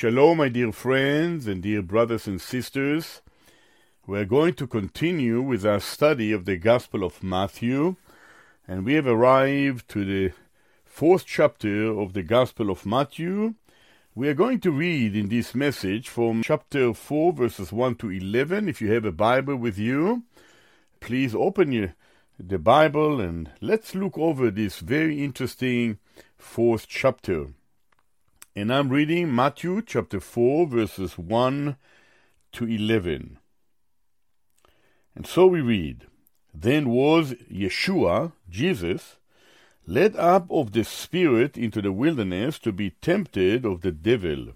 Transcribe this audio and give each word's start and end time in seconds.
Shalom, 0.00 0.38
my 0.38 0.48
dear 0.48 0.70
friends 0.70 1.48
and 1.48 1.60
dear 1.60 1.82
brothers 1.82 2.28
and 2.28 2.40
sisters. 2.40 3.20
We're 4.06 4.26
going 4.26 4.54
to 4.54 4.68
continue 4.68 5.42
with 5.42 5.66
our 5.66 5.80
study 5.80 6.30
of 6.30 6.44
the 6.44 6.56
Gospel 6.56 7.02
of 7.02 7.20
Matthew, 7.20 7.96
and 8.68 8.84
we 8.84 8.94
have 8.94 9.08
arrived 9.08 9.88
to 9.88 10.04
the 10.04 10.32
fourth 10.84 11.26
chapter 11.26 11.88
of 11.88 12.12
the 12.12 12.22
Gospel 12.22 12.70
of 12.70 12.86
Matthew. 12.86 13.54
We 14.14 14.28
are 14.28 14.34
going 14.34 14.60
to 14.60 14.70
read 14.70 15.16
in 15.16 15.30
this 15.30 15.52
message 15.52 16.08
from 16.08 16.44
chapter 16.44 16.94
4, 16.94 17.32
verses 17.32 17.72
1 17.72 17.96
to 17.96 18.12
11. 18.12 18.68
If 18.68 18.80
you 18.80 18.92
have 18.92 19.04
a 19.04 19.10
Bible 19.10 19.56
with 19.56 19.78
you, 19.78 20.22
please 21.00 21.34
open 21.34 21.72
your, 21.72 21.96
the 22.38 22.60
Bible 22.60 23.20
and 23.20 23.50
let's 23.60 23.96
look 23.96 24.16
over 24.16 24.52
this 24.52 24.78
very 24.78 25.24
interesting 25.24 25.98
fourth 26.36 26.86
chapter. 26.86 27.48
And 28.58 28.74
I'm 28.74 28.88
reading 28.88 29.32
Matthew 29.32 29.82
chapter 29.82 30.18
4, 30.18 30.66
verses 30.66 31.16
1 31.16 31.76
to 32.50 32.64
11. 32.64 33.38
And 35.14 35.26
so 35.28 35.46
we 35.46 35.60
read 35.60 36.08
Then 36.52 36.88
was 36.88 37.34
Yeshua, 37.48 38.32
Jesus, 38.50 39.18
led 39.86 40.16
up 40.16 40.50
of 40.50 40.72
the 40.72 40.82
Spirit 40.82 41.56
into 41.56 41.80
the 41.80 41.92
wilderness 41.92 42.58
to 42.58 42.72
be 42.72 42.90
tempted 43.00 43.64
of 43.64 43.82
the 43.82 43.92
devil. 43.92 44.54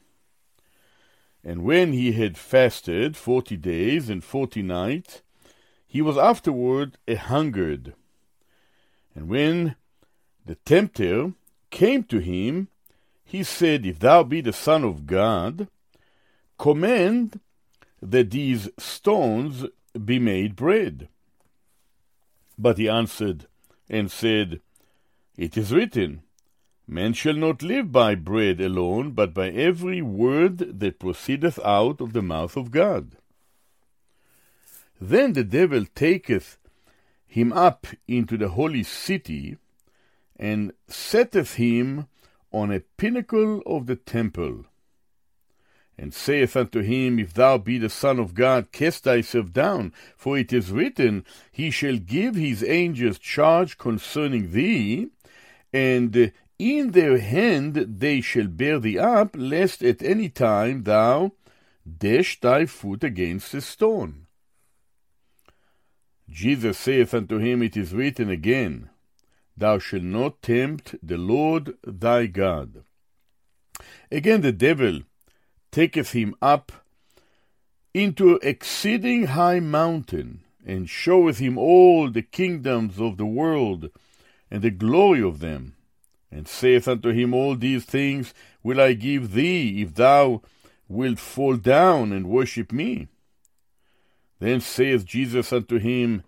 And 1.44 1.62
when 1.62 1.92
he 1.92 2.11
had 2.11 2.37
fasted 2.37 3.16
forty 3.16 3.56
days 3.56 4.09
and 4.09 4.25
forty 4.25 4.62
nights, 4.62 5.22
he 5.87 6.03
was 6.03 6.19
afterward 6.19 6.98
a 7.06 7.14
hungered. 7.14 7.94
And 9.14 9.28
when 9.28 9.77
the 10.44 10.56
tempter 10.56 11.34
came 11.70 12.03
to 12.03 12.19
him, 12.19 12.66
he 13.33 13.42
said, 13.42 13.86
If 13.86 13.98
thou 13.98 14.22
be 14.25 14.42
the 14.42 14.52
Son 14.52 14.84
of 14.84 15.06
God, 15.06 15.69
command 16.58 17.41
that 18.02 18.30
these 18.30 18.69
stones 18.78 19.64
be 20.05 20.19
made 20.19 20.55
bread. 20.55 21.08
But 22.58 22.77
he 22.77 22.91
answered 22.91 23.47
and 23.88 24.10
said, 24.10 24.60
It 25.34 25.56
is 25.56 25.72
written, 25.72 26.20
Man 26.86 27.14
shall 27.14 27.33
not 27.47 27.62
live 27.62 27.91
by 27.91 28.16
bread 28.16 28.60
alone, 28.60 29.12
but 29.12 29.33
by 29.33 29.48
every 29.48 30.03
word 30.03 30.80
that 30.80 30.98
proceedeth 30.98 31.58
out 31.64 32.03
of 32.03 32.12
the 32.12 32.20
mouth 32.20 32.55
of 32.55 32.70
God. 32.70 33.16
Then 35.00 35.33
the 35.33 35.44
devil 35.44 35.86
taketh 35.94 36.58
him 37.27 37.50
up 37.55 37.86
into 38.06 38.36
the 38.36 38.50
holy 38.50 38.83
city, 38.83 39.56
and 40.36 40.75
setteth 40.87 41.54
him 41.54 42.09
on 42.52 42.70
a 42.70 42.80
pinnacle 42.80 43.62
of 43.66 43.86
the 43.86 43.96
temple, 43.96 44.64
and 45.98 46.12
saith 46.14 46.56
unto 46.56 46.80
him, 46.80 47.18
If 47.18 47.34
thou 47.34 47.58
be 47.58 47.78
the 47.78 47.90
Son 47.90 48.18
of 48.18 48.34
God, 48.34 48.72
cast 48.72 49.04
thyself 49.04 49.52
down, 49.52 49.92
for 50.16 50.38
it 50.38 50.52
is 50.52 50.70
written, 50.70 51.24
He 51.50 51.70
shall 51.70 51.96
give 51.96 52.34
his 52.34 52.64
angels 52.64 53.18
charge 53.18 53.78
concerning 53.78 54.52
thee, 54.52 55.08
and 55.72 56.32
in 56.58 56.92
their 56.92 57.18
hand 57.18 57.74
they 57.74 58.20
shall 58.20 58.46
bear 58.46 58.78
thee 58.78 58.98
up, 58.98 59.34
lest 59.36 59.82
at 59.82 60.02
any 60.02 60.28
time 60.28 60.84
thou 60.84 61.32
dash 61.98 62.40
thy 62.40 62.66
foot 62.66 63.02
against 63.04 63.54
a 63.54 63.60
stone. 63.60 64.26
Jesus 66.28 66.78
saith 66.78 67.12
unto 67.12 67.38
him, 67.38 67.62
It 67.62 67.76
is 67.76 67.92
written 67.92 68.30
again, 68.30 68.88
Thou 69.56 69.78
shalt 69.78 70.02
not 70.02 70.42
tempt 70.42 70.94
the 71.02 71.18
Lord 71.18 71.76
thy 71.84 72.26
God. 72.26 72.84
Again 74.10 74.40
the 74.40 74.52
devil 74.52 75.00
taketh 75.70 76.12
him 76.12 76.34
up 76.40 76.72
into 77.94 78.38
exceeding 78.42 79.26
high 79.26 79.60
mountain, 79.60 80.42
and 80.64 80.88
showeth 80.88 81.38
him 81.38 81.58
all 81.58 82.10
the 82.10 82.22
kingdoms 82.22 82.98
of 83.00 83.16
the 83.16 83.26
world, 83.26 83.90
and 84.50 84.62
the 84.62 84.70
glory 84.70 85.22
of 85.22 85.40
them, 85.40 85.76
and 86.30 86.48
saith 86.48 86.88
unto 86.88 87.10
him, 87.10 87.34
All 87.34 87.56
these 87.56 87.84
things 87.84 88.32
will 88.62 88.80
I 88.80 88.94
give 88.94 89.32
thee, 89.32 89.82
if 89.82 89.94
thou 89.94 90.42
wilt 90.88 91.19
fall 91.19 91.56
down 91.56 92.12
and 92.12 92.28
worship 92.28 92.72
me. 92.72 93.08
Then 94.38 94.60
saith 94.60 95.04
Jesus 95.04 95.52
unto 95.52 95.78
him, 95.78 96.22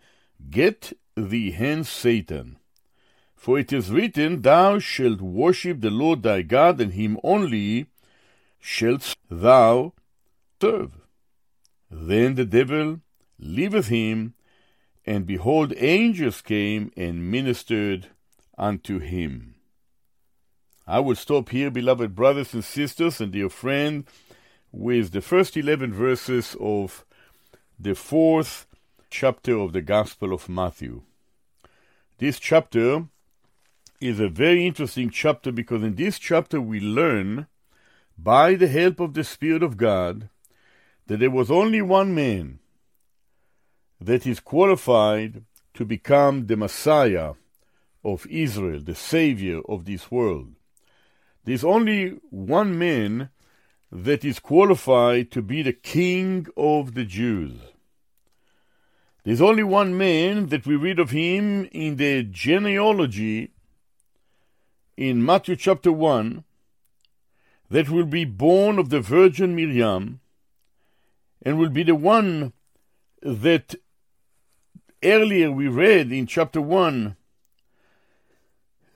Get 0.50 0.92
thee 1.16 1.52
hence, 1.52 1.88
Satan. 1.88 2.58
For 3.37 3.59
it 3.59 3.72
is 3.72 3.91
written, 3.91 4.43
Thou 4.43 4.78
shalt 4.78 5.21
worship 5.21 5.81
the 5.81 5.91
Lord 5.91 6.22
thy 6.22 6.43
God, 6.43 6.81
and 6.81 6.95
him 6.95 7.19
only 7.22 7.87
shalt 8.59 9.15
thou 9.31 9.93
serve. 10.61 10.93
Then 11.91 12.34
the 12.34 12.47
devil 12.47 13.00
leaveth 13.39 13.89
him, 13.89 14.34
and 15.06 15.27
behold, 15.27 15.75
angels 15.77 16.41
came 16.41 16.91
and 16.97 17.31
ministered 17.31 18.09
unto 18.56 18.99
him. 18.99 19.55
I 20.87 21.01
will 21.01 21.16
stop 21.16 21.51
here, 21.51 21.71
beloved 21.71 22.15
brothers 22.15 22.55
and 22.55 22.65
sisters, 22.65 23.21
and 23.21 23.33
dear 23.33 23.49
friend, 23.51 24.06
with 24.72 25.12
the 25.12 25.21
first 25.21 25.56
11 25.56 25.93
verses 25.93 26.56
of 26.61 27.05
the 27.78 27.95
fourth 27.95 28.66
chapter 29.11 29.56
of 29.56 29.72
the 29.72 29.83
Gospel 29.83 30.33
of 30.33 30.49
Matthew. 30.49 31.03
This 32.19 32.39
chapter 32.39 33.05
is 34.00 34.21
a 34.21 34.28
very 34.28 34.66
interesting 34.66 35.10
chapter 35.10 35.53
because 35.53 35.82
in 35.82 35.94
this 35.94 36.19
chapter 36.19 36.60
we 36.60 36.81
learn, 36.81 37.47
by 38.16 38.55
the 38.55 38.69
help 38.69 39.00
of 39.00 39.15
the 39.15 39.25
Spirit 39.25 39.62
of 39.62 39.77
God, 39.77 40.28
that 41.06 41.19
there 41.21 41.31
was 41.31 41.50
only 41.50 41.82
one 41.82 42.15
man 42.15 42.59
that 44.00 44.27
is 44.27 44.41
qualified 44.41 45.44
to 45.75 45.84
become 45.84 46.47
the 46.47 46.56
Messiah 46.56 47.34
of 48.04 48.27
Israel, 48.27 48.81
the 48.81 48.94
Savior 48.94 49.60
of 49.69 49.84
this 49.84 50.10
world. 50.10 50.54
There's 51.44 51.65
only 51.65 52.19
one 52.31 52.78
man 52.78 53.31
that 53.91 54.25
is 54.25 54.38
qualified 54.38 55.31
to 55.31 55.43
be 55.43 55.62
the 55.62 55.72
King 55.72 56.47
of 56.56 56.94
the 56.94 57.04
Jews. 57.04 57.59
There's 59.25 59.41
only 59.41 59.62
one 59.62 59.97
man 59.97 60.49
that 60.49 60.66
we 60.66 60.77
read 60.77 60.99
of 60.99 61.10
him 61.10 61.65
in 61.72 61.97
the 61.97 62.25
genealogy 62.25 63.53
in 64.97 65.25
Matthew 65.25 65.56
chapter 65.56 65.91
1 65.91 66.44
that 67.71 67.91
will 67.91 68.06
be 68.06 68.25
born 68.25 68.78
of 68.78 68.91
the 68.91 69.00
Virgin 69.00 69.55
Miriam 69.55 70.21
and 71.43 71.59
will 71.59 71.71
be 71.71 71.82
the 71.82 71.94
one 71.94 72.53
that 73.22 73.74
earlier 75.03 75.51
we 75.51 75.68
read 75.68 76.13
in 76.13 76.27
chapter 76.27 76.60
1 76.60 77.16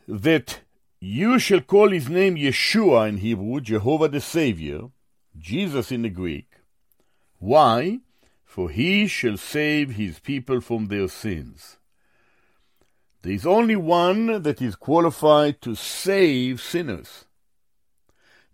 that 0.07 0.61
you 1.01 1.39
shall 1.39 1.61
call 1.61 1.91
his 1.91 2.09
name 2.09 2.37
Yeshua 2.37 3.09
in 3.09 3.19
Hebrew, 3.19 3.61
Jehovah 3.61 4.09
the 4.09 4.21
Savior, 4.21 4.89
Jesus 5.37 5.93
in 5.93 6.03
the 6.03 6.09
Greek. 6.09 6.47
Why? 7.39 8.01
For 8.45 8.71
he 8.71 9.07
shall 9.07 9.37
save 9.37 9.91
his 9.91 10.19
people 10.19 10.61
from 10.61 10.87
their 10.87 11.09
sins. 11.09 11.78
There 13.23 13.33
is 13.33 13.45
only 13.45 13.75
one 13.75 14.43
that 14.43 14.63
is 14.63 14.77
qualified 14.77 15.61
to 15.63 15.75
save 15.75 16.61
sinners. 16.61 17.25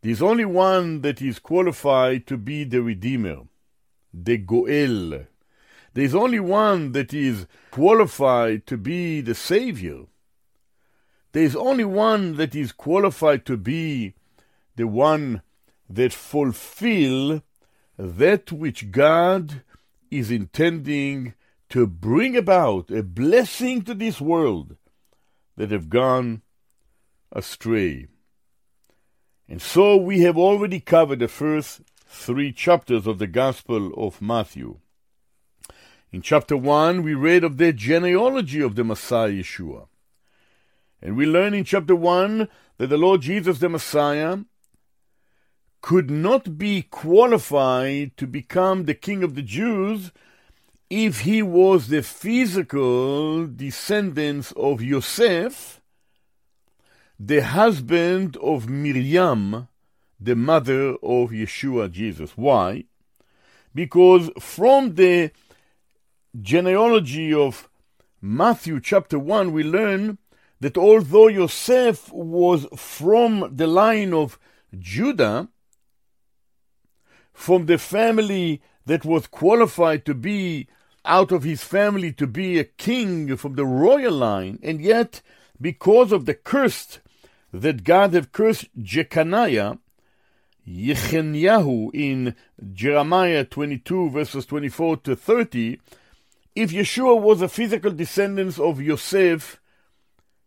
There 0.01 0.13
is 0.13 0.23
only 0.23 0.45
one 0.45 1.03
that 1.03 1.21
is 1.21 1.39
qualified 1.39 2.27
to 2.29 2.37
be 2.39 2.65
the 2.65 2.83
Redeemer, 2.83 3.43
the 4.13 4.39
Goel. 4.39 5.27
There 5.93 6.05
is 6.05 6.15
only 6.15 6.41
one 6.41 6.93
that 6.93 7.13
is 7.13 7.47
qualified 7.71 8.67
to 8.67 8.77
be 8.77 9.21
the 9.21 9.35
Savior. 9.35 10.07
There 11.33 11.45
is 11.45 11.57
only 11.57 11.85
one 11.85 12.37
that 12.37 12.55
is 12.55 12.73
qualified 12.73 13.45
to 13.47 13.57
be 13.57 14.15
the 14.77 14.87
one 14.87 15.43
that 15.91 16.13
fulfill 16.13 17.43
that 17.99 18.51
which 18.51 18.91
God 18.91 19.63
is 20.11 20.31
intending 20.31 21.35
to 21.75 21.89
bring 21.89 22.37
about 22.37 22.89
a 22.89 23.03
blessing 23.03 23.83
to 23.83 23.95
this 23.95 24.21
world 24.21 24.77
that 25.57 25.73
have 25.73 25.89
gone 25.89 26.41
astray. 27.33 28.07
And 29.49 29.61
so 29.61 29.97
we 29.97 30.21
have 30.21 30.39
already 30.39 30.79
covered 30.79 31.19
the 31.19 31.27
first 31.27 31.81
three 32.07 32.53
chapters 32.53 33.09
of 33.09 33.19
the 33.19 33.27
Gospel 33.27 33.93
of 33.95 34.23
Matthew. 34.23 34.79
In 36.13 36.23
chapter 36.23 36.57
1, 36.57 37.03
we 37.03 37.13
read 37.13 37.43
of 37.43 37.57
the 37.57 37.73
genealogy 37.73 38.61
of 38.61 38.77
the 38.77 38.85
Messiah 38.85 39.33
Yeshua. 39.33 39.89
And 41.03 41.17
we 41.17 41.27
learn 41.27 41.55
in 41.55 41.65
chapter 41.65 41.97
1 41.97 42.49
that 42.79 42.87
the 42.87 42.97
Lord 42.97 43.23
Jesus 43.23 43.59
the 43.59 43.69
Messiah 43.69 44.39
could 45.83 46.09
not 46.09 46.57
be 46.57 46.83
qualified 46.83 48.17
to 48.17 48.29
become 48.29 48.85
the 48.85 48.95
King 48.95 49.25
of 49.25 49.35
the 49.35 49.43
Jews 49.43 50.13
if 50.91 51.21
he 51.21 51.43
was 51.43 51.89
the 51.89 52.03
physical 52.03 53.47
descendant 53.47 54.53
of 54.57 54.83
Yosef, 54.83 55.81
the 57.19 57.43
husband 57.43 58.37
of 58.39 58.69
Miriam, 58.69 59.69
the 60.21 60.37
mother 60.37 60.91
of 61.03 61.31
Yeshua 61.31 61.91
Jesus. 61.91 62.33
Why? 62.37 62.85
Because 63.75 64.31
from 64.39 64.95
the 64.95 65.31
genealogy 66.41 67.33
of 67.33 67.69
Matthew 68.21 68.81
chapter 68.81 69.19
1, 69.19 69.53
we 69.53 69.63
learn 69.63 70.19
that 70.61 70.79
although 70.79 71.29
Yosef 71.29 72.13
was 72.13 72.67
from 72.77 73.51
the 73.55 73.67
line 73.67 74.15
of 74.15 74.39
Judah, 74.79 75.49
from 77.33 77.67
the 77.67 77.79
family 77.79 78.63
that 78.87 79.05
was 79.05 79.27
qualified 79.27 80.05
to 80.07 80.15
be 80.15 80.69
out 81.05 81.33
of 81.33 81.43
his 81.43 81.63
family 81.63 82.13
to 82.13 82.27
be 82.27 82.59
a 82.59 82.65
king 82.65 83.37
from 83.37 83.55
the 83.55 83.67
royal 83.67 84.13
line, 84.13 84.59
and 84.63 84.81
yet 84.81 85.21
because 85.61 86.13
of 86.13 86.27
the 86.27 86.35
curse 86.35 86.99
that 87.53 87.85
God 87.85 88.15
had 88.15 88.33
cursed 88.33 88.67
Jeconiah, 88.81 89.79
Yechenyahu 90.67 91.91
in 91.93 92.35
Jeremiah 92.73 93.45
22 93.45 94.11
verses 94.11 94.47
24 94.47 94.97
to 94.99 95.17
30, 95.17 95.81
if 96.55 96.71
Yeshua 96.71 97.21
was 97.21 97.43
a 97.43 97.49
physical 97.49 97.91
descendant 97.91 98.59
of 98.59 98.81
Yosef, 98.81 99.61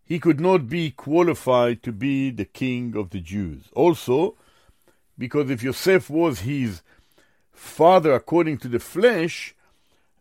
he 0.05 0.19
could 0.19 0.39
not 0.39 0.69
be 0.69 0.89
qualified 0.89 1.83
to 1.83 1.91
be 1.91 2.31
the 2.31 2.45
king 2.45 2.95
of 2.95 3.09
the 3.09 3.19
Jews. 3.19 3.65
Also, 3.73 4.35
because 5.17 5.49
if 5.49 5.61
Yosef 5.61 6.09
was 6.09 6.41
his 6.41 6.81
father 7.57 8.13
according 8.13 8.59
to 8.59 8.67
the 8.67 8.79
flesh, 8.79 9.55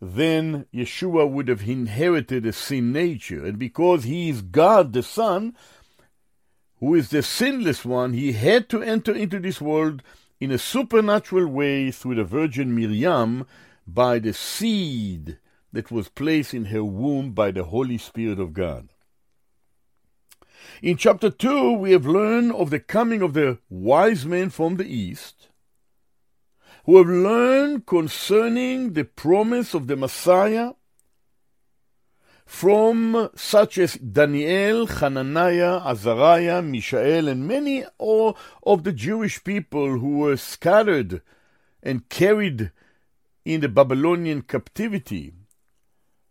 then 0.00 0.67
Yeshua 0.75 1.31
would 1.31 1.49
have 1.49 1.69
inherited 1.69 2.47
a 2.47 2.53
sin 2.53 2.93
nature. 2.93 3.44
And 3.44 3.59
because 3.59 4.05
he 4.05 4.29
is 4.29 4.43
God 4.43 4.93
the 4.93 5.03
Son, 5.03 5.55
who 6.81 6.94
is 6.94 7.11
the 7.11 7.23
sinless 7.23 7.85
one, 7.85 8.12
he 8.12 8.33
had 8.33 8.69
to 8.71 8.83
enter 8.83 9.15
into 9.15 9.38
this 9.38 9.61
world 9.61 10.03
in 10.41 10.50
a 10.50 10.59
supernatural 10.59 11.47
way 11.47 11.91
through 11.91 12.17
the 12.17 12.25
Virgin 12.25 12.75
Miriam 12.75 13.47
by 13.87 14.19
the 14.19 14.33
seed 14.33 15.38
that 15.73 15.91
was 15.91 16.09
placed 16.09 16.53
in 16.53 16.67
her 16.67 16.85
womb 16.85 17.33
by 17.33 17.50
the 17.50 17.65
Holy 17.65 17.99
Spirit 17.99 18.38
of 18.38 18.53
God. 18.53 18.88
In 20.83 20.97
chapter 20.97 21.31
2, 21.31 21.73
we 21.73 21.93
have 21.93 22.06
learned 22.06 22.53
of 22.53 22.71
the 22.71 22.81
coming 22.81 23.23
of 23.23 23.35
the 23.35 23.59
wise 23.71 24.27
men 24.27 24.50
from 24.50 24.77
the 24.77 24.87
east 24.87 25.46
who 26.87 26.99
have 26.99 27.09
learned 27.09 27.85
concerning 27.85 28.93
the 28.93 29.05
promise 29.05 29.75
of 29.75 29.88
the 29.88 29.97
Messiah 29.97 30.71
from 32.47 33.29
such 33.35 33.77
as 33.77 33.94
Daniel, 33.94 34.87
Hananiah, 34.87 35.81
Azariah, 35.85 36.62
Mishael, 36.62 37.27
and 37.27 37.49
many 37.49 37.85
all 37.99 38.38
of 38.65 38.85
the 38.85 38.93
Jewish 38.93 39.43
people 39.43 39.99
who 39.99 40.19
were 40.19 40.37
scattered 40.37 41.23
and 41.83 42.09
carried 42.09 42.71
in 43.44 43.62
the 43.62 43.69
Babylonian 43.69 44.43
captivity 44.43 45.35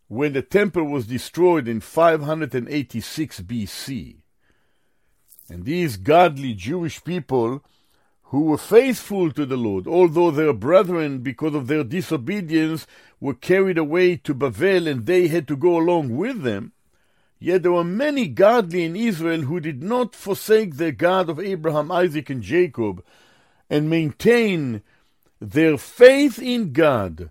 when 0.07 0.31
the 0.31 0.41
temple 0.41 0.85
was 0.85 1.07
destroyed 1.07 1.67
in 1.67 1.81
586 1.81 3.41
BC. 3.41 4.21
And 5.49 5.65
these 5.65 5.97
godly 5.97 6.53
Jewish 6.53 7.03
people 7.03 7.61
who 8.29 8.41
were 8.41 8.57
faithful 8.57 9.31
to 9.31 9.45
the 9.45 9.57
Lord, 9.57 9.87
although 9.87 10.31
their 10.31 10.53
brethren, 10.53 11.19
because 11.19 11.53
of 11.53 11.67
their 11.67 11.83
disobedience, 11.83 12.87
were 13.19 13.35
carried 13.35 13.77
away 13.77 14.17
to 14.17 14.33
Babel 14.33 14.87
and 14.87 15.05
they 15.05 15.27
had 15.27 15.47
to 15.47 15.55
go 15.55 15.77
along 15.77 16.15
with 16.15 16.41
them, 16.41 16.73
yet 17.39 17.61
there 17.61 17.71
were 17.71 17.83
many 17.83 18.27
godly 18.27 18.83
in 18.83 18.95
Israel 18.95 19.41
who 19.41 19.59
did 19.59 19.83
not 19.83 20.15
forsake 20.15 20.77
the 20.77 20.91
God 20.91 21.29
of 21.29 21.39
Abraham, 21.39 21.91
Isaac, 21.91 22.29
and 22.29 22.41
Jacob, 22.41 23.03
and 23.69 23.89
maintain 23.89 24.81
their 25.39 25.77
faith 25.77 26.39
in 26.39 26.73
God, 26.73 27.29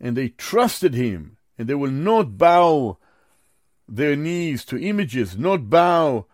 and 0.00 0.16
they 0.16 0.28
trusted 0.28 0.94
Him, 0.94 1.36
and 1.58 1.68
they 1.68 1.74
will 1.74 1.90
not 1.90 2.38
bow 2.38 2.96
their 3.86 4.16
knees 4.16 4.64
to 4.64 4.78
images, 4.78 5.36
not 5.36 5.68
bow 5.68 6.26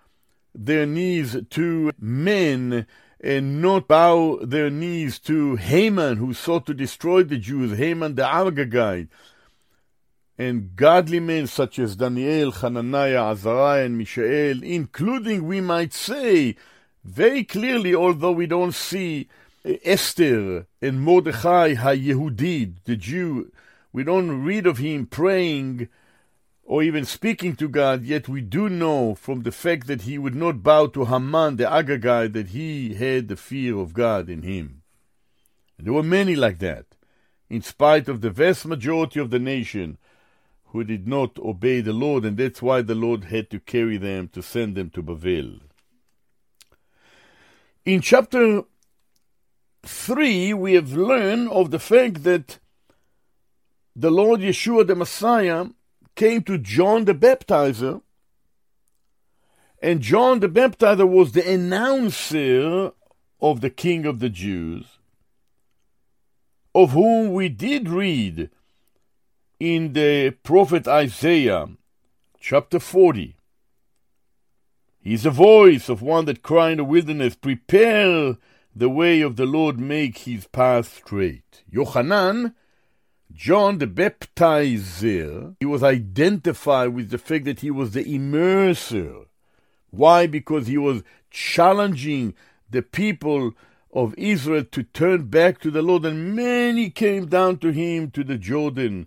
their 0.54 0.86
knees 0.86 1.36
to 1.50 1.92
men 1.98 2.86
and 3.22 3.62
not 3.62 3.86
bow 3.86 4.38
their 4.42 4.68
knees 4.68 5.18
to 5.20 5.56
Haman, 5.56 6.16
who 6.16 6.34
sought 6.34 6.66
to 6.66 6.74
destroy 6.74 7.22
the 7.22 7.38
Jews, 7.38 7.78
Haman 7.78 8.16
the 8.16 8.22
Agagite, 8.22 9.08
and 10.36 10.74
godly 10.74 11.20
men 11.20 11.46
such 11.46 11.78
as 11.78 11.94
Daniel, 11.94 12.50
Hananiah, 12.50 13.30
Azariah, 13.30 13.84
and 13.84 13.96
Mishael, 13.96 14.62
including, 14.64 15.46
we 15.46 15.60
might 15.60 15.92
say, 15.92 16.56
very 17.04 17.44
clearly, 17.44 17.94
although 17.94 18.32
we 18.32 18.46
don't 18.46 18.74
see 18.74 19.28
Esther 19.64 20.66
and 20.80 21.00
Mordechai 21.00 21.74
HaYehudid, 21.74 22.74
the 22.84 22.96
Jew, 22.96 23.52
we 23.92 24.02
don't 24.02 24.42
read 24.44 24.66
of 24.66 24.78
him 24.78 25.06
praying 25.06 25.88
or 26.72 26.82
even 26.82 27.04
speaking 27.04 27.54
to 27.54 27.68
God, 27.68 28.02
yet 28.02 28.30
we 28.30 28.40
do 28.40 28.66
know 28.66 29.14
from 29.14 29.42
the 29.42 29.52
fact 29.52 29.86
that 29.88 30.02
he 30.08 30.16
would 30.16 30.34
not 30.34 30.62
bow 30.62 30.86
to 30.86 31.04
Haman 31.04 31.56
the 31.56 31.64
Agagite 31.64 32.32
that 32.32 32.48
he 32.48 32.94
had 32.94 33.28
the 33.28 33.36
fear 33.36 33.76
of 33.76 33.92
God 33.92 34.30
in 34.30 34.40
him. 34.40 34.80
And 35.76 35.86
there 35.86 35.92
were 35.92 36.02
many 36.02 36.34
like 36.34 36.60
that, 36.60 36.86
in 37.50 37.60
spite 37.60 38.08
of 38.08 38.22
the 38.22 38.30
vast 38.30 38.64
majority 38.64 39.20
of 39.20 39.28
the 39.28 39.38
nation 39.38 39.98
who 40.68 40.82
did 40.82 41.06
not 41.06 41.38
obey 41.40 41.82
the 41.82 41.92
Lord, 41.92 42.24
and 42.24 42.38
that's 42.38 42.62
why 42.62 42.80
the 42.80 42.94
Lord 42.94 43.24
had 43.24 43.50
to 43.50 43.60
carry 43.60 43.98
them 43.98 44.28
to 44.28 44.40
send 44.40 44.74
them 44.74 44.88
to 44.94 45.02
Babel. 45.02 45.58
In 47.84 48.00
chapter 48.00 48.62
3, 49.82 50.54
we 50.54 50.72
have 50.72 50.94
learned 50.94 51.50
of 51.50 51.70
the 51.70 51.78
fact 51.78 52.22
that 52.22 52.60
the 53.94 54.10
Lord 54.10 54.40
Yeshua 54.40 54.86
the 54.86 54.94
Messiah 54.94 55.66
came 56.14 56.42
to 56.42 56.58
John 56.58 57.04
the 57.04 57.14
Baptizer, 57.14 58.02
and 59.82 60.00
John 60.00 60.40
the 60.40 60.48
Baptizer 60.48 61.08
was 61.08 61.32
the 61.32 61.48
announcer 61.48 62.92
of 63.40 63.60
the 63.60 63.70
King 63.70 64.06
of 64.06 64.20
the 64.20 64.28
Jews, 64.28 64.98
of 66.74 66.92
whom 66.92 67.32
we 67.32 67.48
did 67.48 67.88
read 67.88 68.50
in 69.58 69.92
the 69.92 70.30
prophet 70.42 70.86
Isaiah, 70.86 71.68
chapter 72.40 72.78
40. 72.78 73.36
He 75.00 75.14
is 75.14 75.26
a 75.26 75.30
voice 75.30 75.88
of 75.88 76.00
one 76.00 76.26
that 76.26 76.42
cry 76.42 76.70
in 76.70 76.78
the 76.78 76.84
wilderness, 76.84 77.34
Prepare 77.34 78.36
the 78.74 78.88
way 78.88 79.20
of 79.20 79.36
the 79.36 79.46
Lord, 79.46 79.78
make 79.78 80.18
his 80.18 80.46
path 80.46 80.96
straight. 81.04 81.64
Yochanan 81.72 82.54
John 83.34 83.78
the 83.78 83.86
Baptizer, 83.86 85.56
he 85.60 85.66
was 85.66 85.82
identified 85.82 86.90
with 86.90 87.10
the 87.10 87.18
fact 87.18 87.44
that 87.46 87.60
he 87.60 87.70
was 87.70 87.92
the 87.92 88.04
immerser. 88.04 89.26
Why? 89.90 90.26
Because 90.26 90.66
he 90.66 90.78
was 90.78 91.02
challenging 91.30 92.34
the 92.70 92.82
people 92.82 93.52
of 93.92 94.14
Israel 94.16 94.64
to 94.72 94.82
turn 94.82 95.24
back 95.26 95.60
to 95.60 95.70
the 95.70 95.82
Lord, 95.82 96.04
and 96.04 96.34
many 96.34 96.90
came 96.90 97.26
down 97.26 97.58
to 97.58 97.72
him 97.72 98.10
to 98.12 98.24
the 98.24 98.38
Jordan 98.38 99.06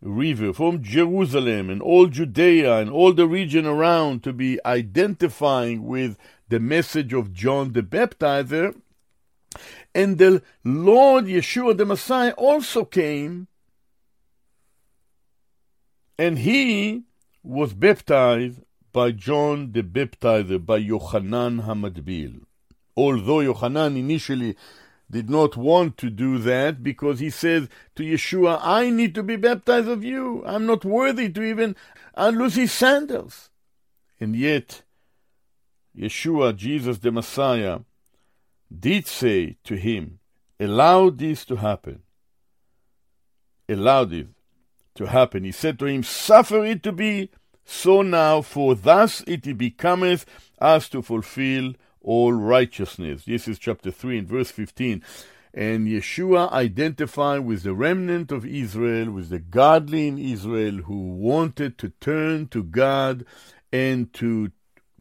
River 0.00 0.52
from 0.52 0.82
Jerusalem 0.82 1.70
and 1.70 1.80
all 1.80 2.06
Judea 2.06 2.78
and 2.78 2.90
all 2.90 3.12
the 3.12 3.26
region 3.26 3.66
around 3.66 4.22
to 4.24 4.32
be 4.32 4.60
identifying 4.64 5.86
with 5.86 6.16
the 6.48 6.60
message 6.60 7.12
of 7.12 7.32
John 7.32 7.72
the 7.72 7.82
Baptizer 7.82 8.74
and 9.94 10.18
the 10.18 10.42
Lord 10.64 11.26
Yeshua 11.26 11.76
the 11.76 11.86
Messiah 11.86 12.32
also 12.32 12.84
came, 12.84 13.48
and 16.18 16.38
he 16.38 17.04
was 17.42 17.74
baptized 17.74 18.60
by 18.92 19.10
John 19.10 19.72
the 19.72 19.82
Baptizer, 19.82 20.64
by 20.64 20.80
Yochanan 20.80 21.64
Hamatbil. 21.66 22.44
Although 22.96 23.38
Yochanan 23.38 23.98
initially 23.98 24.56
did 25.10 25.28
not 25.28 25.56
want 25.56 25.96
to 25.98 26.10
do 26.10 26.38
that 26.38 26.82
because 26.82 27.18
he 27.18 27.30
says 27.30 27.68
to 27.96 28.02
Yeshua, 28.02 28.58
I 28.62 28.90
need 28.90 29.14
to 29.16 29.22
be 29.22 29.36
baptized 29.36 29.88
of 29.88 30.04
you. 30.04 30.42
I'm 30.46 30.66
not 30.66 30.84
worthy 30.84 31.28
to 31.28 31.42
even 31.42 31.76
unloose 32.16 32.54
his 32.54 32.72
sandals. 32.72 33.50
And 34.20 34.34
yet, 34.34 34.82
Yeshua, 35.96 36.56
Jesus 36.56 36.98
the 36.98 37.12
Messiah, 37.12 37.80
did 38.80 39.06
say 39.06 39.56
to 39.64 39.76
him, 39.76 40.20
Allow 40.60 41.10
this 41.10 41.44
to 41.46 41.56
happen. 41.56 42.02
Allow 43.68 44.04
this 44.04 44.26
to 44.94 45.06
happen. 45.06 45.44
He 45.44 45.52
said 45.52 45.78
to 45.78 45.86
him, 45.86 46.02
Suffer 46.02 46.64
it 46.64 46.82
to 46.84 46.92
be 46.92 47.30
so 47.64 48.02
now, 48.02 48.42
for 48.42 48.74
thus 48.74 49.22
it 49.26 49.56
becometh 49.56 50.26
us 50.60 50.88
to 50.90 51.02
fulfill 51.02 51.74
all 52.00 52.32
righteousness. 52.32 53.24
This 53.24 53.48
is 53.48 53.58
chapter 53.58 53.90
3 53.90 54.18
and 54.18 54.28
verse 54.28 54.50
15. 54.50 55.02
And 55.54 55.86
Yeshua 55.86 56.50
identified 56.50 57.44
with 57.44 57.62
the 57.62 57.74
remnant 57.74 58.32
of 58.32 58.44
Israel, 58.44 59.12
with 59.12 59.30
the 59.30 59.38
godly 59.38 60.08
in 60.08 60.18
Israel 60.18 60.78
who 60.82 61.12
wanted 61.12 61.78
to 61.78 61.90
turn 62.00 62.48
to 62.48 62.62
God 62.62 63.24
and 63.72 64.12
to 64.14 64.50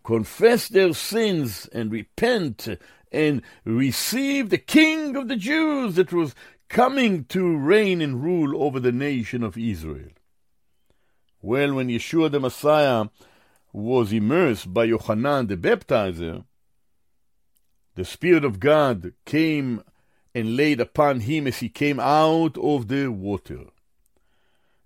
confess 0.04 0.68
their 0.68 0.94
sins 0.94 1.68
and 1.74 1.92
repent 1.92 2.68
and 3.14 3.42
receive 3.64 4.50
the 4.50 4.58
King 4.58 5.16
of 5.16 5.28
the 5.28 5.36
Jews 5.36 5.96
that 5.96 6.12
was 6.12 6.36
coming 6.68 7.26
to 7.26 7.56
reign 7.56 8.02
and 8.02 8.24
rule 8.24 8.62
over 8.64 8.80
the 8.80 8.92
nation 8.92 9.44
of 9.44 9.58
Israel. 9.58 10.10
Well, 11.42 11.76
when 11.76 11.90
Yeshua 11.90 12.32
the 12.32 12.40
Messiah 12.40 13.08
was 13.72 14.12
immersed 14.12 14.74
by 14.74 14.86
Yohanan 14.86 15.48
the 15.48 15.58
baptizer, 15.58 16.46
the 17.96 18.06
Spirit 18.06 18.44
of 18.44 18.60
God 18.60 19.14
came 19.26 19.84
and 20.34 20.56
laid 20.56 20.80
upon 20.80 21.22
him 21.22 21.46
as 21.46 21.58
he 21.58 21.70
came 21.70 22.00
out 22.00 22.58
of 22.58 22.88
the 22.88 23.10
water. 23.10 23.66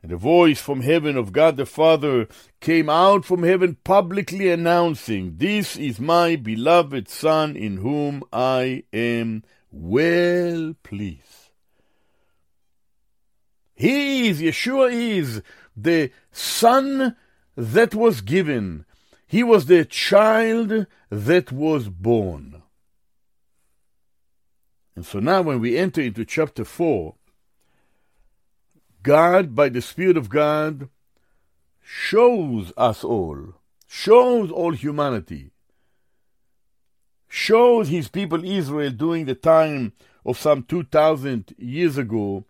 And 0.04 0.12
a 0.12 0.18
voice 0.18 0.62
from 0.62 0.82
heaven 0.82 1.18
of 1.18 1.32
God 1.32 1.58
the 1.58 1.66
Father 1.66 2.28
came 2.62 2.90
out 2.90 3.26
from 3.26 3.44
heaven 3.44 3.78
publicly 3.84 4.50
announcing, 4.50 5.38
This 5.38 5.76
is 5.76 6.00
my 6.00 6.36
beloved 6.36 7.10
Son 7.10 7.56
in 7.56 7.78
whom 7.78 8.24
I 8.32 8.84
am 8.94 9.44
well 9.72 10.76
pleased. 10.84 11.52
He 13.76 14.28
is, 14.28 14.42
Yeshua 14.42 14.92
is, 14.92 15.42
the 15.76 16.12
Son 16.32 17.16
that 17.56 17.94
was 17.94 18.22
given. 18.22 18.86
He 19.28 19.44
was 19.44 19.66
the 19.66 19.86
child 19.86 20.88
that 21.10 21.52
was 21.52 21.90
born. 21.90 22.64
And 24.96 25.06
so 25.06 25.20
now, 25.20 25.44
when 25.44 25.60
we 25.60 25.78
enter 25.78 26.02
into 26.02 26.26
chapter 26.26 26.66
4, 26.66 27.14
God, 29.08 29.56
by 29.56 29.70
the 29.70 29.82
Spirit 29.82 30.18
of 30.18 30.28
God, 30.28 30.90
shows 31.82 32.74
us 32.76 33.06
all, 33.06 33.54
shows 33.88 34.52
all 34.52 34.74
humanity, 34.74 35.52
shows 37.30 37.88
his 37.88 38.10
people 38.10 38.44
Israel 38.44 38.92
during 38.92 39.24
the 39.24 39.34
time 39.34 39.94
of 40.26 40.38
some 40.38 40.62
2,000 40.64 41.56
years 41.58 41.98
ago 41.98 42.44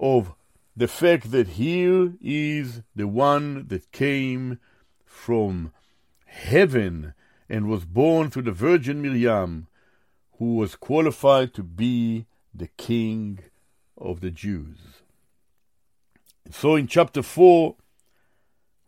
of 0.00 0.34
the 0.76 0.88
fact 0.88 1.30
that 1.30 1.50
here 1.50 2.14
is 2.20 2.82
the 2.96 3.06
one 3.06 3.68
that 3.68 3.92
came 3.92 4.58
from 5.04 5.72
heaven 6.24 7.14
and 7.48 7.68
was 7.68 7.84
born 7.84 8.28
through 8.28 8.42
the 8.42 8.50
Virgin 8.50 9.00
Miriam, 9.00 9.68
who 10.40 10.56
was 10.56 10.74
qualified 10.74 11.54
to 11.54 11.62
be 11.62 12.26
the 12.52 12.70
King 12.76 13.38
of 13.96 14.20
the 14.20 14.32
Jews. 14.32 14.95
So 16.50 16.76
in 16.76 16.86
chapter 16.86 17.22
4, 17.22 17.76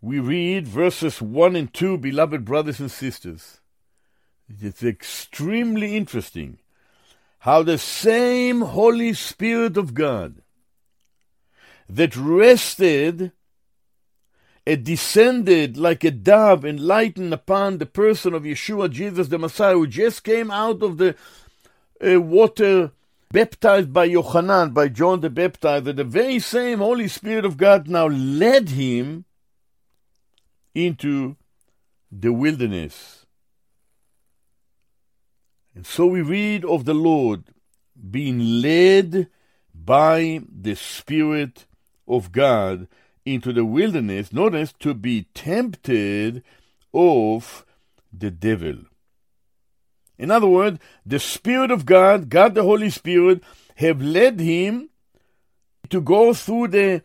we 0.00 0.20
read 0.20 0.68
verses 0.68 1.20
1 1.20 1.56
and 1.56 1.72
2, 1.72 1.98
beloved 1.98 2.44
brothers 2.44 2.80
and 2.80 2.90
sisters. 2.90 3.60
It's 4.48 4.82
extremely 4.82 5.96
interesting 5.96 6.58
how 7.40 7.62
the 7.62 7.78
same 7.78 8.62
Holy 8.62 9.12
Spirit 9.12 9.76
of 9.76 9.94
God 9.94 10.42
that 11.88 12.16
rested 12.16 13.32
it 14.68 14.84
descended 14.84 15.78
like 15.78 16.04
a 16.04 16.10
dove 16.10 16.62
and 16.62 16.78
lightened 16.78 17.32
upon 17.32 17.78
the 17.78 17.86
person 17.86 18.34
of 18.34 18.42
Yeshua, 18.42 18.90
Jesus 18.90 19.28
the 19.28 19.38
Messiah, 19.38 19.72
who 19.72 19.86
just 19.86 20.24
came 20.24 20.50
out 20.50 20.82
of 20.82 20.98
the 20.98 21.14
uh, 22.06 22.20
water 22.20 22.92
baptized 23.30 23.92
by 23.92 24.04
by 24.72 24.88
John 24.88 25.20
the 25.20 25.30
Baptizer, 25.30 25.94
the 25.94 26.04
very 26.04 26.38
same 26.38 26.78
Holy 26.78 27.08
Spirit 27.08 27.44
of 27.44 27.56
God 27.56 27.88
now 27.88 28.06
led 28.08 28.70
him 28.70 29.24
into 30.74 31.36
the 32.10 32.32
wilderness. 32.32 33.26
And 35.74 35.86
so 35.86 36.06
we 36.06 36.22
read 36.22 36.64
of 36.64 36.84
the 36.84 36.94
Lord 36.94 37.44
being 38.10 38.62
led 38.62 39.28
by 39.74 40.40
the 40.50 40.74
Spirit 40.74 41.66
of 42.06 42.32
God 42.32 42.88
into 43.24 43.52
the 43.52 43.64
wilderness, 43.64 44.32
notice, 44.32 44.72
to 44.80 44.94
be 44.94 45.26
tempted 45.34 46.42
of 46.94 47.64
the 48.12 48.30
devil. 48.30 48.87
In 50.18 50.30
other 50.30 50.48
words, 50.48 50.78
the 51.06 51.20
Spirit 51.20 51.70
of 51.70 51.86
God, 51.86 52.28
God 52.28 52.54
the 52.54 52.64
Holy 52.64 52.90
Spirit, 52.90 53.42
have 53.76 54.02
led 54.02 54.40
him 54.40 54.90
to 55.90 56.00
go 56.00 56.34
through 56.34 56.68
the 56.68 57.02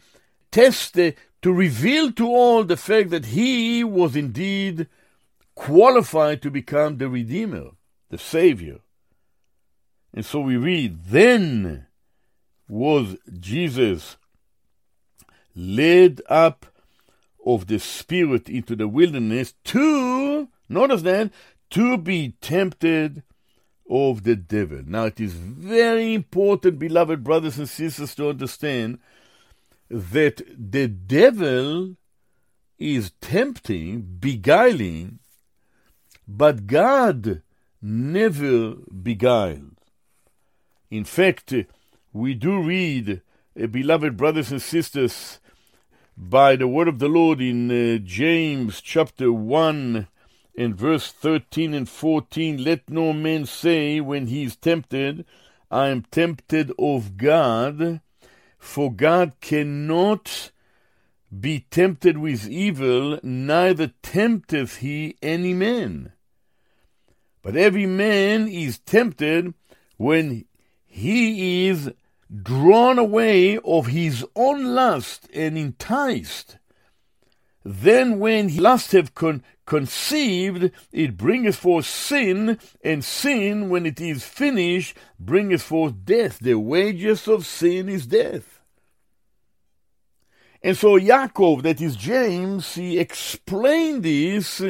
test 0.52 0.96
to 0.96 1.14
reveal 1.44 2.12
to 2.14 2.28
all 2.28 2.64
the 2.64 2.78
fact 2.78 3.12
that 3.12 3.26
he 3.26 3.84
was 3.84 4.16
indeed 4.16 4.88
qualified 5.56 6.42
to 6.42 6.50
become 6.50 6.98
the 6.98 7.08
Redeemer, 7.08 7.72
the 8.10 8.18
Savior. 8.18 8.80
And 10.14 10.26
so 10.26 10.40
we 10.40 10.58
read, 10.58 11.06
then 11.06 11.88
was 12.68 13.18
Jesus 13.40 14.18
led 15.56 16.22
up 16.28 16.66
of 17.46 17.68
the 17.68 17.80
Spirit 17.80 18.50
into 18.50 18.76
the 18.76 18.88
wilderness 18.88 19.54
to, 19.66 20.48
notice 20.70 21.02
that, 21.04 21.32
to 21.74 21.98
be 21.98 22.36
tempted 22.40 23.24
of 23.90 24.24
the 24.24 24.36
devil. 24.36 24.84
Now, 24.86 25.06
it 25.06 25.20
is 25.20 25.34
very 25.34 26.14
important, 26.14 26.78
beloved 26.78 27.24
brothers 27.24 27.58
and 27.58 27.68
sisters, 27.68 28.14
to 28.16 28.30
understand 28.30 29.00
that 29.90 30.44
the 30.56 30.88
devil 30.88 31.96
is 32.78 33.12
tempting, 33.22 34.18
beguiling, 34.20 35.18
but 36.28 36.68
God 36.68 37.42
never 37.82 38.76
beguiled. 38.76 39.78
In 40.92 41.06
fact, 41.06 41.56
we 42.14 42.36
do 42.36 42.62
read, 42.62 43.22
uh, 43.60 43.66
beloved 43.66 44.16
brothers 44.16 44.52
and 44.52 44.62
sisters, 44.62 45.40
by 46.16 46.56
the 46.56 46.68
word 46.68 46.88
of 46.88 47.00
the 47.00 47.08
Lord 47.08 47.42
in 47.42 47.72
uh, 47.72 47.98
James 47.98 48.80
chapter 48.80 49.34
1 49.34 50.08
in 50.56 50.76
verse 50.76 51.12
13 51.12 51.74
and 51.74 51.90
14, 51.90 52.64
let 52.64 52.90
no 52.90 53.14
man 53.14 53.46
say 53.46 54.00
when 54.00 54.28
he 54.28 54.44
is 54.44 54.56
tempted, 54.56 55.26
I 55.72 55.88
am 55.88 56.04
tempted 56.12 56.72
of 56.78 57.18
God, 57.18 58.02
for 58.60 58.94
God 58.94 59.34
cannot 59.42 60.52
be 61.40 61.66
tempted 61.72 62.18
with 62.18 62.48
evil, 62.48 63.20
neither 63.24 63.92
tempteth 64.04 64.78
he 64.78 65.18
any 65.22 65.54
man. 65.54 66.14
But 67.42 67.58
every 67.58 67.88
man 67.88 68.48
is 68.48 68.78
tempted 68.80 69.54
when 69.98 70.46
he 70.86 71.68
is 71.68 71.92
drawn 72.42 73.00
away 73.00 73.58
of 73.60 73.88
his 73.88 74.26
own 74.36 74.76
lust 74.76 75.28
and 75.34 75.58
enticed. 75.58 76.58
Then 77.64 78.20
when 78.20 78.50
he 78.50 78.60
lust 78.60 78.92
have 78.92 79.16
con- 79.16 79.44
conceived, 79.66 80.72
it 80.92 81.18
bringeth 81.18 81.56
forth 81.56 81.86
sin, 81.86 82.60
and 82.84 83.04
sin, 83.04 83.70
when 83.70 83.86
it 83.86 84.02
is 84.02 84.24
finished, 84.24 84.98
bringeth 85.20 85.62
forth 85.62 86.04
death. 86.04 86.40
The 86.40 86.56
wages 86.56 87.28
of 87.28 87.46
sin 87.46 87.88
is 87.88 88.06
death. 88.06 88.60
And 90.62 90.78
so 90.78 90.98
Yaakov, 90.98 91.64
that 91.64 91.82
is 91.82 91.96
James, 91.96 92.76
he 92.76 92.98
explained 92.98 94.04
this 94.04 94.62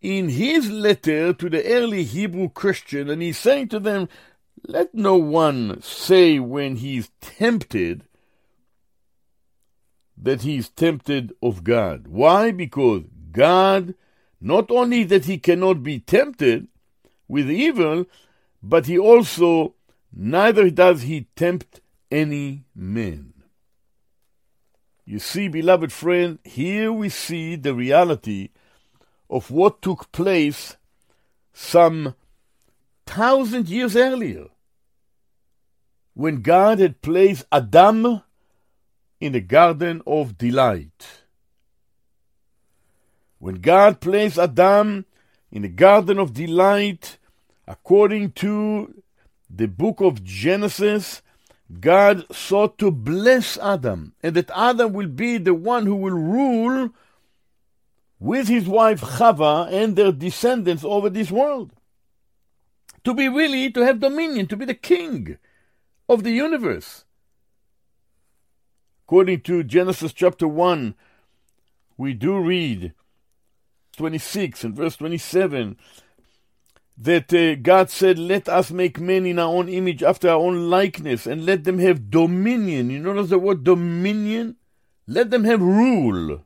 in 0.00 0.28
his 0.28 0.70
letter 0.70 1.32
to 1.32 1.48
the 1.48 1.64
early 1.64 2.04
Hebrew 2.04 2.48
Christian, 2.48 3.08
and 3.10 3.22
he's 3.22 3.38
saying 3.38 3.68
to 3.68 3.80
them, 3.80 4.08
let 4.66 4.94
no 4.94 5.16
one 5.16 5.80
say 5.82 6.40
when 6.40 6.76
he 6.76 6.96
is 6.96 7.10
tempted 7.20 8.02
that 10.16 10.42
he 10.42 10.56
is 10.56 10.68
tempted 10.68 11.32
of 11.42 11.64
God. 11.64 12.06
Why? 12.08 12.50
Because 12.50 13.02
God 13.32 13.94
not 14.40 14.70
only 14.70 15.04
that 15.04 15.24
he 15.24 15.38
cannot 15.38 15.82
be 15.82 15.98
tempted 15.98 16.68
with 17.28 17.50
evil, 17.50 18.06
but 18.62 18.86
he 18.86 18.98
also 18.98 19.74
neither 20.12 20.70
does 20.70 21.02
he 21.02 21.26
tempt 21.36 21.80
any 22.10 22.64
man. 22.74 23.32
You 25.04 25.18
see, 25.18 25.48
beloved 25.48 25.92
friend, 25.92 26.38
here 26.44 26.92
we 26.92 27.08
see 27.08 27.56
the 27.56 27.74
reality 27.74 28.50
of 29.30 29.50
what 29.50 29.82
took 29.82 30.10
place 30.12 30.76
some 31.52 32.14
thousand 33.06 33.68
years 33.68 33.96
earlier 33.96 34.46
when 36.14 36.42
God 36.42 36.78
had 36.80 37.02
placed 37.02 37.44
Adam 37.52 38.22
in 39.20 39.32
the 39.32 39.40
Garden 39.40 40.02
of 40.06 40.38
Delight. 40.38 41.06
When 43.38 43.56
God 43.56 44.00
placed 44.00 44.38
Adam 44.38 45.04
in 45.50 45.62
the 45.62 45.68
Garden 45.68 46.18
of 46.18 46.34
Delight, 46.34 47.18
according 47.66 48.32
to 48.32 49.02
the 49.48 49.68
book 49.68 50.00
of 50.00 50.24
Genesis, 50.24 51.22
God 51.80 52.24
sought 52.34 52.78
to 52.78 52.90
bless 52.90 53.58
Adam, 53.58 54.14
and 54.22 54.36
that 54.36 54.50
Adam 54.54 54.92
will 54.92 55.08
be 55.08 55.38
the 55.38 55.54
one 55.54 55.86
who 55.86 55.96
will 55.96 56.18
rule 56.18 56.90
with 58.18 58.48
his 58.48 58.66
wife 58.66 59.00
Chava 59.00 59.70
and 59.70 59.96
their 59.96 60.12
descendants 60.12 60.84
over 60.84 61.10
this 61.10 61.30
world. 61.30 61.72
To 63.04 63.14
be 63.14 63.28
really, 63.28 63.70
to 63.70 63.80
have 63.80 64.00
dominion, 64.00 64.46
to 64.48 64.56
be 64.56 64.64
the 64.64 64.74
king 64.74 65.38
of 66.08 66.22
the 66.22 66.32
universe. 66.32 67.05
According 69.06 69.42
to 69.42 69.62
Genesis 69.62 70.12
chapter 70.12 70.48
1, 70.48 70.96
we 71.96 72.12
do 72.12 72.40
read 72.40 72.92
26 73.96 74.64
and 74.64 74.74
verse 74.74 74.96
27 74.96 75.76
that 76.98 77.32
uh, 77.32 77.54
God 77.54 77.88
said, 77.88 78.18
Let 78.18 78.48
us 78.48 78.72
make 78.72 78.98
men 78.98 79.24
in 79.24 79.38
our 79.38 79.46
own 79.46 79.68
image, 79.68 80.02
after 80.02 80.28
our 80.28 80.40
own 80.40 80.68
likeness, 80.68 81.24
and 81.24 81.46
let 81.46 81.62
them 81.62 81.78
have 81.78 82.10
dominion. 82.10 82.90
You 82.90 82.98
notice 82.98 83.30
the 83.30 83.38
word 83.38 83.62
dominion? 83.62 84.56
Let 85.06 85.30
them 85.30 85.44
have 85.44 85.62
rule 85.62 86.44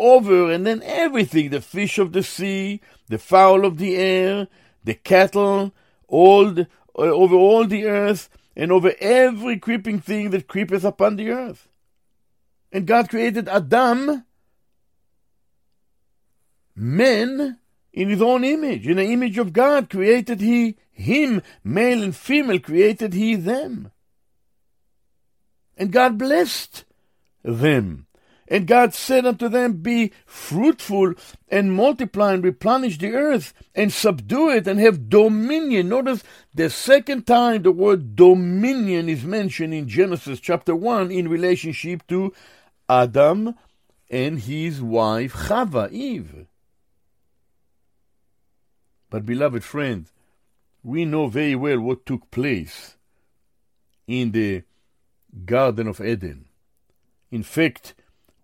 over, 0.00 0.50
and 0.50 0.66
then 0.66 0.80
everything 0.82 1.50
the 1.50 1.60
fish 1.60 1.98
of 1.98 2.14
the 2.14 2.22
sea, 2.22 2.80
the 3.08 3.18
fowl 3.18 3.66
of 3.66 3.76
the 3.76 3.96
air, 3.96 4.48
the 4.82 4.94
cattle, 4.94 5.74
all 6.06 6.52
the, 6.52 6.68
uh, 6.98 7.02
over 7.02 7.36
all 7.36 7.66
the 7.66 7.84
earth, 7.84 8.30
and 8.58 8.72
over 8.72 8.92
every 8.98 9.56
creeping 9.56 10.00
thing 10.00 10.30
that 10.30 10.48
creepeth 10.48 10.84
upon 10.84 11.14
the 11.14 11.30
earth. 11.30 11.68
And 12.72 12.86
God 12.86 13.08
created 13.08 13.48
Adam, 13.48 14.24
men, 16.74 17.58
in 17.92 18.10
his 18.10 18.20
own 18.20 18.44
image. 18.44 18.86
In 18.86 18.96
the 18.96 19.04
image 19.04 19.38
of 19.38 19.52
God 19.52 19.88
created 19.88 20.40
he 20.40 20.76
him, 20.90 21.40
male 21.62 22.02
and 22.02 22.14
female 22.14 22.58
created 22.58 23.14
he 23.14 23.36
them. 23.36 23.92
And 25.76 25.92
God 25.92 26.18
blessed 26.18 26.84
them. 27.44 28.07
And 28.50 28.66
God 28.66 28.94
said 28.94 29.26
unto 29.26 29.48
them, 29.48 29.74
Be 29.74 30.12
fruitful 30.24 31.14
and 31.48 31.72
multiply 31.72 32.32
and 32.32 32.42
replenish 32.42 32.96
the 32.96 33.12
earth 33.12 33.52
and 33.74 33.92
subdue 33.92 34.50
it 34.50 34.66
and 34.66 34.80
have 34.80 35.10
dominion. 35.10 35.90
Notice 35.90 36.24
the 36.54 36.70
second 36.70 37.26
time 37.26 37.62
the 37.62 37.72
word 37.72 38.16
dominion 38.16 39.08
is 39.10 39.22
mentioned 39.22 39.74
in 39.74 39.86
Genesis 39.86 40.40
chapter 40.40 40.74
1 40.74 41.10
in 41.10 41.28
relationship 41.28 42.06
to 42.08 42.32
Adam 42.88 43.54
and 44.10 44.40
his 44.40 44.80
wife 44.80 45.34
Chava, 45.34 45.92
Eve. 45.92 46.46
But, 49.10 49.26
beloved 49.26 49.62
friend, 49.62 50.06
we 50.82 51.04
know 51.04 51.28
very 51.28 51.54
well 51.54 51.80
what 51.80 52.06
took 52.06 52.30
place 52.30 52.96
in 54.06 54.32
the 54.32 54.62
Garden 55.44 55.86
of 55.86 56.00
Eden. 56.00 56.46
In 57.30 57.42
fact, 57.42 57.94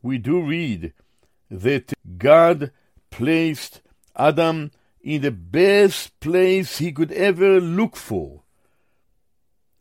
we 0.05 0.19
do 0.19 0.41
read 0.41 0.93
that 1.51 1.95
God 2.19 2.71
placed 3.11 3.81
Adam 4.15 4.71
in 5.01 5.23
the 5.23 5.31
best 5.31 6.21
place 6.21 6.79
he 6.79 6.93
could 6.93 7.11
ever 7.13 7.59
look 7.59 7.97
for. 7.97 8.43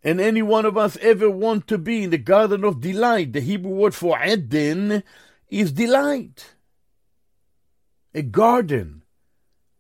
And 0.02 0.22
any 0.22 0.42
one 0.42 0.66
of 0.66 0.78
us 0.78 0.98
ever 1.02 1.30
want 1.30 1.68
to 1.68 1.78
be 1.78 2.04
in 2.04 2.10
the 2.10 2.18
garden 2.18 2.64
of 2.64 2.80
delight. 2.80 3.34
The 3.34 3.42
Hebrew 3.42 3.72
word 3.72 3.94
for 3.94 4.18
Eden 4.24 5.04
is 5.50 5.74
delight. 5.74 6.56
A 8.14 8.22
garden 8.22 9.04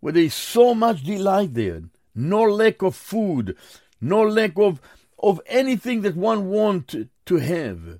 where 0.02 0.14
there 0.14 0.24
is 0.24 0.34
so 0.34 0.76
much 0.76 1.04
delight 1.04 1.54
there, 1.54 1.84
no 2.14 2.42
lack 2.44 2.82
of 2.82 2.96
food, 2.96 3.56
no 4.02 4.22
lack 4.22 4.58
of, 4.58 4.82
of 5.18 5.40
anything 5.46 6.02
that 6.02 6.18
one 6.18 6.48
wants 6.48 6.96
to 7.26 7.36
have. 7.38 8.00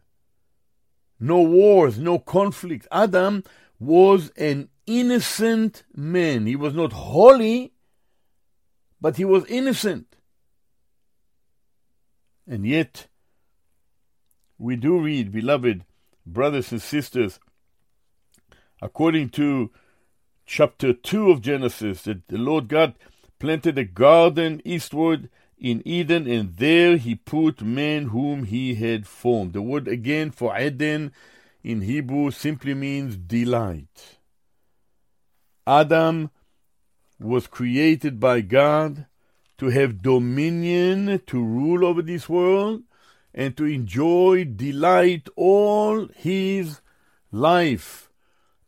No 1.20 1.42
wars, 1.42 1.98
no 1.98 2.20
conflict. 2.20 2.88
Adam 2.92 3.44
was 3.80 4.30
an 4.38 4.70
innocent 4.86 5.84
man. 5.96 6.46
He 6.46 6.56
was 6.56 6.74
not 6.74 6.94
holy, 6.94 7.74
but 9.00 9.18
he 9.18 9.26
was 9.26 9.46
innocent. 9.46 10.16
And 12.48 12.66
yet, 12.66 13.08
we 14.58 14.76
do 14.76 15.00
read, 15.00 15.32
beloved 15.32 15.86
brothers 16.26 16.72
and 16.72 16.82
sisters, 16.82 17.40
according 18.82 19.30
to 19.30 19.72
chapter 20.46 20.94
2 20.94 21.32
of 21.32 21.42
Genesis 21.42 22.04
that 22.04 22.28
the 22.28 22.38
Lord 22.38 22.68
God 22.68 22.96
planted 23.40 23.78
a 23.78 23.86
garden 23.86 24.62
eastward 24.66 25.30
in 25.64 25.82
Eden, 25.84 26.28
and 26.28 26.56
there 26.58 26.98
he 26.98 27.16
put 27.16 27.64
men 27.64 28.10
whom 28.10 28.44
he 28.44 28.76
had 28.76 29.08
formed. 29.08 29.54
The 29.54 29.64
word 29.64 29.88
again 29.88 30.30
for 30.30 30.56
Eden 30.56 31.12
in 31.64 31.82
Hebrew 31.82 32.30
simply 32.30 32.76
means 32.76 33.18
delight. 33.18 34.20
Adam 35.66 36.30
was 37.20 37.48
created 37.48 38.20
by 38.20 38.42
God 38.42 39.08
to 39.58 39.70
have 39.70 40.04
dominion, 40.04 41.22
to 41.26 41.44
rule 41.44 41.84
over 41.84 42.04
this 42.04 42.30
world, 42.30 42.84
and 43.34 43.58
to 43.58 43.66
enjoy 43.66 44.44
delight 44.44 45.28
all 45.36 46.08
his 46.16 46.82
life 47.32 48.04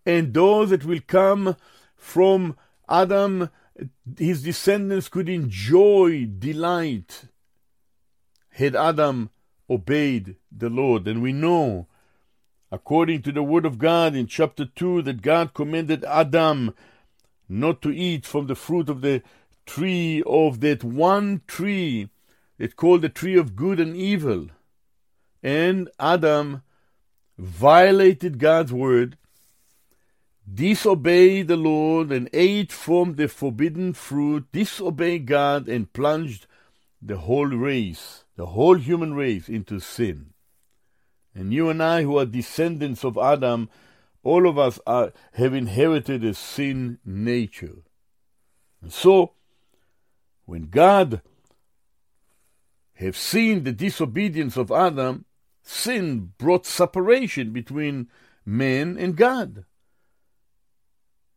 and 0.05 0.33
those 0.33 0.69
that 0.69 0.85
will 0.85 1.01
come 1.07 1.55
from 1.95 2.55
Adam, 2.87 3.49
his 4.17 4.43
descendants 4.43 5.09
could 5.09 5.29
enjoy 5.29 6.25
delight 6.25 7.25
had 8.51 8.75
Adam 8.75 9.29
obeyed 9.69 10.35
the 10.51 10.69
Lord. 10.69 11.07
And 11.07 11.21
we 11.21 11.33
know, 11.33 11.87
according 12.71 13.21
to 13.23 13.31
the 13.31 13.43
Word 13.43 13.65
of 13.65 13.77
God 13.77 14.15
in 14.15 14.27
chapter 14.27 14.65
2, 14.65 15.01
that 15.03 15.21
God 15.21 15.53
commanded 15.53 16.03
Adam 16.05 16.73
not 17.49 17.81
to 17.81 17.91
eat 17.91 18.25
from 18.25 18.47
the 18.47 18.55
fruit 18.55 18.89
of 18.89 19.01
the 19.01 19.21
tree 19.65 20.23
of 20.25 20.61
that 20.61 20.83
one 20.83 21.41
tree 21.47 22.09
that 22.57 22.75
called 22.75 23.01
the 23.01 23.09
tree 23.09 23.37
of 23.37 23.55
good 23.55 23.79
and 23.79 23.95
evil. 23.95 24.47
And 25.43 25.89
Adam 25.99 26.63
violated 27.37 28.39
God's 28.39 28.71
word 28.71 29.17
disobeyed 30.51 31.47
the 31.47 31.57
Lord 31.57 32.11
and 32.11 32.29
ate 32.33 32.71
from 32.71 33.15
the 33.15 33.27
forbidden 33.27 33.93
fruit, 33.93 34.45
disobeyed 34.51 35.25
God 35.25 35.67
and 35.67 35.91
plunged 35.91 36.47
the 37.01 37.17
whole 37.17 37.47
race, 37.47 38.23
the 38.35 38.47
whole 38.47 38.75
human 38.75 39.13
race, 39.13 39.49
into 39.49 39.79
sin. 39.79 40.33
And 41.33 41.53
you 41.53 41.69
and 41.69 41.81
I, 41.81 42.03
who 42.03 42.17
are 42.17 42.25
descendants 42.25 43.03
of 43.03 43.17
Adam, 43.17 43.69
all 44.23 44.47
of 44.47 44.57
us 44.57 44.79
are, 44.87 45.13
have 45.33 45.53
inherited 45.53 46.23
a 46.23 46.33
sin 46.33 46.99
nature. 47.05 47.83
And 48.81 48.91
so, 48.91 49.33
when 50.45 50.69
God 50.69 51.21
have 52.95 53.17
seen 53.17 53.63
the 53.63 53.71
disobedience 53.71 54.57
of 54.57 54.71
Adam, 54.71 55.25
sin 55.61 56.33
brought 56.37 56.65
separation 56.65 57.51
between 57.51 58.07
man 58.45 58.97
and 58.97 59.15
God. 59.15 59.65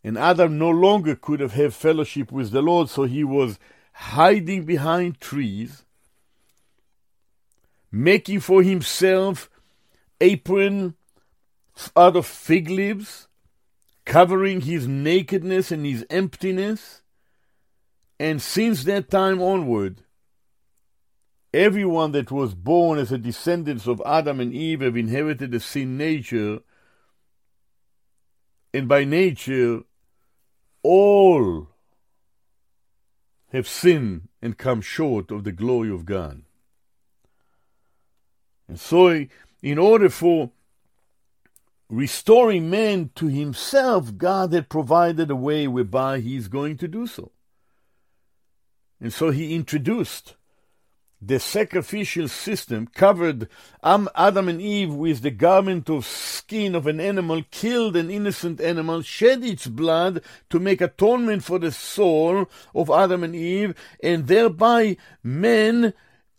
And 0.05 0.17
Adam 0.17 0.59
no 0.59 0.71
longer 0.71 1.17
could 1.17 1.41
have 1.41 1.53
had 1.53 1.75
fellowship 1.75 2.31
with 2.31 2.51
the 2.51 2.63
Lord, 2.63 2.89
so 2.89 3.05
he 3.05 3.25
was 3.25 3.59
hiding 3.93 4.65
behind 4.65 5.21
trees, 5.21 5.85
making 7.91 8.41
for 8.41 8.63
himself 8.63 9.51
apron 10.21 10.95
out 11.97 12.17
of 12.17 12.27
fig 12.27 12.71
leaves, 12.71 13.29
covering 14.05 14.63
his 14.63 14.87
nakedness 14.87 15.73
and 15.73 15.85
his 15.85 16.07
emptiness. 16.11 17.03
And 18.21 18.41
since 18.41 18.85
that 18.85 19.11
time 19.11 19.43
onward, 19.43 20.03
everyone 21.53 22.13
that 22.13 22.31
was 22.31 22.55
born 22.55 22.99
as 22.99 23.13
a 23.13 23.19
descendant 23.19 23.87
of 23.87 24.03
Adam 24.07 24.41
and 24.41 24.53
Eve 24.53 24.81
have 24.81 24.97
inherited 24.97 25.55
a 25.55 25.61
sin 25.61 25.97
nature, 25.97 26.61
and 28.73 28.87
by 28.87 29.05
nature 29.05 29.81
all 30.89 31.69
have 33.53 33.69
sinned 33.69 34.29
and 34.41 34.57
come 34.57 34.81
short 34.81 35.31
of 35.31 35.45
the 35.45 35.53
glory 35.53 35.91
of 35.91 36.07
God. 36.07 36.41
And 38.67 38.81
so, 38.81 39.27
in 39.63 39.79
order 39.79 40.09
for 40.09 40.51
restoring 41.91 42.71
man 42.71 43.11
to 43.17 43.27
himself, 43.27 44.17
God 44.17 44.55
had 44.55 44.71
provided 44.71 45.31
a 45.31 45.37
way 45.37 45.69
whereby 45.69 46.21
he 46.21 46.37
is 46.37 46.49
going 46.49 46.79
to 46.79 46.89
do 46.89 47.07
so. 47.07 47.33
And 48.99 49.13
so 49.13 49.31
he 49.31 49.55
introduced 49.55 50.37
the 51.21 51.41
sacrificial 51.41 52.29
system 52.29 52.87
covered 52.87 53.49
Adam 53.83 54.49
and 54.49 54.63
Eve 54.63 54.93
with 54.93 55.23
the 55.23 55.31
garment 55.31 55.91
of 55.91 56.07
skin 56.07 56.75
of 56.75 56.87
an 56.87 57.01
animal, 57.01 57.43
killed 57.51 57.97
an 57.97 58.11
innocent 58.11 58.61
animal, 58.61 59.03
shed 59.03 59.43
its 59.43 59.67
blood 59.67 60.23
to 60.49 60.61
make 60.61 60.81
atonement 60.81 61.43
for 61.43 61.59
the 61.59 61.73
soul 61.73 62.49
of 62.75 62.89
Adam 62.89 63.25
and 63.25 63.35
Eve, 63.35 63.75
and 64.03 64.29
thereby 64.29 64.97
men 65.23 65.93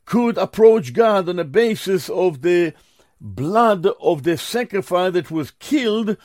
could 0.05 0.37
approach 0.37 0.93
God 0.93 1.27
on 1.27 1.35
the 1.35 1.45
basis 1.45 2.09
of 2.09 2.41
the 2.41 2.73
blood 3.19 3.85
of 4.01 4.23
the 4.23 4.37
sacrifice 4.37 5.13
that 5.13 5.29
was 5.29 5.51
killed, 5.51 6.15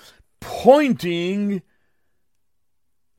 pointing 0.40 1.60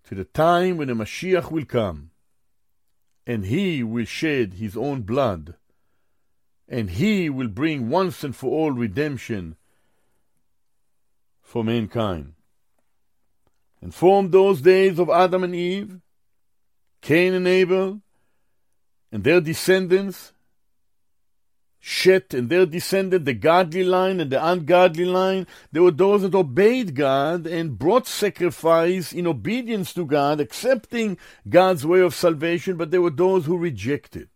to 0.06 0.16
the 0.16 0.24
time 0.24 0.78
when 0.78 0.88
the 0.88 0.94
Mashiach 0.94 1.52
will 1.52 1.66
come 1.66 2.12
and 3.28 3.46
he 3.46 3.84
will 3.84 4.06
shed 4.06 4.56
his 4.56 4.78
own 4.78 5.02
blood, 5.02 5.56
and 6.68 6.92
he 6.92 7.30
will 7.30 7.48
bring 7.48 7.90
once 7.90 8.24
and 8.24 8.36
for 8.36 8.52
all 8.52 8.72
redemption 8.72 9.56
for 11.42 11.64
mankind. 11.64 12.34
And 13.82 13.94
from 13.94 14.32
those 14.32 14.62
days 14.62 15.00
of 15.00 15.10
Adam 15.10 15.44
and 15.44 15.56
Eve, 15.56 16.00
Cain 17.02 17.34
and 17.34 17.48
Abel, 17.48 18.02
and 19.12 19.24
their 19.24 19.42
descendants, 19.42 20.34
Shet 21.88 22.34
and 22.34 22.50
their 22.50 22.66
descendant, 22.66 23.26
the 23.26 23.36
godly 23.36 23.84
line 23.84 24.20
and 24.20 24.32
the 24.32 24.44
ungodly 24.44 25.06
line. 25.06 25.46
There 25.72 25.84
were 25.84 25.92
those 25.92 26.24
that 26.24 26.34
obeyed 26.34 26.96
God 26.96 27.46
and 27.46 27.78
brought 27.78 28.08
sacrifice 28.08 29.14
in 29.14 29.28
obedience 29.28 29.94
to 29.94 30.04
God, 30.04 30.40
accepting 30.40 31.20
God's 31.48 31.86
way 31.86 32.00
of 32.00 32.16
salvation, 32.16 32.76
but 32.76 32.90
there 32.90 33.04
were 33.04 33.12
those 33.12 33.46
who 33.46 33.56
rejected. 33.56 34.30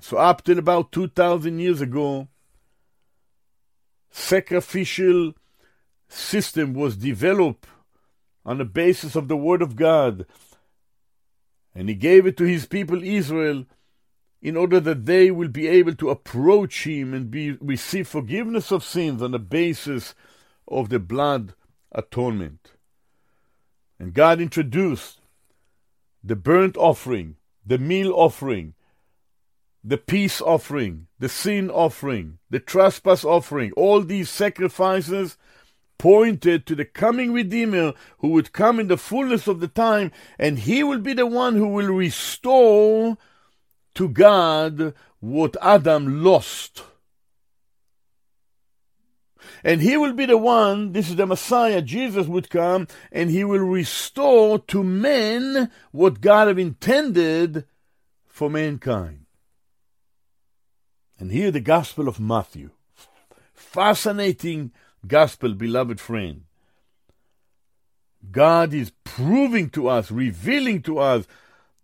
So, 0.00 0.16
up 0.16 0.42
till 0.42 0.58
about 0.58 0.90
2,000 0.90 1.58
years 1.58 1.82
ago, 1.82 2.28
sacrificial 4.10 5.34
system 6.08 6.72
was 6.72 6.96
developed 6.96 7.66
on 8.42 8.56
the 8.56 8.64
basis 8.64 9.16
of 9.16 9.28
the 9.28 9.36
Word 9.36 9.60
of 9.60 9.76
God, 9.76 10.24
and 11.74 11.90
He 11.90 11.94
gave 11.94 12.26
it 12.26 12.38
to 12.38 12.44
His 12.44 12.64
people 12.64 13.02
Israel 13.04 13.66
in 14.42 14.56
order 14.56 14.80
that 14.80 15.06
they 15.06 15.30
will 15.30 15.48
be 15.48 15.68
able 15.68 15.94
to 15.94 16.10
approach 16.10 16.84
him 16.84 17.14
and 17.14 17.30
be 17.30 17.52
receive 17.52 18.08
forgiveness 18.08 18.72
of 18.72 18.84
sins 18.84 19.22
on 19.22 19.30
the 19.30 19.38
basis 19.38 20.14
of 20.66 20.88
the 20.88 20.98
blood 20.98 21.54
atonement. 21.92 22.72
And 24.00 24.12
God 24.12 24.40
introduced 24.40 25.20
the 26.24 26.34
burnt 26.34 26.76
offering, 26.76 27.36
the 27.64 27.78
meal 27.78 28.12
offering, 28.12 28.74
the 29.84 29.98
peace 29.98 30.40
offering, 30.40 31.06
the 31.20 31.28
sin 31.28 31.70
offering, 31.70 32.38
the 32.50 32.60
trespass 32.60 33.24
offering, 33.24 33.72
all 33.72 34.00
these 34.00 34.28
sacrifices 34.28 35.36
pointed 35.98 36.66
to 36.66 36.74
the 36.74 36.84
coming 36.84 37.32
Redeemer 37.32 37.94
who 38.18 38.30
would 38.30 38.52
come 38.52 38.80
in 38.80 38.88
the 38.88 38.96
fullness 38.96 39.46
of 39.46 39.60
the 39.60 39.68
time, 39.68 40.10
and 40.36 40.60
he 40.60 40.82
will 40.82 40.98
be 40.98 41.12
the 41.12 41.26
one 41.26 41.54
who 41.54 41.68
will 41.68 41.92
restore 41.92 43.16
to 43.94 44.08
God 44.08 44.94
what 45.20 45.56
Adam 45.62 46.22
lost. 46.22 46.82
And 49.64 49.80
he 49.80 49.96
will 49.96 50.12
be 50.12 50.26
the 50.26 50.36
one, 50.36 50.92
this 50.92 51.08
is 51.08 51.16
the 51.16 51.26
Messiah, 51.26 51.82
Jesus 51.82 52.26
would 52.26 52.50
come, 52.50 52.88
and 53.12 53.30
he 53.30 53.44
will 53.44 53.60
restore 53.60 54.58
to 54.58 54.82
men 54.82 55.70
what 55.92 56.20
God 56.20 56.48
have 56.48 56.58
intended 56.58 57.64
for 58.26 58.50
mankind. 58.50 59.26
And 61.18 61.30
here 61.30 61.52
the 61.52 61.60
Gospel 61.60 62.08
of 62.08 62.18
Matthew. 62.18 62.70
Fascinating 63.54 64.72
Gospel, 65.06 65.54
beloved 65.54 66.00
friend. 66.00 66.42
God 68.30 68.72
is 68.72 68.92
proving 69.04 69.70
to 69.70 69.88
us, 69.88 70.10
revealing 70.10 70.82
to 70.82 70.98
us 70.98 71.26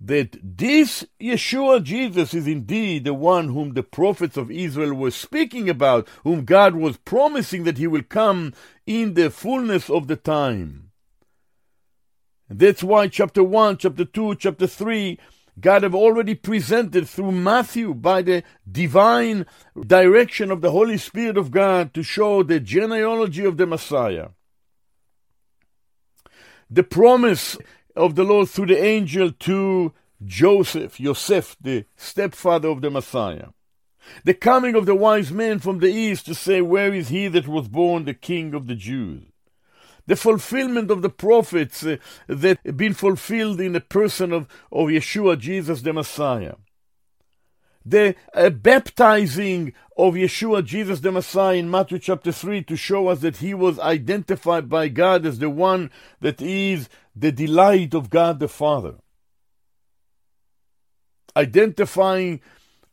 that 0.00 0.36
this 0.42 1.04
Yeshua 1.20 1.82
Jesus 1.82 2.32
is 2.32 2.46
indeed 2.46 3.04
the 3.04 3.14
one 3.14 3.48
whom 3.48 3.74
the 3.74 3.82
prophets 3.82 4.36
of 4.36 4.50
Israel 4.50 4.94
were 4.94 5.10
speaking 5.10 5.68
about, 5.68 6.08
whom 6.22 6.44
God 6.44 6.76
was 6.76 6.96
promising 6.98 7.64
that 7.64 7.78
he 7.78 7.86
will 7.86 8.02
come 8.02 8.52
in 8.86 9.14
the 9.14 9.30
fullness 9.30 9.90
of 9.90 10.06
the 10.06 10.16
time. 10.16 10.90
And 12.48 12.58
that's 12.60 12.82
why 12.82 13.08
chapter 13.08 13.42
1, 13.42 13.78
chapter 13.78 14.04
2, 14.04 14.36
chapter 14.36 14.66
3, 14.66 15.18
God 15.60 15.82
have 15.82 15.94
already 15.94 16.34
presented 16.36 17.08
through 17.08 17.32
Matthew 17.32 17.92
by 17.92 18.22
the 18.22 18.44
divine 18.70 19.44
direction 19.86 20.52
of 20.52 20.60
the 20.60 20.70
Holy 20.70 20.96
Spirit 20.96 21.36
of 21.36 21.50
God 21.50 21.92
to 21.94 22.02
show 22.02 22.42
the 22.42 22.60
genealogy 22.60 23.44
of 23.44 23.56
the 23.56 23.66
Messiah. 23.66 24.28
The 26.70 26.84
promise 26.84 27.56
of 27.98 28.14
the 28.14 28.24
Lord 28.24 28.48
through 28.48 28.66
the 28.66 28.82
angel 28.82 29.32
to 29.32 29.92
Joseph, 30.24 30.98
Yosef, 31.00 31.56
the 31.60 31.84
stepfather 31.96 32.68
of 32.68 32.80
the 32.80 32.90
Messiah. 32.90 33.48
The 34.24 34.34
coming 34.34 34.74
of 34.74 34.86
the 34.86 34.94
wise 34.94 35.30
men 35.30 35.58
from 35.58 35.80
the 35.80 35.88
east 35.90 36.26
to 36.26 36.34
say, 36.34 36.62
Where 36.62 36.94
is 36.94 37.08
he 37.08 37.28
that 37.28 37.46
was 37.46 37.68
born 37.68 38.04
the 38.04 38.14
king 38.14 38.54
of 38.54 38.66
the 38.66 38.74
Jews? 38.74 39.24
The 40.06 40.16
fulfillment 40.16 40.90
of 40.90 41.02
the 41.02 41.10
prophets 41.10 41.84
uh, 41.84 41.98
that 42.28 42.58
have 42.64 42.76
been 42.78 42.94
fulfilled 42.94 43.60
in 43.60 43.72
the 43.72 43.80
person 43.80 44.32
of, 44.32 44.46
of 44.72 44.88
Yeshua, 44.88 45.38
Jesus 45.38 45.82
the 45.82 45.92
Messiah 45.92 46.54
the 47.88 48.14
uh, 48.34 48.50
baptizing 48.50 49.72
of 49.96 50.14
Yeshua, 50.14 50.64
Jesus 50.64 51.00
the 51.00 51.12
Messiah, 51.12 51.56
in 51.56 51.70
Matthew 51.70 51.98
chapter 51.98 52.32
3 52.32 52.62
to 52.64 52.76
show 52.76 53.08
us 53.08 53.20
that 53.20 53.38
he 53.38 53.54
was 53.54 53.78
identified 53.78 54.68
by 54.68 54.88
God 54.88 55.24
as 55.24 55.38
the 55.38 55.50
one 55.50 55.90
that 56.20 56.40
is 56.42 56.88
the 57.18 57.32
delight 57.32 57.94
of 57.94 58.10
God 58.10 58.38
the 58.38 58.48
Father. 58.48 58.96
Identifying 61.36 62.40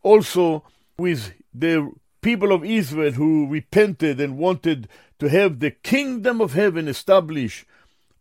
also 0.02 0.64
with 0.98 1.34
the 1.54 1.92
people 2.22 2.52
of 2.52 2.66
Israel 2.66 3.12
who 3.12 3.48
repented 3.48 4.20
and 4.20 4.38
wanted 4.38 4.88
to 5.20 5.30
have 5.30 5.60
the 5.60 5.72
kingdom 5.72 6.42
of 6.42 6.54
heaven 6.54 6.88
established 6.88 7.66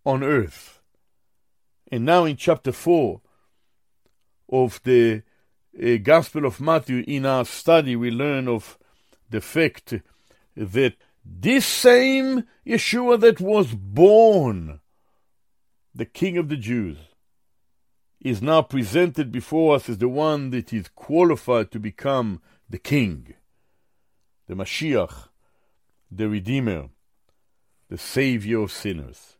on 0.04 0.22
earth. 0.22 0.80
And 1.90 2.04
now 2.04 2.24
in 2.24 2.36
chapter 2.36 2.72
4 2.72 3.20
of 4.50 4.80
the 4.84 5.22
uh, 5.82 5.96
Gospel 6.02 6.44
of 6.44 6.60
Matthew, 6.60 7.04
in 7.06 7.26
our 7.26 7.44
study, 7.44 7.96
we 7.96 8.10
learn 8.10 8.46
of 8.48 8.78
the 9.30 9.40
fact 9.40 9.94
that 10.56 10.94
this 11.24 11.66
same 11.66 12.44
Yeshua 12.66 13.18
that 13.20 13.40
was 13.40 13.74
born, 13.74 14.80
the 15.94 16.04
King 16.04 16.37
of 16.38 16.48
the 16.48 16.57
Jews, 16.57 16.98
is 18.20 18.40
now 18.40 18.62
presented 18.62 19.30
before 19.30 19.76
us 19.76 19.88
as 19.88 19.98
the 19.98 20.09
one 20.09 20.50
that 20.50 20.72
is 20.72 20.88
qualified 20.94 21.70
to 21.70 21.78
become 21.78 22.40
the 22.68 22.78
King, 22.78 23.35
the 24.48 24.54
Mashiach, 24.54 25.28
the 26.11 26.28
Redeemer, 26.28 26.88
the 27.90 27.98
Savior 27.98 28.61
of 28.61 28.72
sinners. 28.72 29.37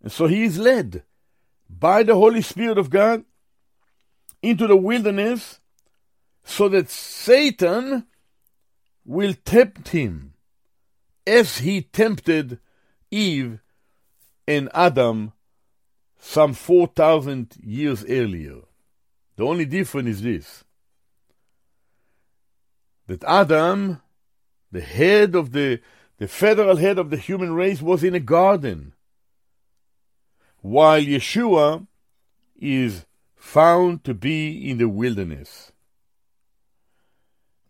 And 0.00 0.12
so 0.12 0.26
he 0.26 0.44
is 0.44 0.58
led 0.58 1.02
by 1.68 2.02
the 2.02 2.14
Holy 2.14 2.42
Spirit 2.42 2.78
of 2.78 2.88
God 2.88 3.24
into 4.42 4.66
the 4.66 4.76
wilderness 4.76 5.60
so 6.44 6.68
that 6.68 6.88
Satan 6.88 8.06
will 9.04 9.34
tempt 9.44 9.88
him 9.88 10.34
as 11.26 11.58
he 11.58 11.82
tempted 11.82 12.58
Eve 13.10 13.60
and 14.46 14.68
Adam 14.74 15.32
some 16.24 16.54
4,000 16.54 17.56
years 17.60 18.04
earlier. 18.04 18.60
The 19.34 19.44
only 19.44 19.64
difference 19.64 20.08
is 20.08 20.22
this 20.22 20.64
that 23.08 23.24
Adam, 23.24 24.00
the 24.70 24.80
head 24.80 25.34
of 25.34 25.50
the, 25.50 25.80
the 26.18 26.28
federal 26.28 26.76
head 26.76 26.96
of 26.96 27.10
the 27.10 27.16
human 27.16 27.52
race, 27.52 27.82
was 27.82 28.04
in 28.04 28.14
a 28.14 28.20
garden, 28.20 28.94
while 30.60 31.02
Yeshua 31.02 31.86
is 32.56 33.04
found 33.34 34.04
to 34.04 34.14
be 34.14 34.70
in 34.70 34.78
the 34.78 34.88
wilderness. 34.88 35.72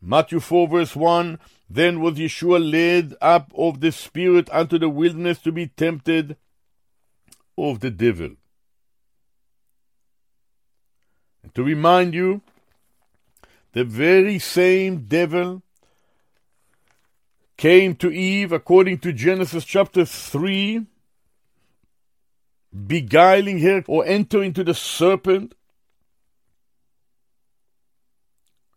Matthew 0.01 0.41
4 0.41 0.69
verse 0.69 0.95
1 0.95 1.39
Then 1.71 2.01
was 2.01 2.17
Yeshua 2.17 2.61
led 2.71 3.15
up 3.23 3.51
of 3.57 3.81
the 3.81 3.91
Spirit 3.91 4.51
unto 4.53 4.79
the 4.79 4.91
wilderness 4.91 5.39
to 5.39 5.51
be 5.53 5.69
tempted 5.69 6.37
of 7.57 7.81
the 7.81 7.91
devil. 7.91 8.33
And 11.42 11.42
to 11.55 11.63
remind 11.63 12.15
you, 12.15 12.43
the 13.73 13.85
very 13.85 14.39
same 14.39 15.07
devil 15.07 15.63
came 17.57 17.95
to 17.97 18.11
Eve 18.11 18.53
according 18.53 18.99
to 18.99 19.13
Genesis 19.13 19.65
chapter 19.65 20.05
3 20.05 20.87
beguiling 22.73 23.61
her 23.61 23.85
or 23.87 24.05
entering 24.07 24.49
into 24.49 24.65
the 24.65 24.75
serpent? 24.75 25.55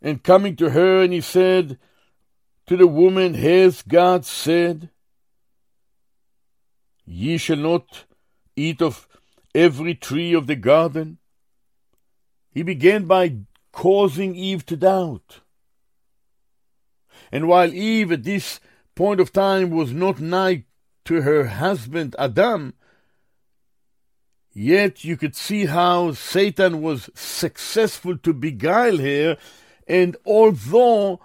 And 0.02 0.22
coming 0.22 0.56
to 0.58 0.70
her, 0.70 1.02
and 1.02 1.14
he 1.14 1.22
said 1.22 1.80
to 2.68 2.78
the 2.78 2.88
woman, 2.88 3.34
Has 3.34 3.82
God 3.82 4.26
said, 4.26 4.90
Ye 7.06 7.38
shall 7.38 7.58
not 7.58 8.06
eat 8.56 8.82
of 8.82 9.08
every 9.54 9.96
tree 9.96 10.34
of 10.34 10.48
the 10.48 10.56
garden? 10.56 11.18
He 12.56 12.64
began 12.64 13.04
by 13.04 13.36
causing 13.74 14.34
Eve 14.34 14.66
to 14.68 14.78
doubt. 14.78 15.42
And 17.30 17.50
while 17.50 17.74
Eve 17.74 18.14
at 18.14 18.24
this 18.24 18.62
point 18.96 19.20
of 19.20 19.34
time 19.34 19.72
was 19.72 19.92
not 19.92 20.22
nigh 20.22 20.64
to 21.04 21.24
her 21.24 21.48
husband 21.48 22.16
Adam, 22.18 22.76
yet 24.54 25.04
you 25.04 25.18
could 25.18 25.36
see 25.36 25.66
how 25.66 26.14
Satan 26.14 26.82
was 26.82 27.10
successful 27.14 28.18
to 28.20 28.32
beguile 28.32 29.00
her, 29.00 29.38
and 29.86 30.16
although 30.26 31.20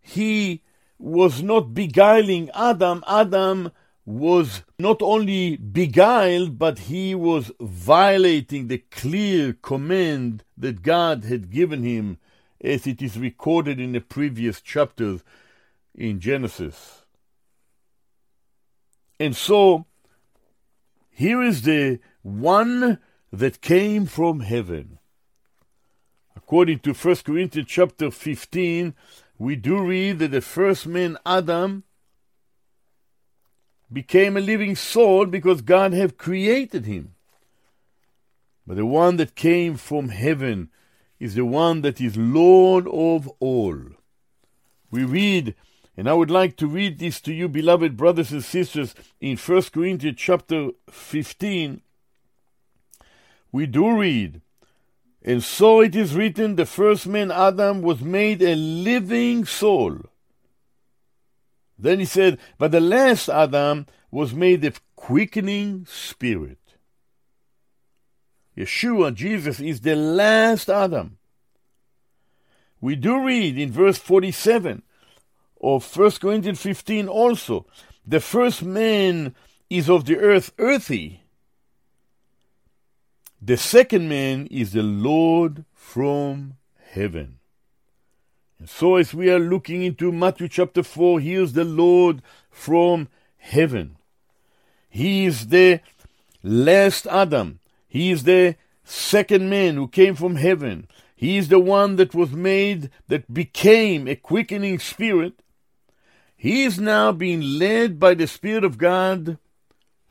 he 0.00 0.62
was 1.00 1.42
not 1.42 1.74
beguiling 1.74 2.48
Adam, 2.54 3.02
Adam 3.08 3.72
was 4.06 4.62
not 4.78 5.02
only 5.02 5.56
beguiled, 5.56 6.58
but 6.58 6.78
he 6.78 7.12
was 7.12 7.50
violating 7.60 8.68
the 8.68 8.78
clear 8.78 9.52
command 9.52 10.44
that 10.56 10.82
God 10.82 11.24
had 11.24 11.50
given 11.50 11.82
him, 11.82 12.18
as 12.60 12.86
it 12.86 13.02
is 13.02 13.18
recorded 13.18 13.80
in 13.80 13.92
the 13.92 14.00
previous 14.00 14.60
chapters 14.60 15.24
in 15.92 16.20
Genesis. 16.20 17.02
And 19.18 19.34
so, 19.34 19.86
here 21.10 21.42
is 21.42 21.62
the 21.62 21.98
one 22.22 22.98
that 23.32 23.60
came 23.60 24.06
from 24.06 24.40
heaven. 24.40 24.98
According 26.36 26.78
to 26.80 26.92
1 26.92 27.16
Corinthians 27.24 27.68
chapter 27.68 28.12
15, 28.12 28.94
we 29.36 29.56
do 29.56 29.82
read 29.82 30.20
that 30.20 30.30
the 30.30 30.40
first 30.40 30.86
man, 30.86 31.18
Adam, 31.26 31.82
became 33.92 34.36
a 34.36 34.40
living 34.40 34.76
soul 34.76 35.26
because 35.26 35.60
God 35.60 35.92
had 35.92 36.18
created 36.18 36.86
him. 36.86 37.14
But 38.66 38.76
the 38.76 38.86
one 38.86 39.16
that 39.16 39.36
came 39.36 39.76
from 39.76 40.08
heaven 40.08 40.70
is 41.20 41.34
the 41.34 41.44
one 41.44 41.82
that 41.82 42.00
is 42.00 42.16
Lord 42.16 42.86
of 42.88 43.30
all. 43.38 43.78
We 44.90 45.04
read, 45.04 45.54
and 45.96 46.08
I 46.08 46.14
would 46.14 46.30
like 46.30 46.56
to 46.56 46.66
read 46.66 46.98
this 46.98 47.20
to 47.22 47.32
you, 47.32 47.48
beloved 47.48 47.96
brothers 47.96 48.32
and 48.32 48.44
sisters, 48.44 48.94
in 49.20 49.36
1 49.36 49.62
Corinthians 49.72 50.18
chapter 50.18 50.70
15. 50.90 51.80
We 53.52 53.66
do 53.66 53.96
read, 53.96 54.40
and 55.22 55.42
so 55.42 55.80
it 55.80 55.96
is 55.96 56.14
written, 56.14 56.56
the 56.56 56.66
first 56.66 57.06
man 57.06 57.30
Adam 57.30 57.82
was 57.82 58.00
made 58.00 58.42
a 58.42 58.54
living 58.54 59.44
soul. 59.44 60.00
Then 61.78 61.98
he 61.98 62.04
said, 62.04 62.38
But 62.58 62.72
the 62.72 62.80
last 62.80 63.28
Adam 63.28 63.86
was 64.10 64.34
made 64.34 64.64
of 64.64 64.80
quickening 64.96 65.86
spirit. 65.88 66.58
Yeshua, 68.56 69.14
Jesus, 69.14 69.60
is 69.60 69.82
the 69.82 69.94
last 69.94 70.70
Adam. 70.70 71.18
We 72.80 72.96
do 72.96 73.24
read 73.24 73.58
in 73.58 73.70
verse 73.70 73.98
47 73.98 74.82
of 75.60 75.96
1 75.96 76.10
Corinthians 76.12 76.60
15 76.60 77.08
also, 77.08 77.66
the 78.06 78.20
first 78.20 78.62
man 78.62 79.34
is 79.68 79.90
of 79.90 80.04
the 80.04 80.18
earth 80.18 80.52
earthy. 80.58 81.22
The 83.42 83.56
second 83.56 84.08
man 84.08 84.46
is 84.46 84.72
the 84.72 84.82
Lord 84.82 85.64
from 85.74 86.54
heaven. 86.90 87.35
And 88.58 88.68
so, 88.68 88.96
as 88.96 89.12
we 89.12 89.30
are 89.30 89.38
looking 89.38 89.82
into 89.82 90.10
Matthew 90.10 90.48
chapter 90.48 90.82
4, 90.82 91.20
here's 91.20 91.52
the 91.52 91.64
Lord 91.64 92.22
from 92.50 93.08
heaven. 93.36 93.96
He 94.88 95.26
is 95.26 95.48
the 95.48 95.80
last 96.42 97.06
Adam. 97.06 97.60
He 97.86 98.10
is 98.10 98.24
the 98.24 98.56
second 98.82 99.50
man 99.50 99.74
who 99.74 99.88
came 99.88 100.14
from 100.14 100.36
heaven. 100.36 100.88
He 101.14 101.36
is 101.36 101.48
the 101.48 101.60
one 101.60 101.96
that 101.96 102.14
was 102.14 102.32
made, 102.32 102.90
that 103.08 103.32
became 103.32 104.08
a 104.08 104.16
quickening 104.16 104.78
spirit. 104.78 105.34
He 106.36 106.64
is 106.64 106.78
now 106.78 107.12
being 107.12 107.40
led 107.40 107.98
by 107.98 108.14
the 108.14 108.26
Spirit 108.26 108.64
of 108.64 108.78
God, 108.78 109.38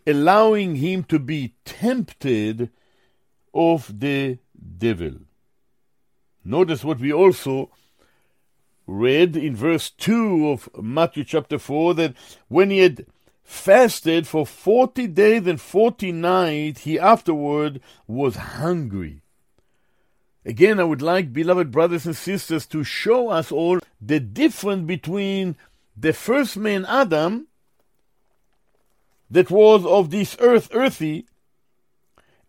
allowing 0.06 0.76
him 0.76 1.04
to 1.06 1.20
be 1.20 1.56
tempted 1.64 2.70
of 3.54 4.00
the 4.00 4.40
devil. 4.78 5.14
Notice 6.44 6.84
what 6.84 7.00
we 7.00 7.14
also 7.14 7.72
read 8.88 9.36
in 9.36 9.56
verse 9.56 9.90
2 9.90 10.50
of 10.50 10.70
Matthew 10.82 11.24
chapter 11.24 11.58
4 11.58 11.94
that 11.96 12.14
when 12.48 12.70
he 12.70 12.80
had 12.80 13.06
fasted 13.44 14.28
for 14.28 14.46
40 14.46 15.08
days 15.08 15.48
and 15.48 15.60
40 15.62 16.12
nights, 16.12 16.82
he 16.82 17.00
afterward 17.00 17.82
was 18.08 18.36
hungry. 18.36 19.22
Again, 20.46 20.80
I 20.80 20.84
would 20.84 21.02
like, 21.02 21.34
beloved 21.34 21.72
brothers 21.72 22.06
and 22.06 22.16
sisters, 22.16 22.66
to 22.68 22.84
show 22.84 23.30
us 23.30 23.52
all 23.52 23.80
the 24.00 24.20
difference 24.20 24.86
between 24.86 25.56
the 25.98 26.14
first 26.14 26.58
man 26.58 26.86
Adam, 26.86 27.48
that 29.32 29.50
was 29.50 29.84
of 29.86 30.12
this 30.12 30.38
earth 30.40 30.70
earthy, 30.72 31.26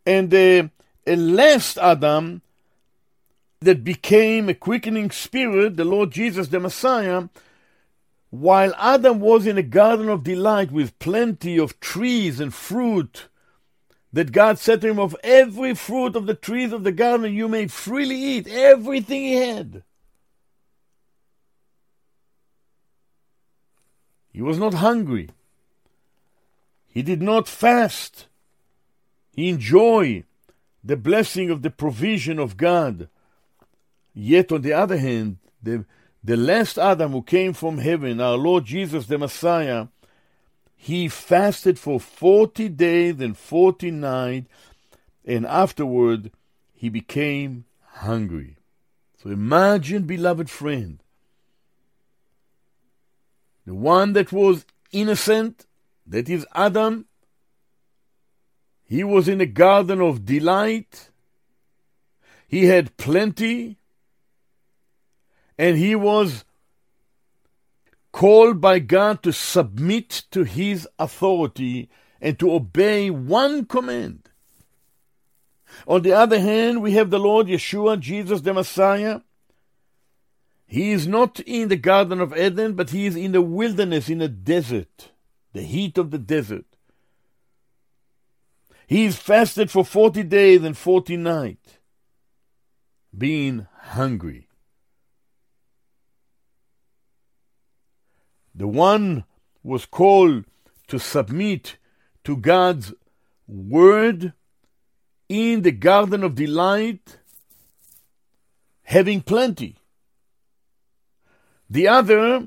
and 0.05 0.31
the 0.31 0.71
last 1.07 1.79
Adam, 1.79 2.43
that 3.61 3.85
became 3.85 4.49
a 4.49 4.55
quickening 4.55 5.11
spirit, 5.11 5.77
the 5.77 5.85
Lord 5.85 6.11
Jesus, 6.11 6.49
the 6.49 6.61
Messiah, 6.61 7.29
while 8.31 8.75
Adam 8.77 9.21
was 9.21 9.47
in 9.47 9.57
a 9.57 9.63
garden 9.63 10.09
of 10.09 10.25
delight 10.25 10.71
with 10.71 10.99
plenty 10.99 11.59
of 11.59 11.81
trees 11.81 12.39
and 12.39 12.53
fruit, 12.53 13.29
that 14.13 14.33
God 14.33 14.59
said 14.59 14.81
to 14.81 14.89
him, 14.89 14.99
Of 14.99 15.17
every 15.23 15.75
fruit 15.75 16.17
of 16.17 16.27
the 16.27 16.35
trees 16.35 16.73
of 16.73 16.85
the 16.85 16.93
garden 16.93 17.35
you 17.35 17.49
may 17.49 17.67
freely 17.67 18.17
eat, 18.17 18.49
everything 18.49 19.23
he 19.23 19.35
had. 19.35 19.83
He 24.33 24.43
was 24.43 24.59
not 24.59 24.75
hungry. 24.75 25.31
He 26.87 27.03
did 27.03 27.23
not 27.23 27.49
fast. 27.49 28.27
He 29.33 29.49
enjoyed 29.49 30.25
the 30.85 30.97
blessing 30.97 31.51
of 31.51 31.63
the 31.63 31.71
provision 31.71 32.39
of 32.39 32.57
God. 32.57 33.09
Yet, 34.19 34.51
on 34.51 34.63
the 34.63 34.73
other 34.73 34.97
hand, 34.97 35.37
the, 35.63 35.85
the 36.25 36.39
last 36.39 36.79
Adam 36.79 37.13
who 37.13 37.23
came 37.23 37.53
from 37.53 37.77
heaven, 37.77 38.19
our 38.19 38.39
Lord 38.39 38.65
Jesus 38.65 39.07
the 39.07 39.19
Messiah, 39.19 39.89
he 40.75 41.07
fasted 41.07 41.79
for 41.79 42.01
40 42.01 42.71
days 42.71 43.21
and 43.21 43.37
40 43.37 43.91
nights, 43.91 44.49
and 45.27 45.45
afterward 45.45 46.33
he 46.73 46.89
became 46.89 47.67
hungry. 47.97 48.57
So 49.23 49.29
imagine, 49.29 50.05
beloved 50.05 50.49
friend, 50.49 51.03
the 53.67 53.75
one 53.75 54.15
that 54.15 54.33
was 54.33 54.65
innocent, 54.93 55.67
that 56.07 56.31
is 56.31 56.47
Adam, 56.55 57.05
he 58.83 59.05
was 59.05 59.29
in 59.29 59.43
a 59.43 59.47
garden 59.47 60.01
of 60.01 60.25
delight, 60.25 61.11
he 62.49 62.65
had 62.65 62.97
plenty, 62.97 63.77
and 65.59 65.77
he 65.77 65.95
was 65.95 66.45
called 68.13 68.61
by 68.61 68.79
God 68.79 69.23
to 69.23 69.33
submit 69.33 70.25
to 70.31 70.45
his 70.45 70.89
authority 70.99 71.91
and 72.21 72.39
to 72.39 72.53
obey 72.53 73.11
one 73.11 73.67
command. 73.67 74.31
On 75.87 76.03
the 76.03 76.13
other 76.13 76.41
hand, 76.41 76.83
we 76.83 76.93
have 76.93 77.11
the 77.11 77.19
Lord 77.19 77.47
Yeshua, 77.47 78.01
Jesus 78.01 78.41
the 78.41 78.55
Messiah. 78.55 79.21
He 80.67 80.93
is 80.93 81.07
not 81.07 81.41
in 81.41 81.69
the 81.69 81.77
Garden 81.77 82.21
of 82.21 82.37
Eden, 82.37 82.73
but 82.75 82.91
he 82.91 83.07
is 83.07 83.17
in 83.17 83.33
the 83.33 83.43
wilderness, 83.43 84.09
in 84.09 84.19
the 84.19 84.29
desert, 84.29 85.11
the 85.53 85.63
heat 85.63 85.99
of 85.99 86.11
the 86.11 86.19
desert. 86.19 86.65
He 88.87 89.05
is 89.05 89.17
fasted 89.17 89.71
for 89.71 89.85
40 89.85 90.23
days 90.23 90.63
and 90.63 90.77
40 90.77 91.17
nights, 91.17 91.79
being 93.17 93.67
hungry. 93.81 94.46
The 98.57 98.67
one 98.67 99.25
was 99.63 99.85
called 99.85 100.47
to 100.89 100.99
submit 100.99 101.77
to 102.25 102.37
God's 102.37 102.95
word 103.47 104.33
in 105.29 105.61
the 105.63 105.73
garden 105.73 106.25
of 106.25 106.35
delight, 106.35 107.19
having 108.85 109.21
plenty. 109.21 109.77
The 111.69 111.87
other 111.87 112.47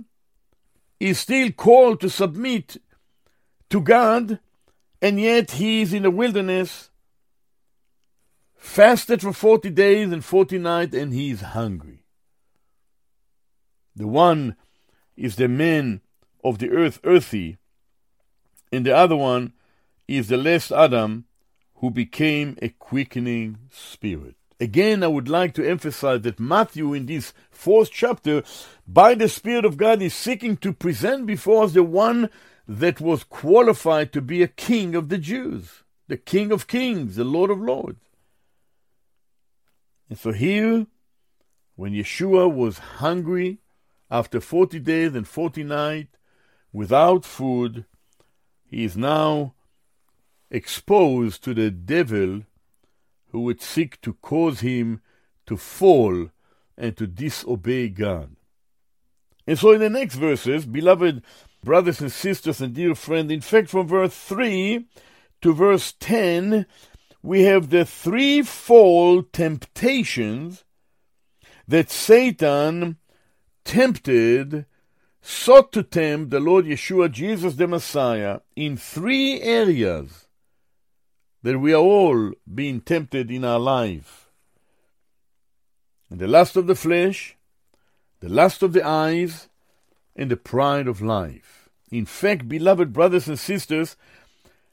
is 1.00 1.20
still 1.20 1.52
called 1.52 2.02
to 2.02 2.10
submit 2.10 2.78
to 3.70 3.80
God, 3.80 4.40
and 5.02 5.20
yet 5.20 5.52
he 5.52 5.82
is 5.82 5.94
in 5.94 6.04
the 6.04 6.12
wilderness 6.12 6.90
fasted 8.56 9.22
for 9.22 9.32
40 9.32 9.70
days 9.70 10.12
and 10.12 10.26
40 10.26 10.58
nights, 10.58 10.96
and 10.96 11.14
he 11.14 11.30
is 11.30 11.42
hungry. 11.42 12.04
The 13.96 14.08
one 14.08 14.56
is 15.20 15.36
the 15.36 15.48
man 15.48 16.02
of 16.44 16.60
the 16.60 16.72
earth, 16.72 17.00
earthy, 17.04 17.58
and 18.72 18.86
the 18.86 18.96
other 18.96 19.16
one 19.16 19.54
is 20.08 20.30
the 20.30 20.38
last 20.38 20.72
Adam 20.72 21.26
who 21.76 21.92
became 21.92 22.58
a 22.62 22.70
quickening 22.70 23.58
spirit. 23.70 24.36
Again, 24.60 25.04
I 25.04 25.08
would 25.08 25.30
like 25.30 25.54
to 25.54 25.68
emphasize 25.68 26.22
that 26.22 26.40
Matthew, 26.40 26.94
in 26.94 27.06
this 27.06 27.34
fourth 27.50 27.92
chapter, 27.92 28.44
by 28.88 29.16
the 29.16 29.30
Spirit 29.30 29.64
of 29.64 29.78
God, 29.78 30.02
is 30.02 30.14
seeking 30.14 30.58
to 30.58 30.74
present 30.74 31.26
before 31.26 31.64
us 31.64 31.74
the 31.74 31.84
one 31.84 32.30
that 32.68 33.00
was 33.00 33.24
qualified 33.24 34.12
to 34.14 34.22
be 34.22 34.44
a 34.44 34.48
king 34.48 34.96
of 34.96 35.10
the 35.10 35.18
Jews, 35.18 35.84
the 36.08 36.18
King 36.18 36.52
of 36.52 36.68
Kings, 36.68 37.16
the 37.16 37.24
Lord 37.24 37.50
of 37.50 37.62
Lords. 37.62 38.02
And 40.10 40.20
so 40.20 40.34
here, 40.34 40.88
when 41.76 41.94
Yeshua 41.94 42.54
was 42.54 42.80
hungry 42.80 43.60
after 44.12 44.40
40 44.42 44.80
days 44.80 45.14
and 45.16 45.28
40 45.28 45.64
nights 45.64 46.18
without 46.74 47.26
food, 47.26 47.86
he 48.66 48.84
is 48.84 48.98
now 48.98 49.54
exposed 50.52 51.44
to 51.44 51.54
the 51.54 51.72
devil 51.72 52.44
who 53.32 53.42
would 53.42 53.62
seek 53.62 54.02
to 54.02 54.14
cause 54.14 54.62
him 54.62 55.02
to 55.46 55.58
fall 55.58 56.30
and 56.78 56.98
to 56.98 57.06
disobey 57.06 57.90
God. 57.90 58.36
And 59.46 59.58
so 59.58 59.72
in 59.72 59.80
the 59.80 59.90
next 59.90 60.16
verses, 60.16 60.66
beloved 60.66 61.24
brothers 61.64 62.02
and 62.02 62.12
sisters 62.12 62.62
and 62.62 62.74
dear 62.74 62.96
friends, 62.96 63.32
in 63.32 63.42
fact, 63.42 63.70
from 63.70 63.88
verse 63.88 64.16
3 64.16 64.86
to 65.42 65.54
verse 65.54 65.94
10, 66.00 66.66
we 67.22 67.44
have 67.44 67.70
the 67.70 67.86
threefold 67.86 69.34
temptations 69.34 70.64
that 71.68 71.90
Satan 71.90 72.98
tempted, 73.70 74.66
sought 75.22 75.72
to 75.72 75.84
tempt 75.84 76.32
the 76.32 76.40
Lord 76.40 76.66
Yeshua, 76.66 77.12
Jesus 77.12 77.54
the 77.54 77.68
Messiah, 77.68 78.40
in 78.56 78.76
three 78.76 79.40
areas 79.42 80.26
that 81.44 81.60
we 81.60 81.72
are 81.72 81.78
all 81.78 82.32
being 82.52 82.82
tempted 82.82 83.30
in 83.30 83.46
our 83.46 83.60
life. 83.60 84.32
And 86.10 86.20
the 86.20 86.28
lust 86.28 86.56
of 86.56 86.66
the 86.66 86.74
flesh, 86.74 87.38
the 88.22 88.28
lust 88.28 88.64
of 88.64 88.74
the 88.74 88.84
eyes, 88.84 89.50
and 90.16 90.32
the 90.32 90.36
pride 90.36 90.88
of 90.88 91.00
life. 91.00 91.70
In 91.92 92.08
fact, 92.08 92.50
beloved 92.50 92.92
brothers 92.92 93.28
and 93.28 93.38
sisters, 93.38 93.96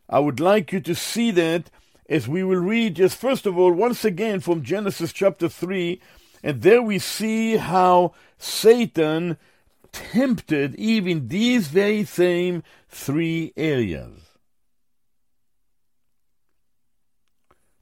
I 0.08 0.20
would 0.20 0.40
like 0.40 0.72
you 0.72 0.80
to 0.80 0.94
see 0.94 1.30
that 1.32 1.68
as 2.08 2.26
we 2.26 2.42
will 2.42 2.60
read 2.60 2.96
just 2.96 3.18
first 3.18 3.44
of 3.44 3.58
all, 3.58 3.72
once 3.72 4.06
again 4.06 4.40
from 4.40 4.62
Genesis 4.62 5.12
chapter 5.12 5.50
3, 5.50 6.00
and 6.42 6.62
there 6.62 6.82
we 6.82 6.98
see 6.98 7.56
how 7.56 8.12
Satan 8.38 9.36
tempted 9.92 10.74
even 10.76 11.28
these 11.28 11.68
very 11.68 12.04
same 12.04 12.62
three 12.88 13.52
areas. 13.56 14.20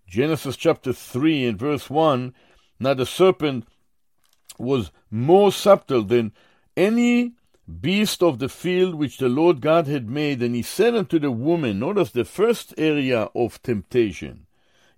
Genesis 0.06 0.56
chapter 0.56 0.92
3 0.92 1.46
and 1.46 1.58
verse 1.58 1.90
1 1.90 2.32
Now 2.78 2.94
the 2.94 3.04
serpent 3.04 3.66
was 4.58 4.92
more 5.10 5.50
subtle 5.50 6.04
than 6.04 6.32
any 6.76 7.32
beast 7.80 8.22
of 8.22 8.38
the 8.38 8.48
field 8.48 8.94
which 8.94 9.18
the 9.18 9.28
Lord 9.28 9.60
God 9.60 9.86
had 9.86 10.08
made, 10.08 10.42
and 10.42 10.54
he 10.54 10.62
said 10.62 10.94
unto 10.94 11.18
the 11.18 11.30
woman, 11.30 11.80
notice 11.80 12.10
the 12.10 12.24
first 12.24 12.74
area 12.76 13.28
of 13.34 13.60
temptation, 13.62 14.46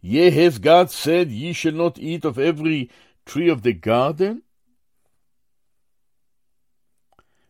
Yea, 0.01 0.31
has 0.31 0.59
God 0.59 0.90
said, 0.90 1.31
Ye 1.31 1.53
shall 1.53 1.73
not 1.73 1.99
eat 1.99 2.25
of 2.25 2.38
every 2.38 2.90
tree 3.27 3.49
of 3.49 3.62
the 3.62 3.75
garden? 3.75 4.43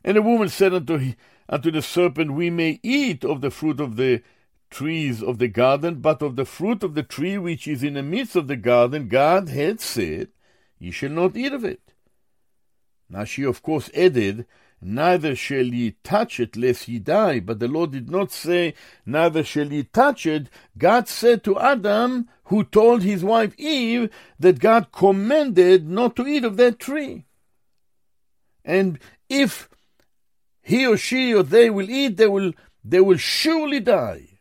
And 0.02 0.16
the 0.16 0.22
woman 0.22 0.48
said 0.48 0.74
unto, 0.74 1.12
unto 1.48 1.70
the 1.70 1.82
serpent, 1.82 2.32
We 2.32 2.50
may 2.50 2.80
eat 2.82 3.24
of 3.24 3.40
the 3.40 3.50
fruit 3.50 3.80
of 3.80 3.96
the 3.96 4.22
trees 4.70 5.22
of 5.22 5.38
the 5.38 5.48
garden, 5.48 5.96
but 5.96 6.22
of 6.22 6.36
the 6.36 6.44
fruit 6.44 6.82
of 6.82 6.94
the 6.94 7.02
tree 7.02 7.38
which 7.38 7.68
is 7.68 7.82
in 7.82 7.94
the 7.94 8.02
midst 8.02 8.36
of 8.36 8.48
the 8.48 8.56
garden, 8.56 9.08
God 9.08 9.48
had 9.48 9.80
said, 9.80 10.28
Ye 10.78 10.90
shall 10.90 11.10
not 11.10 11.36
eat 11.36 11.52
of 11.52 11.64
it. 11.64 11.80
Now 13.08 13.24
she, 13.24 13.44
of 13.44 13.62
course, 13.62 13.90
added, 13.94 14.46
Neither 14.80 15.34
shall 15.34 15.64
ye 15.64 15.96
touch 16.04 16.38
it, 16.38 16.56
lest 16.56 16.86
ye 16.86 16.98
die. 16.98 17.40
But 17.40 17.58
the 17.58 17.68
Lord 17.68 17.92
did 17.92 18.10
not 18.10 18.30
say, 18.30 18.74
Neither 19.04 19.42
shall 19.42 19.72
ye 19.72 19.84
touch 19.84 20.26
it. 20.26 20.48
God 20.76 21.08
said 21.08 21.42
to 21.44 21.58
Adam, 21.58 22.28
who 22.44 22.62
told 22.62 23.02
his 23.02 23.24
wife 23.24 23.58
Eve, 23.58 24.10
that 24.38 24.58
God 24.58 24.92
commanded 24.92 25.88
not 25.88 26.14
to 26.16 26.26
eat 26.26 26.44
of 26.44 26.56
that 26.58 26.78
tree. 26.78 27.24
And 28.64 28.98
if 29.28 29.68
he 30.62 30.86
or 30.86 30.96
she 30.96 31.34
or 31.34 31.42
they 31.42 31.70
will 31.70 31.88
eat, 31.88 32.16
they 32.16 32.26
will, 32.26 32.52
they 32.84 33.00
will 33.00 33.16
surely 33.16 33.80
die. 33.80 34.40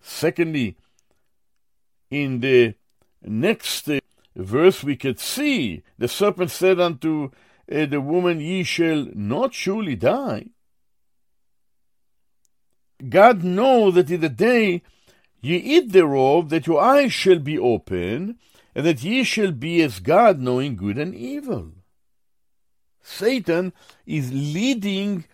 Secondly, 0.00 0.76
in 2.10 2.40
the 2.40 2.74
next 3.22 3.88
verse, 4.34 4.82
we 4.82 4.96
could 4.96 5.18
see 5.18 5.82
the 5.98 6.08
serpent 6.08 6.50
said 6.50 6.80
unto 6.80 7.30
uh, 7.70 7.86
the 7.86 8.00
woman, 8.00 8.40
Ye 8.40 8.62
shall 8.62 9.06
not 9.14 9.54
surely 9.54 9.96
die. 9.96 10.46
God 13.08 13.42
know 13.42 13.90
that 13.90 14.10
in 14.10 14.20
the 14.20 14.28
day 14.28 14.82
ye 15.40 15.56
eat 15.56 15.92
thereof, 15.92 16.50
that 16.50 16.66
your 16.66 16.80
eyes 16.80 17.12
shall 17.12 17.38
be 17.38 17.58
open, 17.58 18.38
and 18.74 18.86
that 18.86 19.02
ye 19.02 19.24
shall 19.24 19.52
be 19.52 19.82
as 19.82 20.00
God, 20.00 20.38
knowing 20.40 20.76
good 20.76 20.98
and 20.98 21.14
evil. 21.14 21.72
Satan 23.02 23.72
is 24.06 24.32
leading 24.32 25.24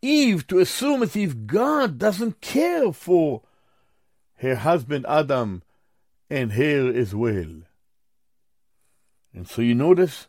Eve 0.00 0.46
to 0.46 0.60
assume 0.60 1.02
as 1.02 1.16
if 1.16 1.46
God 1.46 1.98
doesn't 1.98 2.40
care 2.40 2.92
for 2.92 3.42
her 4.36 4.54
husband 4.54 5.04
Adam 5.08 5.62
and 6.30 6.52
her 6.52 6.92
as 6.94 7.14
well. 7.14 7.62
And 9.36 9.46
so 9.46 9.60
you 9.60 9.74
notice 9.74 10.28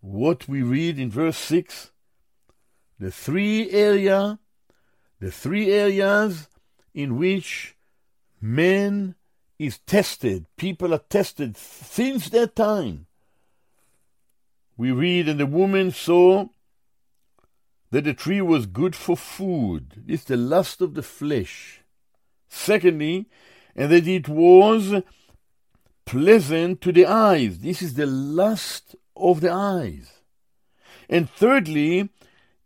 what 0.00 0.48
we 0.48 0.62
read 0.62 0.98
in 0.98 1.10
verse 1.10 1.36
6 1.36 1.92
the 2.98 3.10
three 3.10 3.70
area 3.70 4.38
the 5.20 5.30
three 5.30 5.70
areas 5.70 6.48
in 6.94 7.18
which 7.18 7.76
man 8.40 9.14
is 9.58 9.80
tested 9.80 10.46
people 10.56 10.94
are 10.94 11.04
tested 11.10 11.58
since 11.58 12.30
that 12.30 12.56
time. 12.56 13.06
We 14.78 14.92
read 14.92 15.28
and 15.28 15.38
the 15.38 15.44
woman 15.44 15.90
saw 15.90 16.46
that 17.90 18.04
the 18.04 18.14
tree 18.14 18.40
was 18.40 18.64
good 18.64 18.96
for 18.96 19.14
food 19.14 20.04
this 20.06 20.24
the 20.24 20.38
lust 20.38 20.80
of 20.80 20.94
the 20.94 21.02
flesh. 21.02 21.82
Secondly, 22.48 23.28
and 23.76 23.92
that 23.92 24.08
it 24.08 24.26
was 24.26 25.02
pleasant 26.10 26.80
to 26.80 26.90
the 26.90 27.06
eyes. 27.06 27.60
This 27.60 27.80
is 27.80 27.94
the 27.94 28.04
lust 28.04 28.96
of 29.16 29.40
the 29.40 29.52
eyes. 29.52 30.10
And 31.08 31.30
thirdly, 31.30 32.08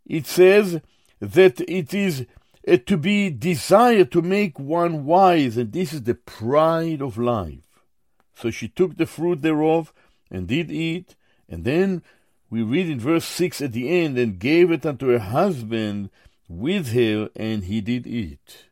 it 0.03 0.25
says 0.25 0.81
that 1.19 1.61
it 1.61 1.93
is 1.93 2.25
uh, 2.67 2.77
to 2.87 2.97
be 2.97 3.29
desired 3.29 4.11
to 4.13 4.23
make 4.23 4.57
one 4.57 5.05
wise, 5.05 5.57
and 5.57 5.71
this 5.71 5.93
is 5.93 6.01
the 6.03 6.15
pride 6.15 7.03
of 7.03 7.19
life. 7.19 7.67
So 8.33 8.49
she 8.49 8.67
took 8.67 8.97
the 8.97 9.05
fruit 9.05 9.43
thereof 9.43 9.93
and 10.31 10.47
did 10.47 10.71
eat, 10.71 11.15
and 11.47 11.65
then 11.65 12.01
we 12.49 12.63
read 12.63 12.89
in 12.89 12.99
verse 12.99 13.25
6 13.25 13.61
at 13.61 13.73
the 13.73 13.89
end, 13.89 14.17
and 14.17 14.39
gave 14.39 14.71
it 14.71 14.87
unto 14.87 15.09
her 15.09 15.19
husband 15.19 16.09
with 16.47 16.93
her, 16.93 17.29
and 17.35 17.65
he 17.65 17.79
did 17.79 18.07
eat. 18.07 18.65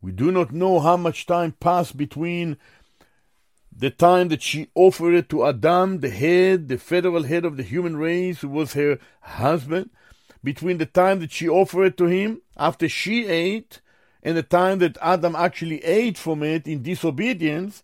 We 0.00 0.10
do 0.10 0.32
not 0.32 0.50
know 0.50 0.80
how 0.80 0.96
much 0.96 1.26
time 1.26 1.52
passed 1.52 1.96
between 1.96 2.56
the 3.76 3.90
time 3.90 4.28
that 4.28 4.42
she 4.42 4.68
offered 4.74 5.14
it 5.14 5.28
to 5.30 5.46
Adam, 5.46 6.00
the 6.00 6.10
head, 6.10 6.68
the 6.68 6.78
federal 6.78 7.22
head 7.24 7.44
of 7.44 7.56
the 7.56 7.62
human 7.62 7.96
race, 7.96 8.40
who 8.40 8.48
was 8.48 8.74
her 8.74 8.98
husband, 9.20 9.90
between 10.44 10.78
the 10.78 10.86
time 10.86 11.20
that 11.20 11.32
she 11.32 11.48
offered 11.48 11.84
it 11.84 11.96
to 11.96 12.06
him 12.06 12.42
after 12.56 12.88
she 12.88 13.26
ate 13.26 13.80
and 14.22 14.36
the 14.36 14.42
time 14.42 14.78
that 14.78 14.98
Adam 15.00 15.34
actually 15.34 15.82
ate 15.84 16.18
from 16.18 16.42
it 16.42 16.66
in 16.66 16.82
disobedience. 16.82 17.82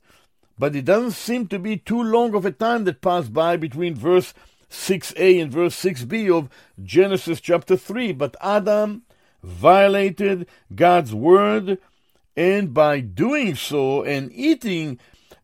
But 0.59 0.77
it 0.77 0.85
doesn't 0.85 1.13
seem 1.13 1.47
to 1.49 1.59
be 1.59 1.77
too 1.77 2.03
long 2.03 2.35
of 2.35 2.45
a 2.45 2.53
time 2.53 2.85
that 2.85 3.01
passed 3.01 3.33
by 3.33 3.57
between 3.57 3.95
verse 3.95 4.35
6a 4.71 5.41
and 5.43 5.53
verse 5.53 5.81
6b 5.83 6.37
of 6.37 6.49
Genesis 6.83 7.41
chapter 7.41 7.77
3. 7.77 8.13
But 8.13 8.37
Adam 8.41 9.03
violated 9.43 10.47
God's 10.75 11.15
word 11.15 11.79
and 12.37 12.75
by 12.75 13.01
doing 13.01 13.55
so 13.55 14.03
and 14.05 14.31
eating 14.33 14.99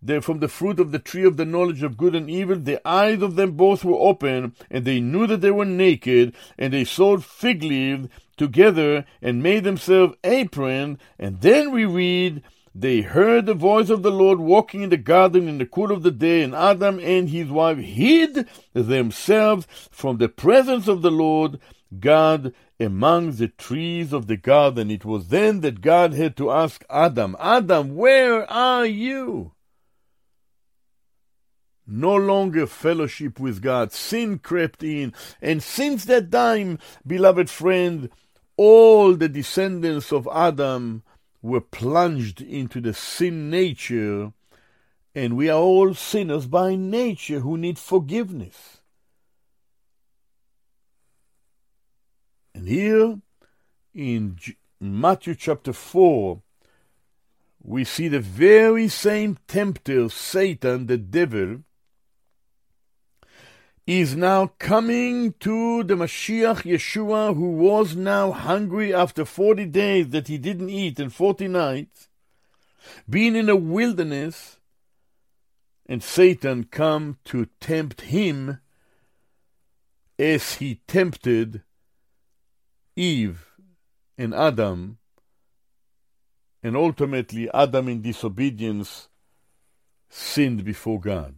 the, 0.05 0.21
from 0.21 0.41
the 0.41 0.49
fruit 0.49 0.79
of 0.79 0.93
the 0.93 0.99
tree 0.99 1.25
of 1.25 1.39
the 1.39 1.47
knowledge 1.47 1.83
of 1.83 1.97
good 1.97 2.15
and 2.15 2.29
evil, 2.29 2.57
the 2.57 2.87
eyes 2.87 3.23
of 3.23 3.37
them 3.37 3.53
both 3.53 3.85
were 3.85 3.99
open, 3.99 4.55
and 4.71 4.85
they 4.85 5.01
knew 5.01 5.27
that 5.27 5.41
they 5.41 5.51
were 5.51 5.65
naked, 5.65 6.35
and 6.59 6.73
they 6.73 6.85
sewed 6.85 7.25
fig 7.25 7.63
leaves 7.63 8.09
together 8.37 9.07
and 9.23 9.43
made 9.43 9.65
themselves 9.65 10.15
apron. 10.23 10.99
And 11.19 11.41
then 11.41 11.71
we 11.71 11.87
read, 11.87 12.43
they 12.75 13.01
heard 13.01 13.47
the 13.47 13.55
voice 13.55 13.89
of 13.89 14.03
the 14.03 14.11
Lord 14.11 14.41
walking 14.41 14.83
in 14.83 14.91
the 14.91 14.97
garden 14.99 15.49
in 15.49 15.59
the 15.59 15.67
cool 15.67 15.91
of 15.91 16.03
the 16.03 16.11
day, 16.11 16.43
and 16.43 16.55
Adam 16.55 17.01
and 17.01 17.31
his 17.31 17.49
wife 17.49 17.79
hid 17.79 18.47
themselves 18.75 19.67
from 19.91 20.19
the 20.19 20.29
presence 20.29 20.87
of 20.87 21.01
the 21.01 21.11
Lord 21.11 21.59
God 21.99 22.53
among 22.79 23.33
the 23.33 23.49
trees 23.49 24.13
of 24.13 24.27
the 24.27 24.37
garden. 24.37 24.91
It 24.91 25.05
was 25.05 25.29
then 25.29 25.61
that 25.61 25.81
God 25.81 26.13
had 26.13 26.37
to 26.37 26.51
ask 26.51 26.85
Adam, 26.91 27.37
Adam, 27.39 27.95
where 27.95 28.51
are 28.51 28.85
you? 28.85 29.54
No 31.87 32.16
longer 32.16 32.66
fellowship 32.66 33.39
with 33.39 33.61
God. 33.61 33.93
Sin 33.93 34.39
crept 34.39 34.82
in. 34.82 35.12
And 35.43 35.62
since 35.62 36.07
that 36.07 36.30
time, 36.30 36.78
beloved 37.07 37.51
friend, 37.51 38.11
all 38.57 39.14
the 39.14 39.28
descendants 39.28 40.12
of 40.12 40.28
Adam 40.32 41.03
were 41.43 41.61
plunged 41.61 42.41
into 42.41 42.80
the 42.80 42.95
sin 42.95 43.51
nature, 43.51 44.32
and 45.14 45.37
we 45.37 45.51
are 45.51 45.61
all 45.61 45.93
sinners 45.93 46.47
by 46.47 46.74
nature 46.74 47.41
who 47.41 47.59
need 47.59 47.78
forgiveness. 47.78 48.80
And 52.55 52.66
here 52.66 53.18
in 53.93 54.39
Matthew 54.80 55.35
chapter 55.35 55.72
4, 55.72 56.41
we 57.62 57.85
see 57.85 58.09
the 58.09 58.20
very 58.20 58.89
same 58.89 59.39
tempter, 59.47 60.09
Satan, 60.09 60.87
the 60.87 60.99
devil, 60.99 61.62
is 63.87 64.16
now 64.16 64.47
coming 64.59 65.35
to 65.41 65.82
the 65.85 65.95
Mashiach 65.95 66.62
Yeshua, 66.62 67.37
who 67.37 67.51
was 67.53 67.95
now 67.95 68.32
hungry 68.32 68.95
after 68.95 69.24
40 69.24 69.66
days 69.66 70.09
that 70.09 70.28
he 70.28 70.39
didn't 70.39 70.70
eat 70.70 70.99
and 70.99 71.12
40 71.12 71.49
nights, 71.49 72.09
being 73.09 73.37
in 73.37 73.49
a 73.51 73.57
wilderness, 73.57 74.59
and 75.87 76.03
Satan 76.03 76.64
come 76.64 77.18
to 77.26 77.47
tempt 77.61 78.03
him 78.03 78.59
as 80.18 80.55
he 80.55 80.80
tempted 80.87 81.62
Eve 82.97 83.47
and 84.16 84.35
Adam, 84.35 84.97
and 86.62 86.74
ultimately 86.74 87.51
Adam 87.53 87.89
in 87.89 88.01
disobedience 88.01 89.09
sinned 90.09 90.64
before 90.64 91.01
God. 91.01 91.35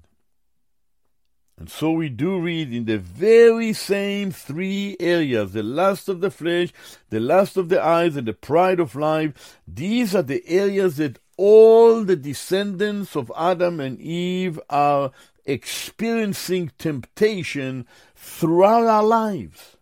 And 1.58 1.70
so 1.70 1.90
we 1.90 2.10
do 2.10 2.38
read 2.38 2.72
in 2.72 2.84
the 2.84 2.98
very 2.98 3.72
same 3.72 4.30
three 4.30 4.96
areas 5.00 5.52
the 5.52 5.62
lust 5.62 6.08
of 6.08 6.20
the 6.20 6.30
flesh, 6.30 6.72
the 7.08 7.20
lust 7.20 7.56
of 7.56 7.70
the 7.70 7.82
eyes, 7.82 8.14
and 8.16 8.28
the 8.28 8.34
pride 8.34 8.78
of 8.78 8.94
life. 8.94 9.58
These 9.66 10.14
are 10.14 10.22
the 10.22 10.46
areas 10.46 10.98
that 10.98 11.18
all 11.38 12.04
the 12.04 12.16
descendants 12.16 13.16
of 13.16 13.32
Adam 13.36 13.80
and 13.80 13.98
Eve 14.00 14.60
are 14.68 15.12
experiencing 15.46 16.72
temptation 16.78 17.86
throughout 18.14 18.86
our 18.86 19.04
lives. 19.04 19.76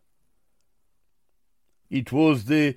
It 1.90 2.12
was 2.12 2.44
the 2.44 2.76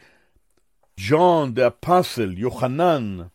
John 0.96 1.54
the 1.54 1.68
Apostle, 1.68 2.34
Yohanan, 2.34 3.30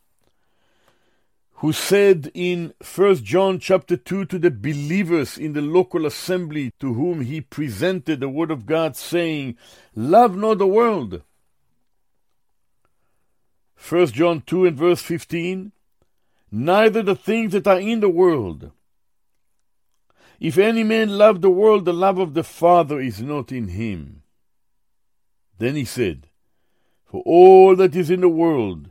who 1.63 1.73
said 1.73 2.29
in 2.35 2.75
1 2.97 3.15
John 3.23 3.61
chapter 3.61 3.97
2 3.97 4.25
to 4.25 4.37
the 4.37 4.51
believers 4.51 5.39
in 5.39 5.53
the 5.53 5.63
local 5.63 6.07
assembly 6.07 6.73
to 6.81 6.93
whom 6.93 7.21
he 7.21 7.41
presented 7.41 8.19
the 8.19 8.29
word 8.29 8.51
of 8.51 8.67
God 8.67 8.97
saying, 8.97 9.57
Love 9.95 10.37
not 10.37 10.59
the 10.59 10.67
world. 10.67 11.23
1 13.89 14.07
John 14.09 14.41
2 14.41 14.67
and 14.67 14.77
verse 14.77 15.03
15, 15.03 15.71
Neither 16.51 17.01
the 17.01 17.15
things 17.15 17.53
that 17.53 17.69
are 17.69 17.79
in 17.79 18.01
the 18.01 18.09
world. 18.09 18.73
If 20.41 20.59
any 20.59 20.83
man 20.83 21.17
love 21.17 21.43
the 21.43 21.51
world, 21.51 21.85
the 21.85 21.93
love 21.93 22.19
of 22.19 22.35
the 22.35 22.43
Father 22.43 22.99
is 22.99 23.23
not 23.23 23.53
in 23.53 23.69
him. 23.69 24.25
Then 25.59 25.77
he 25.77 25.85
said, 25.85 26.27
For 27.05 27.23
all 27.25 27.77
that 27.77 27.95
is 27.95 28.11
in 28.11 28.21
the 28.21 28.29
world, 28.29 28.91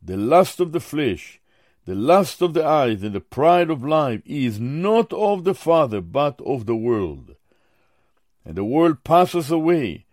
the 0.00 0.16
lust 0.16 0.60
of 0.60 0.72
the 0.72 0.80
flesh, 0.80 1.40
the 1.86 1.94
lust 1.94 2.42
of 2.42 2.52
the 2.52 2.66
eyes 2.66 3.04
and 3.04 3.14
the 3.14 3.20
pride 3.20 3.70
of 3.70 3.84
life 3.84 4.20
is 4.26 4.58
not 4.58 5.12
of 5.12 5.44
the 5.44 5.54
Father, 5.54 6.00
but 6.00 6.40
of 6.44 6.66
the 6.66 6.74
world. 6.74 7.36
And 8.44 8.56
the 8.56 8.64
world 8.64 9.04
passes 9.04 9.52
away, 9.52 10.04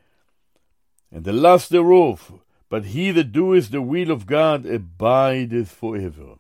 and 1.12 1.24
the 1.24 1.34
lust 1.34 1.72
thereof, 1.72 2.40
but 2.70 2.86
he 2.86 3.10
that 3.12 3.32
doeth 3.32 3.72
the 3.72 3.82
will 3.82 4.12
of 4.12 4.28
God 4.28 4.68
abideth 4.68 5.72
forever. 5.72 6.36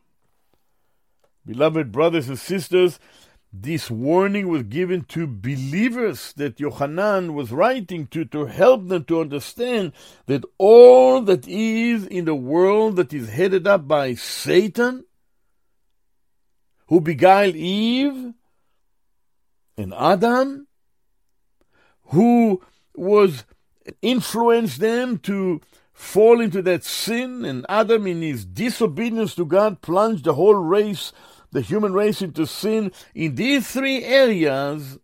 Beloved 1.47 1.91
brothers 1.91 2.29
and 2.29 2.38
sisters, 2.38 2.99
this 3.51 3.89
warning 3.89 4.47
was 4.47 4.63
given 4.63 5.03
to 5.05 5.25
believers 5.25 6.34
that 6.38 6.59
Yohanan 6.59 7.34
was 7.34 7.51
writing 7.51 8.05
to 8.07 8.23
to 8.25 8.45
help 8.45 8.88
them 8.88 9.03
to 9.05 9.21
understand 9.21 9.93
that 10.27 10.45
all 10.59 11.21
that 11.21 11.47
is 11.47 12.05
in 12.05 12.25
the 12.25 12.36
world 12.36 12.95
that 12.97 13.13
is 13.13 13.29
headed 13.29 13.67
up 13.67 13.88
by 13.88 14.13
Satan 14.13 15.05
who 16.88 17.01
beguiled 17.01 17.55
Eve 17.55 18.34
and 19.77 19.93
Adam, 19.93 20.67
who 22.07 22.61
was 22.95 23.45
influenced 24.01 24.79
them 24.79 25.17
to 25.19 25.61
fall 25.93 26.41
into 26.41 26.61
that 26.61 26.84
sin, 26.84 27.45
and 27.45 27.65
Adam, 27.69 28.07
in 28.07 28.21
his 28.21 28.45
disobedience 28.45 29.36
to 29.36 29.45
God, 29.45 29.81
plunged 29.81 30.25
the 30.25 30.34
whole 30.34 30.55
race, 30.55 31.11
the 31.51 31.61
human 31.61 31.93
race, 31.93 32.21
into 32.21 32.45
sin. 32.45 32.91
In 33.13 33.36
these 33.36 33.67
three 33.69 34.03
areas, 34.03 34.97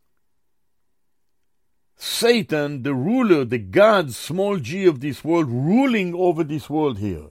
Satan, 1.95 2.83
the 2.83 2.93
ruler, 2.93 3.45
the 3.45 3.57
God, 3.57 4.13
small 4.13 4.57
g 4.57 4.85
of 4.85 4.99
this 4.99 5.23
world, 5.23 5.47
ruling 5.49 6.13
over 6.15 6.43
this 6.43 6.69
world 6.69 6.99
here 6.99 7.29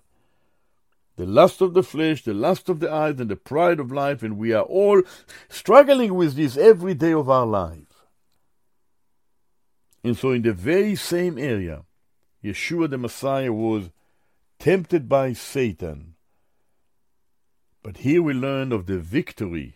the 1.18 1.26
lust 1.26 1.60
of 1.60 1.74
the 1.74 1.82
flesh, 1.82 2.22
the 2.22 2.32
lust 2.32 2.68
of 2.68 2.78
the 2.78 2.90
eyes, 2.90 3.18
and 3.18 3.28
the 3.28 3.34
pride 3.34 3.80
of 3.80 3.90
life, 3.90 4.22
and 4.22 4.38
we 4.38 4.52
are 4.52 4.62
all 4.62 5.02
struggling 5.48 6.14
with 6.14 6.36
this 6.36 6.56
every 6.56 6.94
day 6.94 7.12
of 7.12 7.28
our 7.28 7.44
life. 7.44 8.06
And 10.04 10.16
so, 10.16 10.30
in 10.30 10.42
the 10.42 10.52
very 10.52 10.94
same 10.94 11.36
area, 11.36 11.82
Yeshua 12.42 12.88
the 12.88 12.98
Messiah 12.98 13.52
was 13.52 13.90
tempted 14.60 15.08
by 15.08 15.32
Satan. 15.32 16.14
But 17.82 17.98
here 17.98 18.22
we 18.22 18.32
learn 18.32 18.70
of 18.70 18.86
the 18.86 18.98
victory 18.98 19.74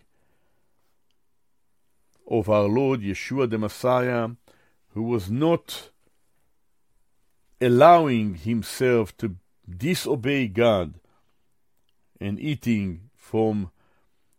of 2.25 2.49
our 2.49 2.69
Lord 2.69 3.01
Yeshua 3.01 3.49
the 3.49 3.57
Messiah, 3.57 4.29
who 4.93 5.03
was 5.03 5.29
not 5.29 5.89
allowing 7.59 8.35
himself 8.35 9.15
to 9.17 9.35
disobey 9.69 10.47
God 10.47 11.01
and 12.23 12.39
eating 12.39 13.09
from 13.17 13.69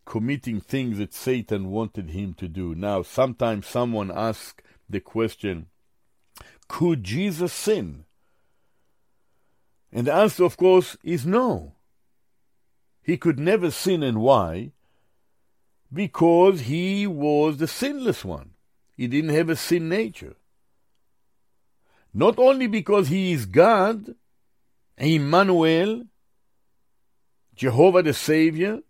committing 0.07 0.61
things 0.61 0.97
that 0.99 1.13
Satan 1.13 1.71
wanted 1.71 2.11
him 2.11 2.33
to 2.35 2.49
do. 2.49 2.75
Now, 2.75 3.03
sometimes 3.03 3.67
someone 3.67 4.11
asks 4.11 4.63
the 4.89 5.01
question, 5.01 5.67
could 6.67 7.05
Jesus 7.05 7.53
sin? 7.53 8.05
And 9.93 10.07
the 10.07 10.15
answer, 10.15 10.45
of 10.45 10.57
course, 10.57 10.97
is 11.05 11.27
no. 11.27 11.75
He 13.03 13.19
could 13.19 13.39
never 13.39 13.71
sin, 13.71 14.03
and 14.03 14.19
why? 14.23 14.73
Because 15.93 16.63
he 16.63 17.07
was 17.07 17.59
the 17.59 17.69
sinless 17.69 18.25
one. 18.25 18.53
He 18.97 19.07
didn't 19.09 19.35
have 19.35 19.51
a 19.51 19.57
sin 19.57 19.91
nature. 19.91 20.37
Not 22.15 22.39
only 22.39 22.67
because 22.67 23.09
he 23.09 23.33
is 23.33 23.45
God, 23.45 24.15
Emmanuel, 24.97 26.05
Jehovah 27.55 28.03
the 28.03 28.15
Savior, 28.15 28.81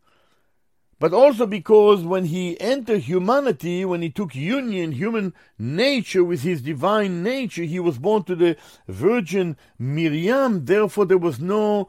but 0.98 1.12
also 1.12 1.46
because 1.46 2.02
when 2.02 2.26
he 2.26 2.58
entered 2.60 3.00
humanity, 3.00 3.84
when 3.84 4.00
he 4.00 4.10
took 4.10 4.34
union, 4.34 4.92
human 4.92 5.34
nature 5.58 6.24
with 6.24 6.42
his 6.42 6.62
divine 6.62 7.22
nature, 7.22 7.64
he 7.64 7.80
was 7.80 7.98
born 7.98 8.24
to 8.24 8.34
the 8.34 8.56
Virgin 8.88 9.56
Miriam. 9.78 10.64
Therefore, 10.64 11.04
there 11.04 11.18
was 11.18 11.40
no 11.40 11.88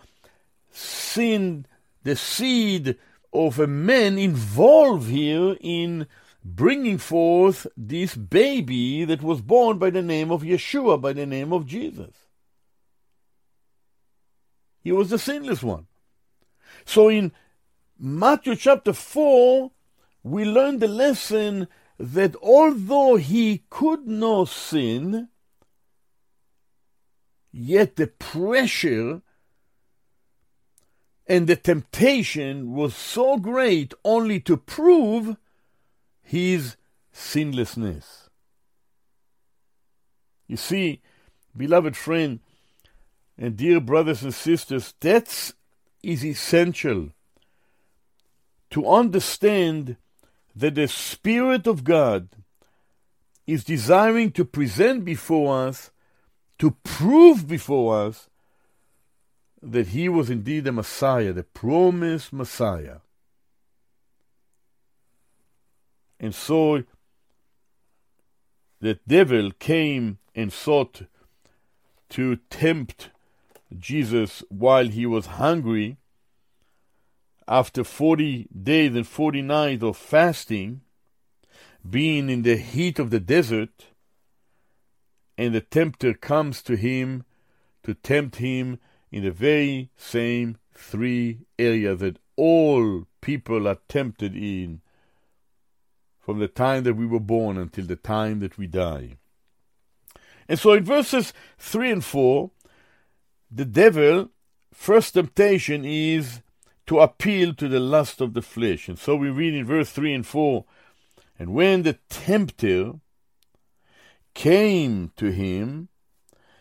sin, 0.72 1.66
the 2.04 2.16
seed 2.16 2.98
of 3.32 3.60
a 3.60 3.68
man 3.68 4.18
involved 4.18 5.10
here 5.10 5.56
in 5.62 6.08
bringing 6.44 6.98
forth 6.98 7.66
this 7.76 8.16
baby 8.16 9.04
that 9.06 9.22
was 9.22 9.42
born 9.42 9.78
by 9.78 9.90
the 9.90 10.02
name 10.02 10.32
of 10.32 10.42
Yeshua, 10.42 11.00
by 11.00 11.14
the 11.14 11.26
name 11.26 11.52
of 11.54 11.66
Jesus. 11.66 12.14
He 14.84 14.92
was 14.92 15.10
the 15.10 15.18
sinless 15.18 15.64
one. 15.64 15.88
So 16.86 17.10
in 17.10 17.32
Matthew 18.00 18.56
chapter 18.56 18.94
4, 18.94 19.72
we 20.24 20.46
learn 20.46 20.80
the 20.80 20.88
lesson 20.88 21.68
that 21.98 22.36
although 22.42 23.16
he 23.16 23.64
could 23.70 24.08
not 24.08 24.50
sin, 24.50 25.30
yet 27.52 27.96
the 27.96 28.08
pressure 28.08 29.22
and 31.28 31.48
the 31.48 31.56
temptation 31.56 32.74
was 32.74 32.96
so 32.96 33.38
great 33.38 33.94
only 34.04 34.40
to 34.42 34.58
prove 34.58 35.38
his 36.22 36.76
sinlessness. 37.12 38.30
You 40.48 40.58
see, 40.58 41.02
beloved 41.56 41.96
friend 41.98 42.42
and 43.38 43.58
dear 43.58 43.80
brothers 43.80 44.22
and 44.22 44.34
sisters, 44.34 44.94
that 45.00 45.54
is 46.06 46.24
essential 46.26 47.10
to 48.70 48.88
understand 48.88 49.98
that 50.56 50.76
the 50.76 50.88
Spirit 50.88 51.68
of 51.68 51.84
God 51.84 52.30
is 53.48 53.64
desiring 53.64 54.32
to 54.32 54.46
present 54.46 55.06
before 55.06 55.68
us, 55.68 55.92
to 56.60 56.72
prove 56.84 57.48
before 57.48 58.08
us, 58.08 58.30
that 59.62 59.88
he 59.88 60.08
was 60.08 60.30
indeed 60.30 60.64
the 60.64 60.72
Messiah, 60.72 61.34
the 61.34 61.44
promised 61.44 62.32
Messiah. 62.32 62.98
And 66.20 66.34
so 66.34 66.84
the 68.80 69.00
devil 69.08 69.52
came 69.52 70.20
and 70.34 70.52
sought 70.54 71.04
to 72.10 72.36
tempt 72.50 73.10
Jesus 73.80 74.44
while 74.50 74.88
he 74.88 75.06
was 75.06 75.26
hungry 75.26 75.98
after 77.48 77.84
40 77.84 78.48
days 78.64 78.96
and 78.96 79.08
40 79.08 79.42
nights 79.42 79.84
of 79.84 79.98
fasting, 79.98 80.82
being 81.88 82.30
in 82.30 82.42
the 82.42 82.58
heat 82.58 82.98
of 82.98 83.12
the 83.12 83.20
desert, 83.20 83.86
and 85.38 85.54
the 85.54 85.62
tempter 85.62 86.14
comes 86.14 86.64
to 86.64 86.76
him 86.76 87.24
to 87.84 87.94
tempt 87.94 88.38
him 88.38 88.80
in 89.12 89.24
the 89.24 89.32
very 89.32 89.92
same 89.96 90.58
three 90.74 91.40
areas 91.60 92.00
that 92.00 92.18
all 92.36 93.06
people 93.22 93.68
are 93.68 93.78
tempted 93.88 94.36
in 94.36 94.82
from 96.20 96.40
the 96.40 96.48
time 96.48 96.84
that 96.84 96.96
we 96.96 97.06
were 97.06 97.20
born 97.20 97.58
until 97.58 97.86
the 97.86 97.96
time 97.96 98.40
that 98.40 98.58
we 98.58 98.66
die. 98.66 99.18
And 100.50 100.60
so 100.60 100.74
in 100.74 100.84
verses 100.84 101.34
3 101.60 101.92
and 101.92 102.04
4, 102.04 102.50
the 103.52 103.66
devil, 103.66 104.30
first 104.74 105.14
temptation 105.14 105.86
is 105.86 106.42
to 106.88 107.00
appeal 107.00 107.54
to 107.56 107.68
the 107.68 107.80
lust 107.80 108.22
of 108.22 108.34
the 108.34 108.42
flesh. 108.42 108.88
And 108.88 109.00
so 109.00 109.16
we 109.16 109.30
read 109.30 109.54
in 109.54 109.66
verse 109.66 109.90
3 109.92 110.14
and 110.14 110.28
4 110.28 110.66
And 111.40 111.54
when 111.54 111.84
the 111.84 111.98
tempter 112.10 112.94
came 114.34 115.12
to 115.16 115.32
him, 115.32 115.90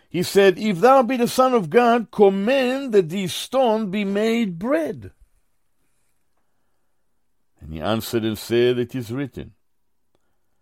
he 0.09 0.23
said, 0.23 0.59
If 0.59 0.79
thou 0.79 1.03
be 1.03 1.17
the 1.17 1.29
Son 1.29 1.55
of 1.55 1.71
God, 1.71 2.11
command 2.11 2.93
that 2.93 3.09
these 3.09 3.35
stones 3.35 3.91
be 3.91 4.05
made 4.05 4.59
bread. 4.59 5.11
And 7.61 7.73
he 7.73 7.81
answered 7.81 8.25
and 8.25 8.39
said, 8.39 8.79
It 8.79 8.95
is 8.95 9.11
written, 9.11 9.55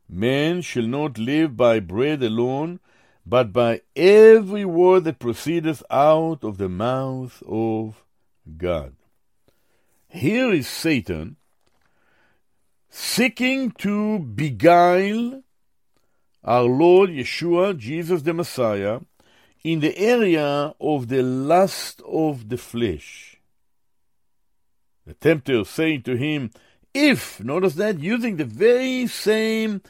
Man 0.08 0.62
shall 0.62 0.86
not 0.86 1.18
live 1.18 1.56
by 1.56 1.80
bread 1.80 2.22
alone, 2.22 2.80
but 3.24 3.52
by 3.52 3.80
every 3.94 4.64
word 4.64 5.04
that 5.04 5.18
proceedeth 5.18 5.82
out 5.90 6.42
of 6.42 6.58
the 6.58 6.68
mouth 6.68 7.42
of 7.46 8.02
God. 8.56 8.94
Here 10.08 10.52
is 10.52 10.68
Satan 10.68 11.36
seeking 12.90 13.70
to 13.72 14.18
beguile 14.18 15.42
our 16.44 16.64
Lord 16.64 17.10
Yeshua, 17.10 17.78
Jesus 17.78 18.22
the 18.22 18.34
Messiah, 18.34 19.00
in 19.64 19.80
the 19.80 19.96
area 19.96 20.74
of 20.80 21.08
the 21.08 21.22
lust 21.22 22.02
of 22.06 22.48
the 22.48 22.58
flesh. 22.58 23.40
The 25.06 25.14
tempter 25.14 25.64
saying 25.64 26.02
to 26.02 26.16
him, 26.16 26.50
If, 26.92 27.40
notice 27.40 27.74
that, 27.74 28.00
using 28.00 28.36
the 28.36 28.44
very 28.44 29.06
same 29.06 29.82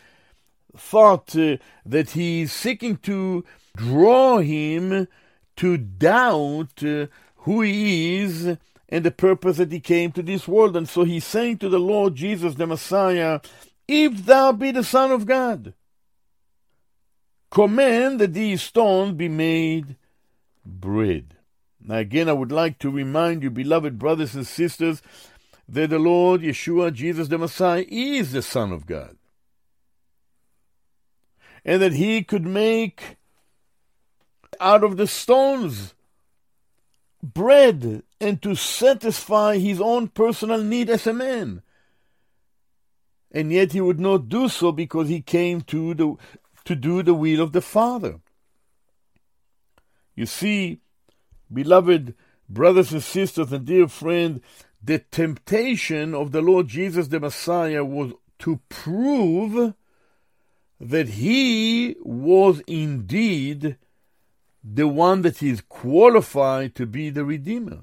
thought 0.77 1.37
uh, 1.37 1.57
that 1.85 2.11
he 2.11 2.43
is 2.43 2.53
seeking 2.53 2.97
to 2.99 3.45
draw 3.77 4.39
him 4.39 5.09
to 5.57 5.77
doubt 5.77 6.83
uh, 6.83 7.07
who 7.37 7.63
he 7.63 8.19
is 8.19 8.57
and 8.89 9.05
the 9.05 9.11
purpose 9.11 9.57
that 9.57 9.73
he 9.73 9.81
came 9.81 10.13
to 10.13 10.23
this 10.23 10.47
world. 10.47 10.77
And 10.77 10.89
so 10.89 11.05
he's 11.05 11.25
saying 11.25 11.59
to 11.59 11.69
the 11.69 11.81
Lord 11.81 12.15
Jesus, 12.15 12.55
the 12.55 12.67
Messiah, 12.67 13.41
If 13.89 14.27
thou 14.27 14.53
be 14.53 14.71
the 14.71 14.85
Son 14.85 15.11
of 15.11 15.27
God, 15.27 15.75
command 17.51 18.21
that 18.21 18.35
these 18.35 18.63
stones 18.63 19.15
be 19.15 19.29
made 19.29 19.97
bread. 20.65 21.37
Now, 21.81 21.97
again, 21.97 22.29
I 22.29 22.33
would 22.33 22.53
like 22.53 22.79
to 22.81 22.91
remind 22.91 23.43
you, 23.43 23.51
beloved 23.51 23.99
brothers 23.99 24.35
and 24.35 24.47
sisters, 24.47 25.03
that 25.69 25.91
the 25.91 25.99
Lord 25.99 26.43
Yeshua, 26.43 26.93
Jesus 26.93 27.29
the 27.29 27.39
Messiah, 27.39 27.85
is 27.89 28.33
the 28.33 28.43
Son 28.43 28.73
of 28.73 28.87
God. 28.87 29.17
And 31.65 31.81
that 31.81 31.95
he 31.95 32.23
could 32.25 32.47
make 32.47 33.17
out 34.61 34.85
of 34.85 34.97
the 34.97 35.07
stones 35.07 35.95
bread 37.23 38.03
and 38.21 38.43
to 38.43 38.55
satisfy 38.55 39.59
his 39.59 39.81
own 39.81 40.09
personal 40.09 40.63
need 40.63 40.91
as 40.91 41.07
a 41.07 41.13
man. 41.13 41.63
And 43.31 43.53
yet 43.53 43.73
he 43.73 43.81
would 43.81 44.01
not 44.01 44.29
do 44.29 44.49
so 44.49 44.73
because 44.73 45.09
he 45.09 45.23
came 45.23 45.63
to, 45.63 45.95
the, 45.95 46.17
to 46.65 46.75
do 46.75 47.03
the 47.03 47.15
will 47.15 47.41
of 47.41 47.53
the 47.53 47.63
Father. 47.63 48.21
You 50.15 50.27
see, 50.27 50.81
beloved 51.51 52.15
brothers 52.49 52.93
and 52.93 53.03
sisters 53.03 53.53
and 53.53 53.65
dear 53.65 53.89
friend, 53.89 54.41
the 54.83 54.99
temptation 54.99 56.15
of 56.15 56.33
the 56.33 56.43
Lord 56.43 56.69
Jesus 56.69 57.09
the 57.09 57.21
Messiah 57.21 57.85
was 57.85 58.13
to 58.41 58.61
prove 58.69 59.75
that 60.83 61.11
he 61.11 61.95
was 62.01 62.61
indeed 62.67 63.77
the 64.65 64.89
one 64.89 65.23
that 65.23 65.41
is 65.41 65.61
qualified 65.61 66.75
to 66.75 66.87
be 66.87 67.09
the 67.09 67.25
Redeemer. 67.25 67.83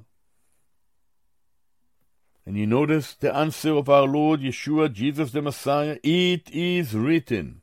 And 2.46 2.58
you 2.58 2.68
notice 2.68 3.14
the 3.14 3.34
answer 3.34 3.74
of 3.74 3.88
our 3.88 4.06
Lord 4.06 4.42
Yeshua, 4.42 4.92
Jesus 4.92 5.32
the 5.32 5.42
Messiah, 5.42 5.98
it 6.04 6.50
is 6.52 6.94
written. 6.94 7.62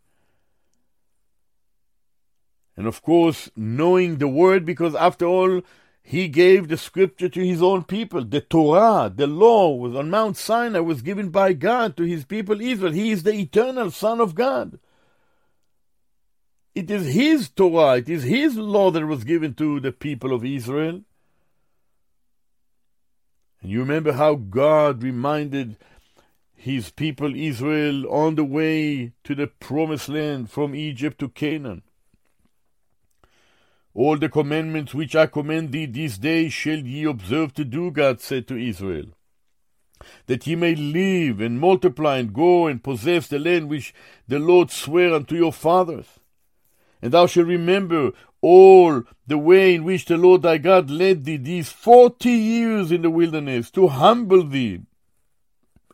And 2.75 2.87
of 2.87 3.03
course, 3.03 3.51
knowing 3.55 4.17
the 4.17 4.29
word, 4.29 4.65
because 4.65 4.95
after 4.95 5.27
all, 5.27 5.61
he 6.03 6.29
gave 6.29 6.69
the 6.69 6.77
scripture 6.79 7.29
to 7.29 7.47
his 7.47 7.63
own 7.63 7.85
people. 7.85 8.25
The 8.25 8.41
Torah, 8.41 9.13
the 9.15 9.27
law, 9.27 9.75
was 9.75 9.95
on 9.95 10.09
Mount 10.09 10.37
Sinai, 10.39 10.81
was 10.81 11.03
given 11.03 11.29
by 11.29 11.53
God 11.53 11.97
to 11.97 12.05
his 12.05 12.25
people 12.25 12.61
Israel. 12.61 12.93
He 12.93 13.11
is 13.11 13.23
the 13.23 13.35
eternal 13.35 13.91
Son 13.91 14.21
of 14.21 14.35
God. 14.35 14.79
It 16.77 16.91
is 16.91 17.07
his 17.15 17.49
Torah, 17.49 17.97
it 17.97 18.09
is 18.11 18.25
his 18.25 18.59
law 18.59 18.91
that 18.91 19.07
was 19.07 19.25
given 19.25 19.55
to 19.55 19.81
the 19.81 19.93
people 19.93 20.35
of 20.35 20.45
Israel. 20.45 21.01
And 23.63 23.71
you 23.71 23.81
remember 23.81 24.13
how 24.13 24.35
God 24.35 25.03
reminded 25.03 25.79
his 26.55 26.91
people 26.91 27.35
Israel 27.35 28.07
on 28.13 28.35
the 28.35 28.45
way 28.45 29.13
to 29.25 29.35
the 29.35 29.47
promised 29.47 30.11
land 30.11 30.51
from 30.51 30.75
Egypt 30.75 31.19
to 31.21 31.31
Canaan. 31.31 31.81
All 33.95 34.19
the 34.19 34.29
commandments 34.29 34.93
which 34.93 35.17
I 35.17 35.29
command 35.29 35.73
thee 35.73 35.87
this 35.87 36.19
day 36.19 36.51
shall 36.51 36.81
ye 36.81 37.05
observe 37.05 37.55
to 37.55 37.65
do, 37.65 37.91
God 37.91 38.21
said 38.21 38.47
to 38.49 38.59
Israel, 38.59 39.07
that 40.27 40.47
ye 40.47 40.55
may 40.57 40.75
live 40.75 41.41
and 41.41 41.59
multiply 41.59 42.19
and 42.19 42.35
go 42.35 42.67
and 42.67 42.85
possess 42.85 43.29
the 43.29 43.39
land 43.39 43.71
which 43.71 43.95
the 44.29 44.39
Lord 44.39 44.71
sware 44.71 45.15
unto 45.15 45.37
your 45.37 45.55
fathers 45.55 46.19
and 47.03 47.13
thou 47.13 47.27
shalt 47.27 47.47
remember 47.47 48.13
all 48.41 49.03
the 49.27 49.39
way 49.39 49.75
in 49.75 49.85
which 49.85 50.05
the 50.05 50.17
Lord 50.17 50.43
thy 50.43 50.59
God 50.59 50.91
led 50.91 51.25
thee 51.25 51.37
these 51.37 51.71
forty 51.71 52.31
years 52.31 52.93
in 52.93 53.03
the 53.03 53.11
wilderness, 53.11 53.71
to 53.73 53.89
humble 53.89 54.45
thee 54.45 54.81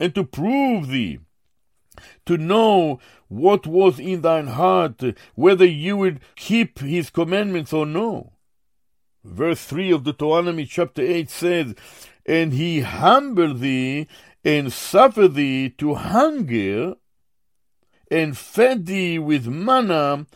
and 0.00 0.14
to 0.14 0.24
prove 0.24 0.88
thee, 0.88 1.20
to 2.26 2.36
know 2.36 2.98
what 3.28 3.66
was 3.66 3.98
in 3.98 4.22
thine 4.22 4.48
heart, 4.48 5.03
whether 5.34 5.64
you 5.64 5.96
would 5.96 6.20
keep 6.36 6.80
his 6.80 7.09
commandments 7.09 7.72
or 7.72 7.86
no. 7.86 8.32
Verse 9.24 9.64
3 9.64 9.92
of 9.92 10.05
the 10.05 10.12
Deuteronomy 10.12 10.66
chapter 10.66 11.03
8 11.03 11.30
says, 11.30 11.74
And 12.26 12.53
he 12.53 12.80
humbled 12.80 13.61
thee 13.61 14.09
and 14.44 14.72
suffered 14.72 15.34
thee 15.34 15.70
to 15.78 15.94
hunger, 15.94 16.94
and 18.11 18.36
fed 18.36 18.86
thee 18.86 19.18
with 19.18 19.46
manna 19.46 20.26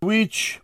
which 0.00 0.60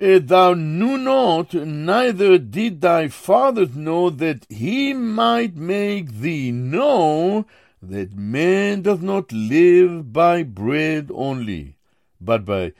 uh, 0.00 0.18
thou 0.20 0.54
knew 0.54 0.98
not, 0.98 1.54
neither 1.54 2.38
did 2.38 2.80
thy 2.80 3.08
fathers 3.08 3.76
know, 3.76 4.10
that 4.10 4.46
he 4.48 4.92
might 4.92 5.56
make 5.56 6.10
thee 6.12 6.50
know 6.50 7.46
that 7.80 8.14
man 8.14 8.82
does 8.82 9.00
not 9.00 9.32
live 9.32 10.12
by 10.12 10.42
bread 10.42 11.10
only, 11.12 11.76
but 12.20 12.44
by 12.44 12.72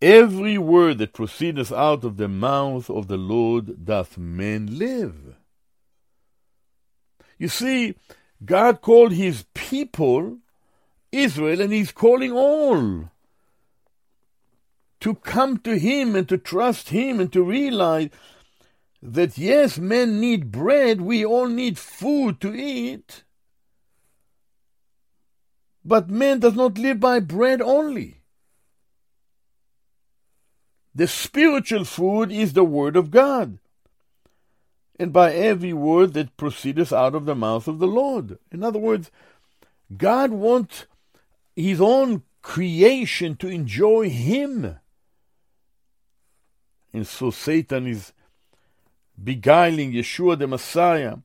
every 0.00 0.58
word 0.58 0.98
that 0.98 1.12
proceedeth 1.12 1.72
out 1.72 2.04
of 2.04 2.16
the 2.16 2.28
mouth 2.28 2.90
of 2.90 3.08
the 3.08 3.16
Lord 3.16 3.84
doth 3.84 4.18
man 4.18 4.78
live. 4.78 5.36
You 7.38 7.48
see, 7.48 7.94
God 8.44 8.80
called 8.80 9.12
his 9.12 9.44
people 9.54 10.38
Israel, 11.10 11.60
and 11.60 11.72
he's 11.72 11.92
calling 11.92 12.32
all 12.32 13.10
to 15.02 15.16
come 15.16 15.58
to 15.58 15.76
him 15.76 16.14
and 16.14 16.28
to 16.28 16.38
trust 16.38 16.90
him 16.90 17.18
and 17.18 17.32
to 17.32 17.42
realize 17.42 18.08
that 19.02 19.36
yes, 19.36 19.76
men 19.76 20.20
need 20.20 20.52
bread, 20.52 21.00
we 21.00 21.24
all 21.24 21.48
need 21.48 21.76
food 21.76 22.40
to 22.40 22.54
eat. 22.54 23.24
But 25.84 26.08
man 26.08 26.38
does 26.38 26.54
not 26.54 26.78
live 26.78 27.00
by 27.00 27.18
bread 27.18 27.60
only. 27.60 28.20
The 30.94 31.08
spiritual 31.08 31.84
food 31.84 32.30
is 32.30 32.52
the 32.52 32.62
Word 32.62 32.94
of 32.94 33.10
God, 33.10 33.58
and 35.00 35.12
by 35.12 35.32
every 35.32 35.72
word 35.72 36.12
that 36.12 36.36
proceedeth 36.36 36.92
out 36.92 37.16
of 37.16 37.24
the 37.24 37.34
mouth 37.34 37.66
of 37.66 37.80
the 37.80 37.88
Lord. 37.88 38.38
In 38.52 38.62
other 38.62 38.78
words, 38.78 39.10
God 39.96 40.30
wants 40.30 40.86
His 41.56 41.80
own 41.80 42.22
creation 42.40 43.34
to 43.38 43.48
enjoy 43.48 44.08
Him. 44.08 44.76
And 46.92 47.06
so 47.06 47.30
Satan 47.30 47.86
is 47.86 48.12
beguiling 49.22 49.92
Yeshua 49.92 50.38
the 50.38 50.46
Messiah 50.46 51.16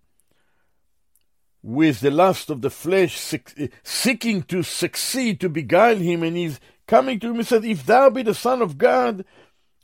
with 1.61 1.99
the 1.99 2.11
lust 2.11 2.49
of 2.49 2.61
the 2.61 2.69
flesh, 2.69 3.35
seeking 3.83 4.43
to 4.43 4.63
succeed, 4.63 5.39
to 5.41 5.49
beguile 5.49 5.97
him, 5.97 6.23
and 6.23 6.37
he's 6.37 6.59
coming 6.85 7.19
to 7.19 7.31
him 7.31 7.37
and 7.37 7.47
said, 7.47 7.65
If 7.65 7.85
thou 7.85 8.09
be 8.09 8.21
the 8.21 8.33
Son 8.33 8.61
of 8.61 8.77
God, 8.77 9.25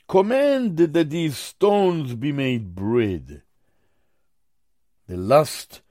command 0.08 0.78
that 0.78 1.10
these 1.10 1.36
stones 1.36 2.14
be 2.14 2.32
made 2.32 2.74
bread. 2.74 3.42
The 5.06 5.16
lust 5.16 5.82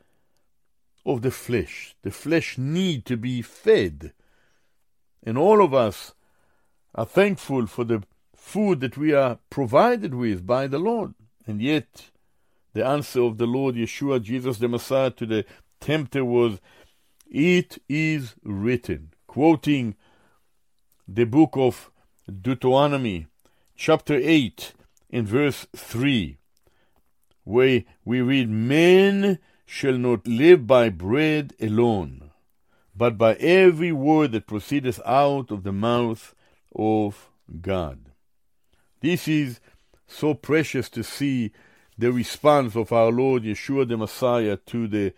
of 1.06 1.22
the 1.22 1.32
flesh. 1.32 1.96
The 2.02 2.12
flesh 2.12 2.58
need 2.58 3.06
to 3.06 3.18
be 3.18 3.42
fed. 3.42 4.14
And 5.24 5.38
all 5.38 5.64
of 5.64 5.74
us 5.74 6.14
are 6.96 7.06
thankful 7.06 7.68
for 7.68 7.84
the 7.84 8.04
food 8.44 8.82
that 8.82 8.98
we 8.98 9.14
are 9.14 9.40
provided 9.50 10.14
with 10.14 10.46
by 10.46 10.68
the 10.68 10.78
Lord. 10.78 11.14
And 11.48 11.62
yet, 11.62 12.12
the 12.74 12.86
answer 12.86 13.22
of 13.22 13.38
the 13.38 13.48
Lord 13.48 13.76
Yeshua, 13.76 14.22
Jesus 14.22 14.58
the 14.58 14.68
Messiah, 14.68 15.12
to 15.12 15.26
the 15.26 15.46
tempter 15.80 16.24
was, 16.26 16.60
It 17.26 17.82
is 17.88 18.36
written, 18.44 19.14
quoting 19.28 19.96
the 21.08 21.24
book 21.24 21.52
of 21.56 21.90
Deuteronomy, 22.30 23.28
chapter 23.76 24.20
8, 24.22 24.74
in 25.10 25.26
verse 25.26 25.66
3, 25.76 26.38
where 27.46 27.84
we 28.04 28.22
read, 28.22 28.50
Men 28.50 29.40
shall 29.66 29.98
not 29.98 30.28
live 30.28 30.68
by 30.68 30.90
bread 30.90 31.54
alone, 31.60 32.30
but 32.96 33.18
by 33.18 33.34
every 33.36 33.94
word 33.94 34.34
that 34.34 34.48
proceedeth 34.48 35.00
out 35.06 35.50
of 35.50 35.64
the 35.64 35.72
mouth 35.72 36.36
of 36.76 37.30
God. 37.62 38.03
This 39.04 39.28
is 39.28 39.60
so 40.08 40.34
precious 40.34 40.90
to 40.92 41.04
see 41.04 41.52
the 41.98 42.14
response 42.14 42.74
of 42.78 42.94
our 42.94 43.12
Lord 43.12 43.44
Yeshua 43.44 43.86
the 43.86 43.98
Messiah 43.98 44.56
to 44.68 44.88
the 44.88 45.14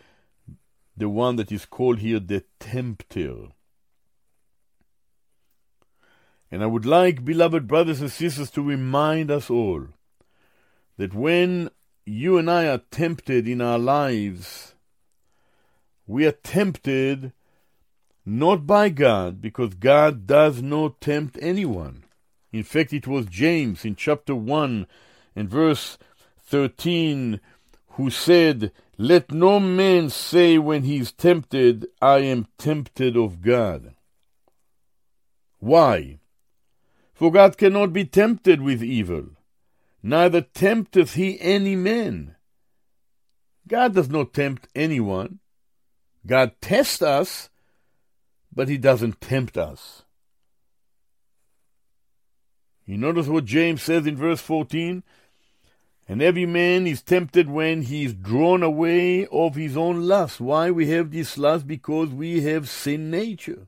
the 0.97 1.07
one 1.07 1.35
that 1.35 1.51
is 1.51 1.65
called 1.65 1.99
here 1.99 2.19
the 2.19 2.43
tempter. 2.59 3.49
And 6.49 6.63
I 6.63 6.65
would 6.65 6.87
like, 6.87 7.23
beloved 7.23 7.67
brothers 7.67 8.01
and 8.01 8.11
sisters, 8.11 8.49
to 8.51 8.63
remind 8.63 9.29
us 9.29 9.51
all 9.51 9.89
that 10.97 11.13
when 11.13 11.69
you 12.07 12.39
and 12.39 12.49
I 12.49 12.67
are 12.67 12.81
tempted 12.89 13.47
in 13.47 13.61
our 13.61 13.77
lives, 13.77 14.73
we 16.07 16.25
are 16.25 16.31
tempted 16.31 17.33
not 18.25 18.65
by 18.65 18.89
God, 18.89 19.43
because 19.43 19.75
God 19.75 20.25
does 20.25 20.63
not 20.63 21.01
tempt 21.01 21.37
anyone. 21.39 22.04
In 22.55 22.63
fact, 22.63 22.93
it 22.93 23.05
was 23.05 23.25
James 23.25 23.83
in 23.83 23.97
chapter 23.97 24.33
1 24.33 24.87
and 25.35 25.49
verse 25.49 25.97
13 26.39 27.41
who 27.89 28.09
said, 28.09 28.71
Let 28.97 29.29
no 29.29 29.59
man 29.59 30.09
say 30.09 30.57
when 30.57 30.83
he 30.83 30.99
is 30.99 31.11
tempted, 31.11 31.85
I 32.01 32.19
am 32.19 32.47
tempted 32.57 33.17
of 33.17 33.41
God. 33.41 33.93
Why? 35.59 36.19
For 37.13 37.29
God 37.29 37.57
cannot 37.57 37.91
be 37.91 38.05
tempted 38.05 38.61
with 38.61 38.81
evil, 38.81 39.31
neither 40.01 40.39
tempteth 40.39 41.15
he 41.15 41.37
any 41.41 41.75
man. 41.75 42.37
God 43.67 43.95
does 43.95 44.07
not 44.07 44.33
tempt 44.33 44.69
anyone. 44.73 45.39
God 46.25 46.53
tests 46.61 47.01
us, 47.01 47.49
but 48.55 48.69
he 48.69 48.77
doesn't 48.77 49.19
tempt 49.19 49.57
us. 49.57 50.04
You 52.85 52.97
notice 52.97 53.27
what 53.27 53.45
James 53.45 53.81
says 53.81 54.05
in 54.05 54.15
verse 54.15 54.41
14? 54.41 55.03
And 56.07 56.21
every 56.21 56.45
man 56.45 56.85
is 56.85 57.01
tempted 57.01 57.49
when 57.49 57.83
he 57.83 58.05
is 58.05 58.13
drawn 58.13 58.61
away 58.61 59.25
of 59.27 59.55
his 59.55 59.75
own 59.75 60.07
lust. 60.07 60.39
Why 60.39 60.69
we 60.69 60.89
have 60.89 61.09
this 61.09 61.37
lust? 61.37 61.65
Because 61.65 62.09
we 62.09 62.41
have 62.41 62.69
sin 62.69 63.09
nature, 63.09 63.67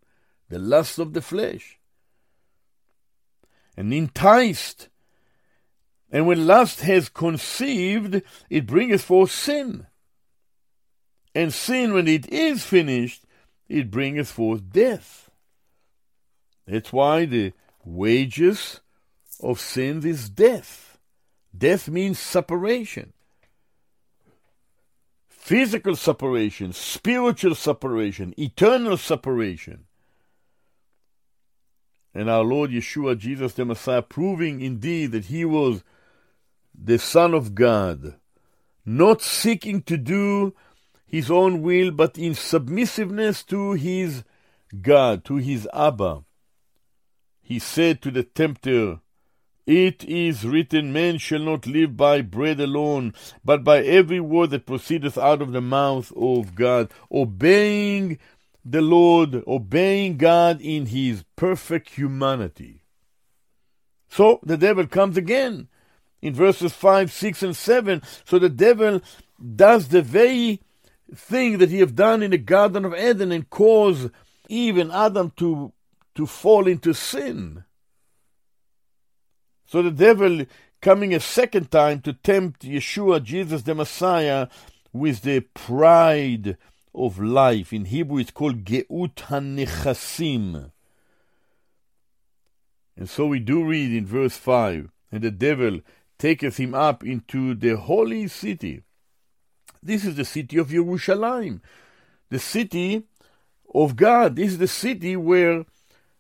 the 0.50 0.60
lust 0.60 1.00
of 1.00 1.14
the 1.14 1.22
flesh. 1.22 1.80
And 3.76 3.92
enticed. 3.92 4.90
And 6.12 6.28
when 6.28 6.46
lust 6.46 6.82
has 6.82 7.10
conceived, 7.10 8.22
it 8.50 8.68
bringeth 8.68 9.02
forth 9.02 9.32
sin. 9.32 9.88
And 11.34 11.52
sin, 11.52 11.94
when 11.94 12.08
it 12.08 12.28
is 12.32 12.64
finished, 12.64 13.24
it 13.68 13.90
bringeth 13.90 14.30
forth 14.30 14.72
death. 14.72 15.30
That's 16.68 16.94
why 16.94 17.26
the 17.26 17.54
wages 17.84 18.80
of 19.42 19.60
sin 19.60 20.06
is 20.06 20.30
death. 20.30 20.98
Death 21.56 21.88
means 21.90 22.20
separation. 22.20 23.14
Physical 25.28 25.96
separation, 25.96 26.74
spiritual 26.74 27.56
separation, 27.56 28.34
eternal 28.38 28.98
separation. 28.98 29.86
And 32.14 32.30
our 32.30 32.44
Lord 32.44 32.72
Yeshua, 32.72 33.18
Jesus 33.18 33.54
the 33.54 33.64
Messiah, 33.64 34.02
proving 34.02 34.60
indeed 34.60 35.12
that 35.12 35.26
he 35.26 35.46
was 35.46 35.84
the 36.74 37.00
Son 37.00 37.34
of 37.34 37.56
God, 37.56 38.16
not 38.86 39.22
seeking 39.22 39.82
to 39.84 39.98
do 39.98 40.54
his 41.06 41.32
own 41.32 41.62
will, 41.62 41.92
but 41.92 42.18
in 42.18 42.34
submissiveness 42.36 43.44
to 43.44 43.74
his 43.74 44.24
God, 44.82 45.24
to 45.26 45.36
his 45.38 45.68
Abba. 45.74 46.24
He 47.42 47.60
said 47.60 48.02
to 48.02 48.12
the 48.12 48.24
tempter, 48.24 49.00
it 49.68 50.06
is 50.06 50.46
written, 50.46 50.94
Man 50.94 51.18
shall 51.18 51.42
not 51.42 51.68
live 51.68 51.98
by 51.98 52.22
bread 52.22 52.62
alone, 52.62 53.14
but 53.44 53.66
by 53.66 53.84
every 53.84 54.22
word 54.22 54.52
that 54.52 54.66
proceedeth 54.66 55.18
out 55.18 55.42
of 55.42 55.52
the 55.52 55.62
mouth 55.62 56.14
of 56.16 56.56
God. 56.56 56.90
Obeying 57.12 58.18
the 58.64 58.82
Lord, 58.82 59.44
obeying 59.46 60.16
God 60.16 60.62
in 60.62 60.86
his 60.86 61.26
perfect 61.36 61.90
humanity. 61.92 62.84
So 64.08 64.40
the 64.42 64.56
devil 64.56 64.88
comes 64.88 65.18
again 65.18 65.68
in 66.22 66.34
verses 66.34 66.72
5, 66.72 67.12
6, 67.12 67.44
and 67.44 67.56
7. 67.56 68.02
So 68.24 68.40
the 68.40 68.50
devil 68.50 69.02
does 69.56 69.90
the 69.90 70.02
very 70.02 70.62
thing 71.14 71.58
that 71.58 71.70
he 71.70 71.80
have 71.80 71.94
done 71.94 72.24
in 72.24 72.32
the 72.32 72.38
Garden 72.38 72.86
of 72.86 72.96
Eden 72.96 73.34
and 73.34 73.50
cause 73.50 74.10
Eve 74.48 74.78
and 74.78 74.94
Adam 74.94 75.34
to, 75.36 75.74
to 76.16 76.26
fall 76.26 76.68
into 76.68 76.94
sin. 76.94 77.66
So 79.68 79.82
the 79.82 79.92
devil 79.92 80.46
coming 80.82 81.14
a 81.14 81.20
second 81.20 81.70
time 81.70 82.02
to 82.02 82.14
tempt 82.14 82.62
Yeshua, 82.62 83.22
Jesus 83.22 83.64
the 83.64 83.76
Messiah, 83.76 84.48
with 84.94 85.22
the 85.22 85.42
pride 85.42 86.58
of 86.96 87.20
life. 87.20 87.74
In 87.74 87.86
Hebrew 87.86 88.20
it's 88.20 88.32
called 88.32 88.64
Geut 88.64 89.16
HaNechasim. 89.16 90.72
And 92.96 93.10
so 93.10 93.28
we 93.28 93.40
do 93.40 93.64
read 93.64 93.94
in 93.94 94.06
verse 94.06 94.38
5, 94.38 94.90
and 95.12 95.22
the 95.22 95.30
devil 95.30 95.82
taketh 96.18 96.58
him 96.58 96.74
up 96.74 97.04
into 97.04 97.54
the 97.54 97.78
holy 97.78 98.28
city. 98.28 98.82
This 99.84 100.04
is 100.04 100.16
the 100.16 100.26
city 100.26 100.58
of 100.58 100.70
Jerusalem, 100.70 101.62
the 102.30 102.40
city 102.40 103.04
of 103.74 103.96
God. 103.96 104.36
This 104.38 104.54
is 104.54 104.58
the 104.58 104.68
city 104.68 105.16
where 105.16 105.66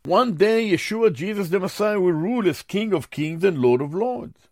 one 0.07 0.35
day, 0.35 0.71
Yeshua, 0.71 1.13
Jesus 1.13 1.49
the 1.49 1.59
Messiah, 1.59 1.99
will 1.99 2.13
rule 2.13 2.47
as 2.47 2.61
King 2.63 2.93
of 2.93 3.09
kings 3.09 3.43
and 3.43 3.59
Lord 3.59 3.81
of 3.81 3.93
lords. 3.93 4.47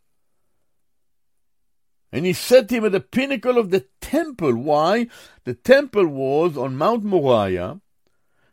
And 2.12 2.26
he 2.26 2.34
set 2.34 2.70
him 2.70 2.86
at 2.86 2.92
the 2.92 3.00
pinnacle 3.00 3.58
of 3.58 3.72
the 3.72 3.86
temple. 4.02 4.56
Why? 4.56 5.08
The 5.46 5.54
temple 5.54 6.08
was 6.08 6.58
on 6.58 6.76
Mount 6.76 7.04
Moriah, 7.04 7.80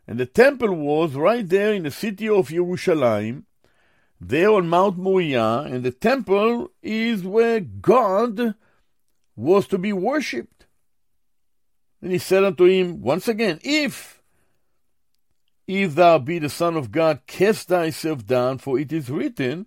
and 0.07 0.19
the 0.19 0.25
temple 0.25 0.73
was 0.73 1.13
right 1.13 1.47
there 1.47 1.73
in 1.73 1.83
the 1.83 1.91
city 1.91 2.27
of 2.27 2.47
Jerusalem, 2.49 3.45
there 4.19 4.51
on 4.51 4.67
Mount 4.69 4.97
Moriah, 4.97 5.59
and 5.61 5.83
the 5.83 5.91
temple 5.91 6.71
is 6.81 7.23
where 7.23 7.59
God 7.59 8.55
was 9.35 9.67
to 9.67 9.77
be 9.77 9.91
worshipped. 9.91 10.67
And 12.01 12.11
he 12.11 12.17
said 12.17 12.43
unto 12.43 12.65
him 12.65 13.01
once 13.01 13.27
again, 13.27 13.59
If 13.61 14.22
if 15.67 15.95
thou 15.95 16.19
be 16.19 16.39
the 16.39 16.49
Son 16.49 16.75
of 16.75 16.91
God, 16.91 17.21
cast 17.27 17.69
thyself 17.69 18.25
down, 18.25 18.57
for 18.57 18.77
it 18.77 18.91
is 18.91 19.09
written, 19.09 19.65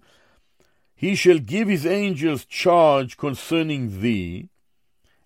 He 0.95 1.15
shall 1.15 1.39
give 1.39 1.69
his 1.69 1.87
angels 1.87 2.45
charge 2.45 3.17
concerning 3.17 4.01
thee, 4.01 4.49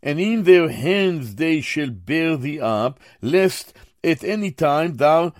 and 0.02 0.20
in 0.20 0.44
their 0.44 0.68
hands 0.68 1.36
they 1.36 1.60
shall 1.60 1.90
bear 1.90 2.36
thee 2.36 2.60
up, 2.60 3.00
lest 3.20 3.74
at 4.02 4.24
any 4.24 4.50
time 4.50 4.96
thou 4.96 5.32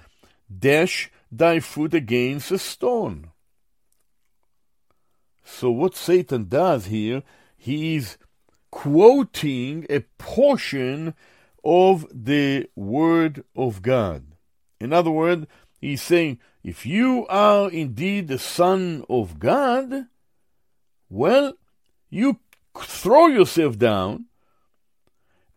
dash 0.59 1.11
thy 1.31 1.61
foot 1.61 1.95
against 1.95 2.51
a 2.51 2.59
stone. 2.59 3.31
So, 5.45 5.71
what 5.71 5.97
Satan 5.97 6.49
does 6.49 6.87
here, 6.87 7.23
he 7.57 7.97
is 7.97 8.19
quoting 8.71 9.87
a 9.91 10.01
portion 10.19 11.15
of 11.65 12.07
the 12.13 12.69
Word 12.75 13.45
of 13.57 13.83
God. 13.83 14.30
In 14.81 14.93
other 14.93 15.11
words, 15.11 15.47
he's 15.81 16.03
saying, 16.03 16.39
if 16.63 16.87
you 16.87 17.27
are 17.29 17.71
indeed 17.71 18.29
the 18.29 18.39
Son 18.39 19.05
of 19.09 19.39
God, 19.39 20.07
well, 21.09 21.55
you 22.09 22.41
throw 22.79 23.27
yourself 23.27 23.79
down 23.79 24.27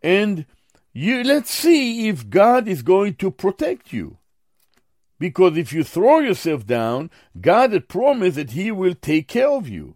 and 0.01 0.45
you 0.91 1.23
let's 1.23 1.51
see 1.51 2.07
if 2.07 2.29
God 2.29 2.67
is 2.67 2.81
going 2.81 3.15
to 3.15 3.31
protect 3.31 3.93
you. 3.93 4.17
Because 5.19 5.57
if 5.57 5.71
you 5.71 5.83
throw 5.83 6.19
yourself 6.19 6.65
down, 6.65 7.09
God 7.39 7.71
had 7.71 7.87
promised 7.87 8.35
that 8.35 8.51
He 8.51 8.71
will 8.71 8.93
take 8.93 9.27
care 9.27 9.49
of 9.49 9.69
you. 9.69 9.95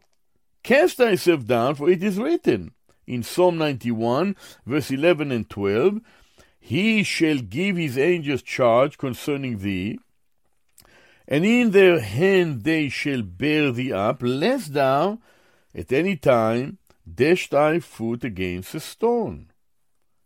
Cast 0.63 0.97
thyself 0.97 1.45
down, 1.45 1.75
for 1.75 1.89
it 1.89 2.01
is 2.01 2.17
written 2.17 2.71
in 3.05 3.23
Psalm 3.23 3.57
91, 3.57 4.35
verse 4.65 4.89
11 4.89 5.31
and 5.31 5.49
12 5.49 5.99
He 6.67 7.03
shall 7.03 7.37
give 7.37 7.77
His 7.77 7.97
angels 7.97 8.41
charge 8.41 8.97
concerning 8.97 9.59
thee, 9.59 9.99
and 11.25 11.45
in 11.45 11.71
their 11.71 12.01
hand 12.01 12.63
they 12.65 12.89
shall 12.89 13.21
bear 13.21 13.71
thee 13.71 13.93
up, 13.93 14.21
lest 14.21 14.73
thou 14.73 15.19
at 15.73 15.93
any 15.93 16.17
time 16.17 16.77
dash 17.09 17.49
thy 17.49 17.79
foot 17.79 18.25
against 18.25 18.75
a 18.75 18.81
stone. 18.81 19.49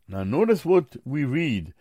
Now, 0.07 0.23
notice 0.23 0.65
what 0.65 0.95
we 1.05 1.25
read 1.25 1.75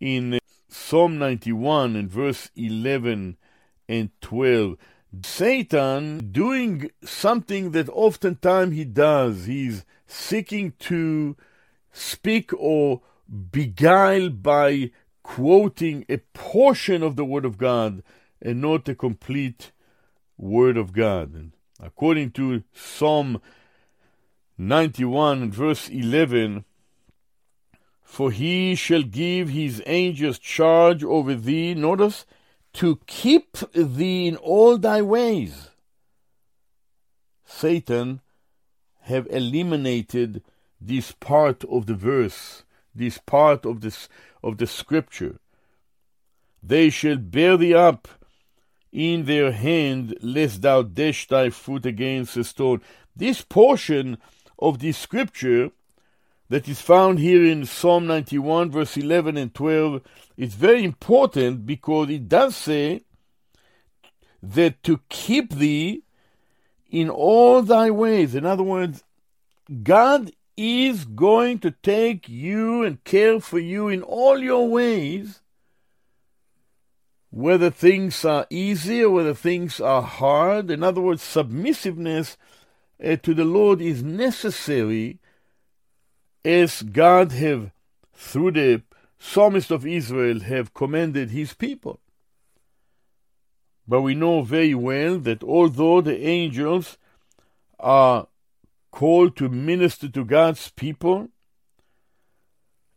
in 0.00 0.38
Psalm 0.70 1.18
91 1.18 1.96
and 1.96 2.10
verse 2.10 2.50
11 2.56 3.36
and 3.90 4.10
12. 4.22 4.78
Satan 5.22 6.32
doing 6.32 6.90
something 7.04 7.72
that 7.72 7.90
oftentimes 7.90 8.74
he 8.74 8.86
does. 8.86 9.44
He's 9.44 9.84
seeking 10.06 10.72
to 10.78 11.36
speak 11.92 12.52
or 12.56 13.02
beguile 13.50 14.30
by 14.30 14.90
quoting 15.22 16.04
a 16.08 16.18
portion 16.34 17.02
of 17.02 17.16
the 17.16 17.24
Word 17.24 17.44
of 17.44 17.58
God 17.58 18.02
and 18.40 18.60
not 18.60 18.84
the 18.84 18.94
complete 18.94 19.72
Word 20.38 20.76
of 20.76 20.92
God. 20.92 21.34
And 21.34 21.52
according 21.80 22.30
to 22.32 22.62
Psalm 22.72 23.40
91 24.58 25.50
verse 25.50 25.88
11, 25.88 26.64
for 28.02 28.30
he 28.30 28.74
shall 28.74 29.02
give 29.02 29.50
his 29.50 29.82
angels 29.84 30.38
charge 30.38 31.04
over 31.04 31.34
thee, 31.34 31.74
notice, 31.74 32.24
to 32.72 33.00
keep 33.06 33.56
thee 33.72 34.28
in 34.28 34.36
all 34.36 34.78
thy 34.78 35.02
ways. 35.02 35.70
Satan 37.44 38.20
have 39.02 39.26
eliminated 39.30 40.42
this 40.80 41.12
part 41.12 41.64
of 41.64 41.86
the 41.86 41.94
verse, 41.94 42.64
this 42.96 43.18
part 43.18 43.64
of 43.64 43.80
this 43.80 44.08
of 44.42 44.58
the 44.58 44.66
scripture. 44.66 45.38
They 46.62 46.90
shall 46.90 47.16
bear 47.16 47.56
thee 47.56 47.74
up 47.74 48.08
in 48.92 49.26
their 49.26 49.52
hand, 49.52 50.16
lest 50.22 50.62
thou 50.62 50.82
dash 50.82 51.28
thy 51.28 51.50
foot 51.50 51.84
against 51.86 52.36
a 52.36 52.44
stone. 52.44 52.80
This 53.14 53.42
portion 53.42 54.18
of 54.58 54.78
the 54.78 54.92
scripture 54.92 55.70
that 56.48 56.68
is 56.68 56.80
found 56.80 57.18
here 57.18 57.44
in 57.44 57.66
Psalm 57.66 58.06
91, 58.06 58.70
verse 58.70 58.96
11 58.96 59.36
and 59.36 59.54
12, 59.54 60.00
is 60.36 60.54
very 60.54 60.84
important 60.84 61.66
because 61.66 62.08
it 62.08 62.28
does 62.28 62.56
say 62.56 63.02
that 64.42 64.82
to 64.84 65.00
keep 65.08 65.54
thee 65.54 66.02
in 66.90 67.10
all 67.10 67.62
thy 67.62 67.90
ways. 67.90 68.34
In 68.34 68.46
other 68.46 68.62
words, 68.62 69.02
God 69.82 70.30
is 70.56 71.04
going 71.04 71.58
to 71.58 71.70
take 71.70 72.28
you 72.28 72.82
and 72.82 73.02
care 73.04 73.40
for 73.40 73.58
you 73.58 73.88
in 73.88 74.02
all 74.02 74.38
your 74.38 74.68
ways, 74.68 75.40
whether 77.30 77.70
things 77.70 78.24
are 78.24 78.46
easy 78.48 79.02
or 79.02 79.10
whether 79.10 79.34
things 79.34 79.80
are 79.80 80.02
hard. 80.02 80.70
In 80.70 80.82
other 80.82 81.00
words, 81.00 81.22
submissiveness 81.22 82.36
uh, 83.04 83.16
to 83.16 83.34
the 83.34 83.44
Lord 83.44 83.80
is 83.82 84.02
necessary 84.02 85.18
as 86.44 86.82
God 86.82 87.32
have, 87.32 87.72
through 88.14 88.52
the 88.52 88.82
psalmist 89.18 89.70
of 89.70 89.86
Israel, 89.86 90.40
have 90.40 90.72
commanded 90.72 91.30
his 91.30 91.52
people. 91.52 92.00
But 93.86 94.02
we 94.02 94.14
know 94.14 94.42
very 94.42 94.74
well 94.74 95.18
that 95.18 95.42
although 95.44 96.00
the 96.00 96.18
angels 96.26 96.96
are 97.78 98.28
called 98.96 99.36
to 99.36 99.50
minister 99.50 100.08
to 100.08 100.24
God's 100.24 100.70
people, 100.70 101.28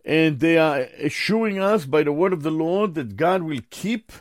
and 0.05 0.39
they 0.39 0.57
are 0.57 0.87
assuring 0.97 1.59
us 1.59 1.85
by 1.85 2.03
the 2.03 2.13
word 2.13 2.31
of 2.31 2.41
the 2.41 2.49
Lord 2.51 2.93
that 2.95 3.17
God 3.17 3.43
will 3.43 3.59
keep 3.69 4.13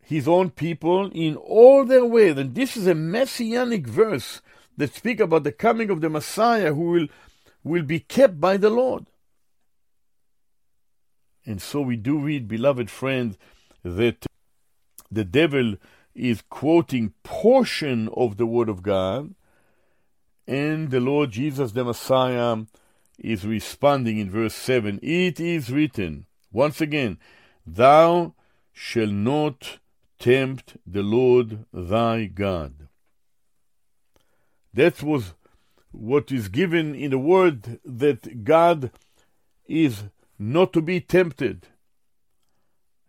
his 0.00 0.26
own 0.26 0.48
people 0.48 1.10
in 1.12 1.36
all 1.36 1.84
their 1.84 2.06
ways. 2.06 2.38
And 2.38 2.54
this 2.54 2.78
is 2.78 2.86
a 2.86 2.94
messianic 2.94 3.86
verse 3.86 4.40
that 4.78 4.94
speak 4.94 5.20
about 5.20 5.44
the 5.44 5.52
coming 5.52 5.90
of 5.90 6.00
the 6.00 6.08
Messiah 6.08 6.72
who 6.72 6.90
will, 6.92 7.06
will 7.62 7.82
be 7.82 8.00
kept 8.00 8.40
by 8.40 8.56
the 8.56 8.70
Lord. 8.70 9.04
And 11.44 11.60
so 11.60 11.82
we 11.82 11.96
do 11.96 12.18
read, 12.18 12.48
beloved 12.48 12.88
friend, 12.88 13.36
that 13.82 14.24
the 15.10 15.24
devil 15.24 15.74
is 16.14 16.42
quoting 16.48 17.12
portion 17.22 18.08
of 18.16 18.38
the 18.38 18.46
word 18.46 18.70
of 18.70 18.82
God, 18.82 19.34
and 20.46 20.90
the 20.90 21.00
Lord 21.00 21.30
Jesus 21.30 21.72
the 21.72 21.84
Messiah 21.84 22.56
is 23.18 23.46
responding 23.46 24.18
in 24.18 24.30
verse 24.30 24.54
7 24.54 25.00
It 25.02 25.40
is 25.40 25.70
written, 25.70 26.26
once 26.52 26.80
again, 26.80 27.18
Thou 27.66 28.34
shalt 28.72 29.10
not 29.10 29.78
tempt 30.18 30.76
the 30.86 31.02
Lord 31.02 31.64
thy 31.72 32.26
God. 32.26 32.88
That 34.72 35.02
was 35.02 35.34
what 35.92 36.32
is 36.32 36.48
given 36.48 36.94
in 36.94 37.10
the 37.10 37.18
word 37.18 37.78
that 37.84 38.44
God 38.44 38.90
is 39.66 40.04
not 40.38 40.72
to 40.72 40.82
be 40.82 41.00
tempted 41.00 41.68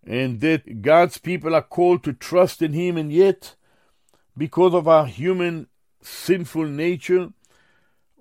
and 0.05 0.39
that 0.41 0.81
God's 0.81 1.17
people 1.17 1.55
are 1.55 1.63
called 1.63 2.03
to 2.03 2.13
trust 2.13 2.61
in 2.61 2.73
Him, 2.73 2.97
and 2.97 3.11
yet, 3.11 3.55
because 4.38 4.73
of 4.73 4.88
our 4.88 5.07
human 5.07 5.67
sinful 6.06 6.66
nature, 6.66 7.30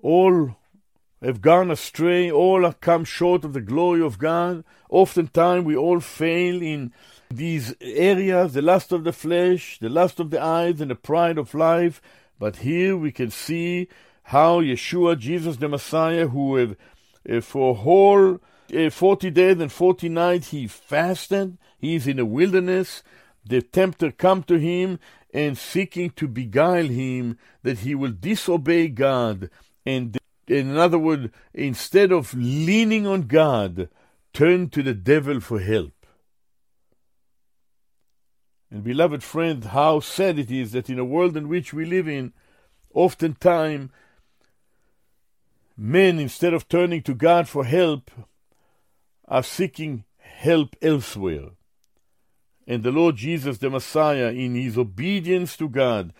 all 0.01 0.55
have 1.21 1.41
gone 1.41 1.71
astray, 1.71 2.29
all 2.29 2.63
have 2.63 2.81
come 2.81 3.03
short 3.03 3.43
of 3.43 3.53
the 3.53 3.61
glory 3.61 4.01
of 4.01 4.19
God. 4.19 4.63
Oftentimes, 4.89 5.65
we 5.65 5.75
all 5.75 5.99
fail 5.99 6.61
in 6.61 6.93
these 7.29 7.73
areas 7.81 8.53
the 8.53 8.61
lust 8.61 8.91
of 8.91 9.03
the 9.03 9.13
flesh, 9.13 9.79
the 9.79 9.89
lust 9.89 10.19
of 10.19 10.29
the 10.29 10.41
eyes, 10.41 10.81
and 10.81 10.91
the 10.91 10.95
pride 10.95 11.37
of 11.37 11.53
life. 11.53 12.01
But 12.37 12.57
here 12.57 12.95
we 12.97 13.11
can 13.11 13.31
see 13.31 13.87
how 14.23 14.61
Yeshua, 14.61 15.17
Jesus 15.17 15.57
the 15.57 15.69
Messiah, 15.69 16.27
who 16.27 16.55
have, 16.57 16.75
uh, 17.29 17.41
for 17.41 17.75
whole 17.75 18.39
uh, 18.75 18.89
40 18.89 19.31
days 19.31 19.59
and 19.59 19.71
40 19.71 20.09
nights 20.09 20.49
he 20.49 20.67
fasted, 20.67 21.57
he 21.77 21.95
is 21.95 22.07
in 22.07 22.17
the 22.17 22.25
wilderness. 22.25 23.03
The 23.47 23.61
tempter 23.61 24.11
come 24.11 24.43
to 24.43 24.57
him 24.57 24.99
and 25.35 25.57
seeking 25.57 26.09
to 26.11 26.29
beguile 26.29 26.87
him 26.87 27.37
that 27.61 27.79
he 27.79 27.93
will 27.93 28.11
disobey 28.11 28.87
God. 28.87 29.49
And 29.85 30.17
in 30.47 30.77
other 30.77 30.97
words, 30.97 31.27
instead 31.53 32.13
of 32.13 32.33
leaning 32.33 33.05
on 33.05 33.23
God, 33.23 33.89
turn 34.31 34.69
to 34.69 34.81
the 34.81 34.93
devil 34.93 35.41
for 35.41 35.59
help. 35.59 35.91
And 38.71 38.81
beloved 38.81 39.23
friend, 39.23 39.61
how 39.65 39.99
sad 39.99 40.39
it 40.39 40.49
is 40.49 40.71
that 40.71 40.89
in 40.89 40.99
a 40.99 41.03
world 41.03 41.35
in 41.35 41.49
which 41.49 41.73
we 41.73 41.83
live 41.83 42.07
in, 42.07 42.31
oftentimes 42.93 43.89
men, 45.75 46.17
instead 46.17 46.53
of 46.53 46.69
turning 46.69 47.01
to 47.03 47.13
God 47.13 47.49
for 47.49 47.65
help, 47.65 48.09
are 49.27 49.43
seeking 49.43 50.05
help 50.17 50.77
elsewhere 50.81 51.49
And 52.67 52.83
the 52.83 52.91
Lord 52.91 53.15
Jesus, 53.15 53.57
the 53.59 53.69
Messiah, 53.69 54.31
in 54.31 54.55
his 54.55 54.77
obedience 54.77 55.55
to 55.57 55.69
God, 55.69 56.13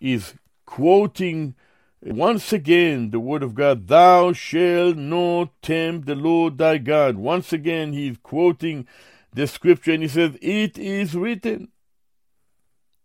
is 0.00 0.34
quoting 0.64 1.54
once 2.02 2.52
again 2.52 3.10
the 3.10 3.18
word 3.18 3.42
of 3.42 3.54
God, 3.54 3.88
Thou 3.88 4.32
shalt 4.32 4.96
not 4.96 5.50
tempt 5.62 6.06
the 6.06 6.14
Lord 6.14 6.58
thy 6.58 6.78
God. 6.78 7.16
Once 7.16 7.52
again, 7.52 7.92
he 7.92 8.08
is 8.08 8.18
quoting 8.22 8.86
the 9.32 9.46
scripture 9.46 9.92
and 9.92 10.02
he 10.02 10.08
says, 10.08 10.36
It 10.40 10.78
is 10.78 11.14
written. 11.14 11.68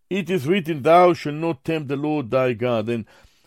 It 0.10 0.30
is 0.30 0.46
written, 0.46 0.84
Thou 0.84 1.14
shalt 1.14 1.36
not 1.36 1.64
tempt 1.64 1.88
the 1.88 1.96
Lord 1.96 2.30
thy 2.30 2.54
God. 2.54 2.90
And 2.90 3.06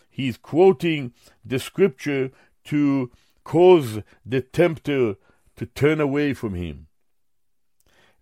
he's 0.09 0.35
quoting 0.35 1.13
the 1.45 1.59
scripture 1.59 2.31
to 2.65 3.11
cause 3.43 4.01
the 4.25 4.41
tempter 4.41 5.15
to 5.55 5.65
turn 5.67 6.01
away 6.01 6.33
from 6.33 6.55
him. 6.55 6.87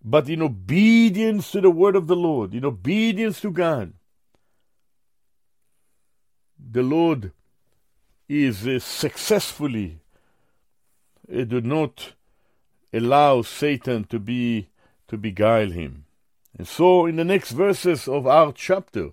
But 0.04 0.28
in 0.28 0.42
obedience 0.42 1.50
to 1.52 1.62
the 1.62 1.70
word 1.70 1.96
of 1.96 2.06
the 2.06 2.16
Lord, 2.16 2.52
in 2.54 2.64
obedience 2.64 3.40
to 3.40 3.50
God, 3.50 3.94
the 6.58 6.82
Lord 6.82 7.32
is 8.28 8.66
uh, 8.66 8.78
successfully 8.78 10.00
uh, 11.32 11.44
do 11.44 11.60
not 11.60 12.12
allow 12.92 13.42
Satan 13.42 14.04
to 14.04 14.18
be 14.18 14.68
to 15.08 15.16
beguile 15.16 15.70
him. 15.70 16.04
And 16.56 16.68
so 16.68 17.06
in 17.06 17.16
the 17.16 17.24
next 17.24 17.50
verses 17.52 18.06
of 18.06 18.26
our 18.26 18.52
chapter, 18.52 19.10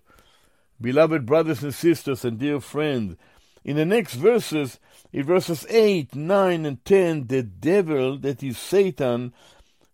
beloved 0.80 1.26
brothers 1.26 1.64
and 1.64 1.74
sisters 1.74 2.24
and 2.26 2.38
dear 2.38 2.60
friends, 2.60 3.16
in 3.64 3.78
the 3.78 3.86
next 3.86 4.16
verses, 4.16 4.80
in 5.14 5.24
verses 5.24 5.66
8, 5.70 6.16
9, 6.16 6.66
and 6.66 6.84
10, 6.84 7.28
the 7.28 7.44
devil, 7.44 8.18
that 8.20 8.42
is 8.42 8.58
Satan, 8.58 9.34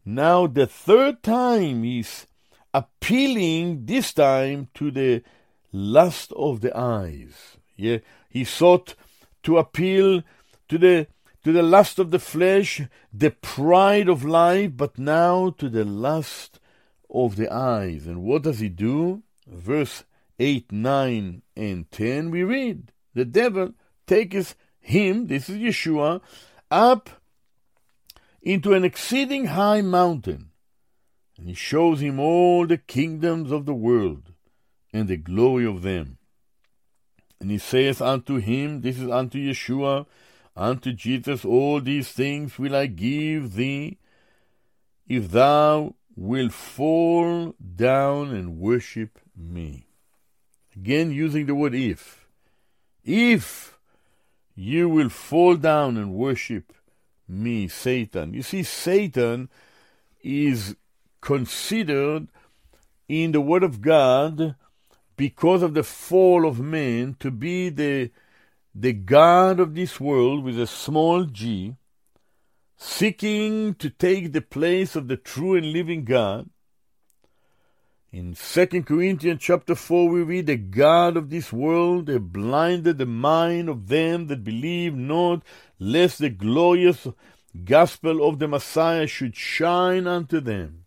now 0.08 0.48
the 0.48 0.66
third 0.66 1.22
time 1.22 1.84
is 1.84 2.28
appealing, 2.74 3.86
this 3.86 4.14
time 4.14 4.70
to 4.74 4.90
the 4.90 5.22
lust 5.74 6.32
of 6.32 6.62
the 6.62 6.76
eyes. 6.78 7.58
Yeah, 7.76 7.98
he 8.30 8.46
sought 8.46 8.96
to 9.44 9.58
appeal 9.58 10.24
to 10.70 10.78
the 10.78 11.08
to 11.44 11.52
the 11.52 11.64
lust 11.64 12.00
of 12.00 12.12
the 12.12 12.20
flesh, 12.20 12.82
the 13.14 13.32
pride 13.32 14.10
of 14.10 14.26
life, 14.26 14.72
but 14.76 14.98
now 14.98 15.50
to 15.58 15.70
the 15.70 15.86
lust 15.86 16.60
of 17.10 17.36
the 17.36 17.54
eyes. 17.54 18.08
And 18.08 18.24
what 18.24 18.44
does 18.44 18.60
he 18.60 18.70
do? 18.70 19.24
Verse 19.46 20.04
8, 20.40 20.72
9, 20.72 21.42
and 21.56 21.92
10, 21.92 22.32
we 22.32 22.44
read, 22.44 22.92
The 23.14 23.26
devil 23.26 23.74
taketh 24.06 24.56
him, 24.80 25.28
this 25.28 25.50
is 25.50 25.58
Yeshua, 25.58 26.22
up 26.70 27.10
into 28.42 28.74
an 28.74 28.84
exceeding 28.84 29.46
high 29.48 29.82
mountain, 29.82 30.52
and 31.38 31.48
he 31.48 31.54
shows 31.54 32.02
him 32.02 32.20
all 32.20 32.66
the 32.66 32.78
kingdoms 32.78 33.52
of 33.52 33.66
the 33.66 33.74
world 33.74 34.34
and 34.94 35.08
the 35.08 35.18
glory 35.18 35.66
of 35.66 35.82
them. 35.82 36.18
And 37.40 37.52
he 37.52 37.58
saith 37.58 38.02
unto 38.02 38.38
him, 38.38 38.82
This 38.82 38.98
is 38.98 39.10
unto 39.10 39.38
Yeshua, 39.38 40.08
unto 40.56 40.94
Jesus, 40.94 41.46
All 41.46 41.82
these 41.82 42.12
things 42.12 42.58
will 42.58 42.76
I 42.76 42.88
give 42.88 43.54
thee, 43.54 44.00
if 45.08 45.30
thou 45.32 45.96
wilt 46.16 46.52
fall 46.52 47.54
down 47.76 48.32
and 48.32 48.58
worship 48.58 49.20
me. 49.36 49.88
Again, 50.76 51.12
using 51.12 51.46
the 51.46 51.56
word 51.56 51.76
if. 51.76 52.28
If 53.04 53.78
you 54.56 54.90
will 54.90 55.10
fall 55.10 55.56
down 55.56 55.96
and 55.98 56.14
worship 56.14 56.74
me, 57.28 57.68
Satan. 57.68 58.34
You 58.34 58.44
see, 58.44 58.64
Satan 58.64 59.50
is 60.22 60.76
considered 61.22 62.28
in 63.08 63.32
the 63.32 63.42
Word 63.42 63.64
of 63.64 63.82
God 63.82 64.56
because 65.16 65.64
of 65.64 65.74
the 65.74 65.84
fall 65.84 66.48
of 66.48 66.60
man 66.60 67.16
to 67.20 67.32
be 67.32 67.70
the 67.70 68.12
the 68.80 68.94
God 68.94 69.60
of 69.60 69.74
this 69.74 70.00
world 70.00 70.44
with 70.44 70.60
a 70.60 70.68
small 70.68 71.24
g, 71.24 71.76
seeking 72.78 73.74
to 73.74 73.90
take 73.90 74.34
the 74.34 74.42
place 74.42 74.96
of 74.96 75.08
the 75.08 75.18
true 75.18 75.56
and 75.56 75.74
living 75.74 76.04
God. 76.04 76.48
In 78.12 78.36
2 78.36 78.84
Corinthians 78.84 79.42
chapter 79.42 79.74
4 79.74 80.10
we 80.10 80.22
read, 80.22 80.46
The 80.46 80.58
God 80.58 81.18
of 81.18 81.32
this 81.32 81.52
world 81.52 82.08
hath 82.08 82.22
blinded 82.22 83.00
the 83.00 83.08
mind 83.08 83.68
of 83.68 83.88
them 83.88 84.28
that 84.28 84.44
believe 84.44 84.96
not, 84.96 85.42
lest 85.80 86.20
the 86.20 86.30
glorious 86.30 87.08
gospel 87.64 88.28
of 88.28 88.40
the 88.40 88.48
Messiah 88.48 89.08
should 89.08 89.36
shine 89.36 90.08
unto 90.08 90.40
them. 90.40 90.86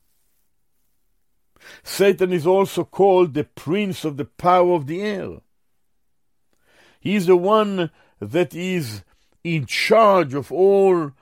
Satan 1.83 2.33
is 2.33 2.47
also 2.47 2.85
called 2.85 3.35
the 3.35 3.45
prince 3.45 4.05
of 4.05 4.17
the 4.17 4.25
power 4.25 4.75
of 4.75 4.87
the 4.87 5.03
air. 5.03 5.41
He 7.01 7.15
is 7.15 7.27
the 7.27 7.37
one 7.37 7.91
that 8.21 8.55
is 8.55 9.03
in 9.43 9.67
charge 9.67 10.35
of 10.35 10.53
all 10.53 11.13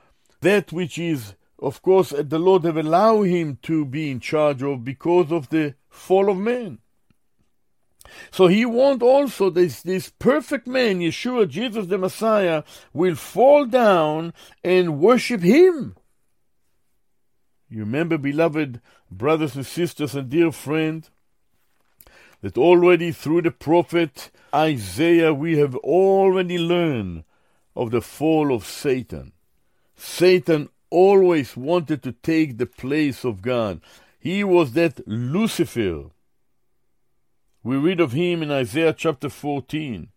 that 0.41 0.71
which 0.71 0.97
is, 0.97 1.35
of 1.57 1.81
course, 1.81 2.13
the 2.17 2.39
Lord 2.39 2.63
have 2.63 2.77
allowed 2.77 3.23
him 3.23 3.59
to 3.63 3.85
be 3.85 4.11
in 4.11 4.19
charge 4.19 4.63
of 4.63 4.83
because 4.83 5.31
of 5.31 5.49
the 5.49 5.75
fall 5.89 6.29
of 6.29 6.37
man. 6.37 6.79
So 8.31 8.47
he 8.47 8.65
wants 8.65 9.03
also 9.03 9.49
this, 9.49 9.81
this 9.81 10.09
perfect 10.19 10.67
man, 10.67 10.99
Yeshua, 10.99 11.47
Jesus 11.47 11.87
the 11.87 11.97
Messiah, 11.97 12.63
will 12.93 13.15
fall 13.15 13.65
down 13.65 14.33
and 14.63 14.99
worship 14.99 15.41
him. 15.41 15.95
You 17.69 17.81
remember, 17.81 18.17
beloved 18.17 18.81
brothers 19.11 19.55
and 19.55 19.65
sisters 19.65 20.15
and 20.15 20.29
dear 20.29 20.51
friend, 20.51 21.07
that 22.41 22.57
already 22.57 23.11
through 23.11 23.43
the 23.43 23.51
prophet 23.51 24.31
Isaiah 24.53 25.33
we 25.33 25.57
have 25.57 25.75
already 25.75 26.57
learned 26.57 27.25
of 27.75 27.91
the 27.91 28.01
fall 28.01 28.53
of 28.53 28.65
Satan. 28.65 29.33
Satan 29.95 30.69
always 30.89 31.55
wanted 31.55 32.01
to 32.03 32.11
take 32.11 32.57
the 32.57 32.65
place 32.65 33.23
of 33.23 33.41
God. 33.41 33.81
He 34.19 34.43
was 34.43 34.73
that 34.73 35.07
Lucifer. 35.07 36.09
We 37.63 37.75
read 37.75 37.99
of 37.99 38.13
him 38.13 38.41
in 38.41 38.51
Isaiah 38.51 38.93
chapter 38.93 39.29
14. 39.29 40.09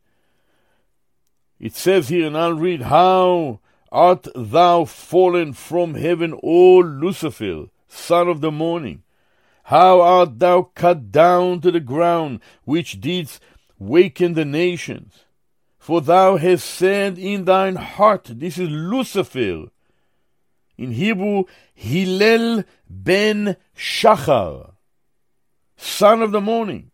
It 1.58 1.74
says 1.74 2.08
here, 2.08 2.26
and 2.26 2.38
I'll 2.38 2.54
read, 2.54 2.82
How 2.82 3.60
art 3.90 4.28
thou 4.34 4.84
fallen 4.84 5.52
from 5.52 5.94
heaven, 5.94 6.38
O 6.42 6.78
Lucifer, 6.78 7.66
son 7.88 8.28
of 8.28 8.40
the 8.40 8.52
morning? 8.52 9.02
How 9.64 10.00
art 10.00 10.38
thou 10.38 10.70
cut 10.74 11.10
down 11.10 11.60
to 11.62 11.70
the 11.70 11.80
ground, 11.80 12.40
which 12.64 13.00
didst 13.00 13.40
waken 13.78 14.34
the 14.34 14.44
nations? 14.44 15.24
For 15.78 16.00
thou 16.00 16.36
hast 16.36 16.64
said 16.64 17.18
in 17.18 17.44
thine 17.44 17.74
heart, 17.74 18.30
this 18.34 18.56
is 18.56 18.68
Lucifer. 18.68 19.66
In 20.78 20.92
Hebrew, 20.92 21.44
Hillel 21.74 22.62
ben 22.88 23.56
Shachar, 23.76 24.74
son 25.76 26.22
of 26.22 26.30
the 26.30 26.40
morning. 26.40 26.91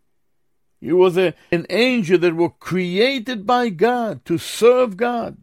He 0.79 0.93
was 0.93 1.17
a, 1.17 1.33
an 1.51 1.65
angel 1.69 2.17
that 2.19 2.35
was 2.35 2.51
created 2.59 3.45
by 3.45 3.69
God 3.69 4.23
to 4.25 4.37
serve 4.37 4.95
God. 4.95 5.37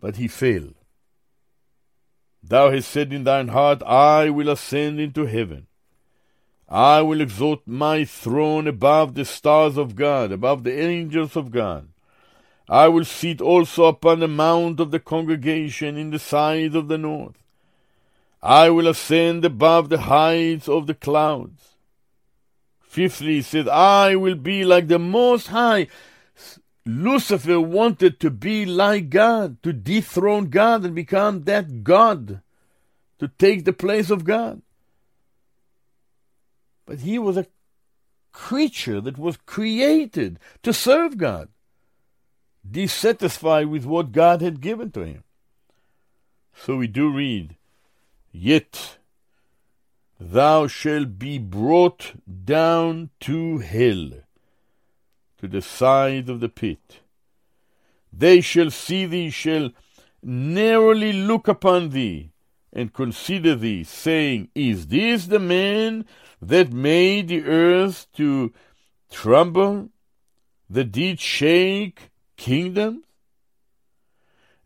But 0.00 0.16
he 0.16 0.28
failed. 0.28 0.74
Thou 2.42 2.70
hast 2.70 2.88
said 2.88 3.12
in 3.12 3.24
thine 3.24 3.48
heart, 3.48 3.82
I 3.82 4.30
will 4.30 4.48
ascend 4.48 5.00
into 5.00 5.26
heaven. 5.26 5.66
I 6.68 7.02
will 7.02 7.20
exalt 7.20 7.62
my 7.66 8.04
throne 8.04 8.66
above 8.68 9.14
the 9.14 9.24
stars 9.24 9.76
of 9.76 9.96
God, 9.96 10.30
above 10.30 10.62
the 10.62 10.80
angels 10.80 11.36
of 11.36 11.50
God. 11.50 11.88
I 12.68 12.88
will 12.88 13.04
sit 13.04 13.40
also 13.40 13.84
upon 13.84 14.20
the 14.20 14.28
mount 14.28 14.80
of 14.80 14.90
the 14.90 14.98
congregation 14.98 15.96
in 15.96 16.10
the 16.10 16.18
sides 16.18 16.74
of 16.74 16.88
the 16.88 16.98
north. 16.98 17.36
I 18.42 18.70
will 18.70 18.88
ascend 18.88 19.44
above 19.44 19.88
the 19.88 20.02
heights 20.02 20.68
of 20.68 20.86
the 20.86 20.94
clouds. 20.94 21.75
Fifthly, 22.96 23.34
he 23.34 23.42
said, 23.42 23.68
I 23.68 24.16
will 24.16 24.36
be 24.36 24.64
like 24.64 24.88
the 24.88 24.98
Most 24.98 25.48
High. 25.48 25.88
Lucifer 26.86 27.60
wanted 27.60 28.18
to 28.20 28.30
be 28.30 28.64
like 28.64 29.10
God, 29.10 29.62
to 29.64 29.74
dethrone 29.74 30.48
God 30.48 30.82
and 30.82 30.94
become 30.94 31.44
that 31.44 31.84
God, 31.84 32.40
to 33.18 33.28
take 33.28 33.66
the 33.66 33.74
place 33.74 34.08
of 34.08 34.24
God. 34.24 34.62
But 36.86 37.00
he 37.00 37.18
was 37.18 37.36
a 37.36 37.48
creature 38.32 39.02
that 39.02 39.18
was 39.18 39.36
created 39.44 40.38
to 40.62 40.72
serve 40.72 41.18
God, 41.18 41.50
dissatisfied 42.66 43.66
with 43.66 43.84
what 43.84 44.10
God 44.10 44.40
had 44.40 44.62
given 44.62 44.90
to 44.92 45.02
him. 45.02 45.22
So 46.54 46.78
we 46.78 46.86
do 46.86 47.12
read, 47.12 47.56
Yet 48.32 48.96
thou 50.18 50.66
shalt 50.66 51.18
be 51.18 51.38
brought 51.38 52.12
down 52.44 53.10
to 53.20 53.58
hell 53.58 54.10
to 55.38 55.48
the 55.48 55.62
side 55.62 56.28
of 56.28 56.40
the 56.40 56.48
pit. 56.48 57.00
They 58.12 58.40
shall 58.40 58.70
see 58.70 59.04
thee, 59.04 59.30
shall 59.30 59.70
narrowly 60.22 61.12
look 61.12 61.48
upon 61.48 61.90
thee, 61.90 62.30
and 62.72 62.92
consider 62.92 63.54
thee, 63.54 63.84
saying, 63.84 64.48
Is 64.54 64.88
this 64.88 65.26
the 65.26 65.38
man 65.38 66.06
that 66.40 66.72
made 66.72 67.28
the 67.28 67.44
earth 67.44 68.06
to 68.14 68.52
tremble, 69.10 69.90
that 70.68 70.92
did 70.92 71.20
shake 71.20 72.10
kingdoms? 72.36 73.04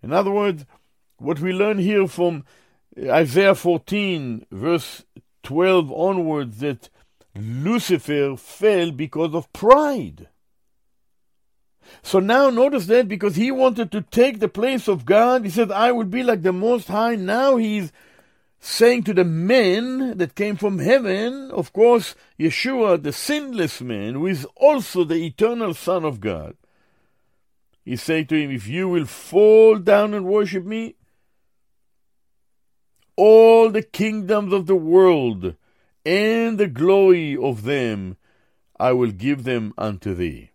In 0.02 0.12
other 0.12 0.30
words, 0.30 0.64
what 1.18 1.40
we 1.40 1.52
learn 1.52 1.78
here 1.78 2.06
from 2.06 2.44
Isaiah 2.98 3.54
14, 3.54 4.46
verse 4.50 5.04
12 5.42 5.90
onwards, 5.92 6.58
that 6.58 6.88
Lucifer 7.34 8.36
fell 8.36 8.90
because 8.90 9.34
of 9.34 9.52
pride. 9.52 10.28
So 12.02 12.20
now 12.20 12.50
notice 12.50 12.86
that 12.86 13.08
because 13.08 13.36
he 13.36 13.50
wanted 13.50 13.90
to 13.92 14.02
take 14.02 14.38
the 14.38 14.48
place 14.48 14.88
of 14.88 15.04
God, 15.04 15.44
he 15.44 15.50
said, 15.50 15.70
I 15.70 15.92
will 15.92 16.04
be 16.04 16.22
like 16.22 16.42
the 16.42 16.52
Most 16.52 16.88
High. 16.88 17.16
Now 17.16 17.56
he's 17.56 17.92
saying 18.60 19.04
to 19.04 19.14
the 19.14 19.24
men 19.24 20.18
that 20.18 20.34
came 20.34 20.56
from 20.56 20.78
heaven, 20.78 21.50
of 21.50 21.72
course, 21.72 22.14
Yeshua, 22.38 23.02
the 23.02 23.12
sinless 23.12 23.80
man, 23.80 24.14
who 24.14 24.26
is 24.26 24.46
also 24.56 25.04
the 25.04 25.24
eternal 25.24 25.74
Son 25.74 26.04
of 26.04 26.20
God, 26.20 26.56
he's 27.84 28.02
saying 28.02 28.26
to 28.26 28.36
him, 28.36 28.50
If 28.50 28.66
you 28.68 28.88
will 28.88 29.06
fall 29.06 29.76
down 29.76 30.14
and 30.14 30.26
worship 30.26 30.64
me, 30.64 30.94
all 33.20 33.68
the 33.68 33.82
kingdoms 33.82 34.50
of 34.50 34.66
the 34.66 34.74
world 34.74 35.54
and 36.06 36.56
the 36.56 36.66
glory 36.66 37.36
of 37.36 37.64
them 37.64 38.16
I 38.78 38.92
will 38.92 39.10
give 39.10 39.44
them 39.44 39.74
unto 39.76 40.14
thee. 40.14 40.52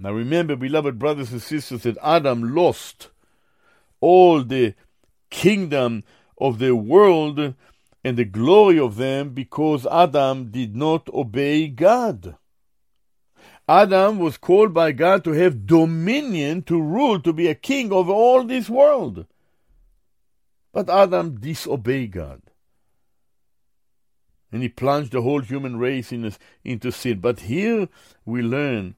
Now 0.00 0.10
remember, 0.10 0.56
beloved 0.56 0.98
brothers 0.98 1.30
and 1.30 1.40
sisters, 1.40 1.84
that 1.84 1.96
Adam 2.02 2.56
lost 2.56 3.10
all 4.00 4.42
the 4.42 4.74
kingdom 5.30 6.02
of 6.36 6.58
the 6.58 6.74
world 6.74 7.54
and 8.02 8.16
the 8.16 8.24
glory 8.24 8.80
of 8.80 8.96
them 8.96 9.30
because 9.30 9.86
Adam 9.86 10.50
did 10.50 10.74
not 10.74 11.08
obey 11.10 11.68
God. 11.68 12.34
Adam 13.68 14.18
was 14.18 14.36
called 14.36 14.74
by 14.74 14.90
God 14.90 15.22
to 15.22 15.30
have 15.30 15.66
dominion, 15.66 16.62
to 16.64 16.82
rule, 16.82 17.20
to 17.20 17.32
be 17.32 17.46
a 17.46 17.54
king 17.54 17.92
over 17.92 18.10
all 18.10 18.42
this 18.42 18.68
world. 18.68 19.26
But 20.72 20.88
Adam 20.88 21.40
disobeyed 21.40 22.12
God. 22.12 22.42
And 24.52 24.62
he 24.62 24.68
plunged 24.68 25.12
the 25.12 25.22
whole 25.22 25.40
human 25.40 25.78
race 25.78 26.12
in, 26.12 26.32
into 26.64 26.90
sin. 26.90 27.20
But 27.20 27.40
here 27.40 27.88
we 28.24 28.42
learn 28.42 28.96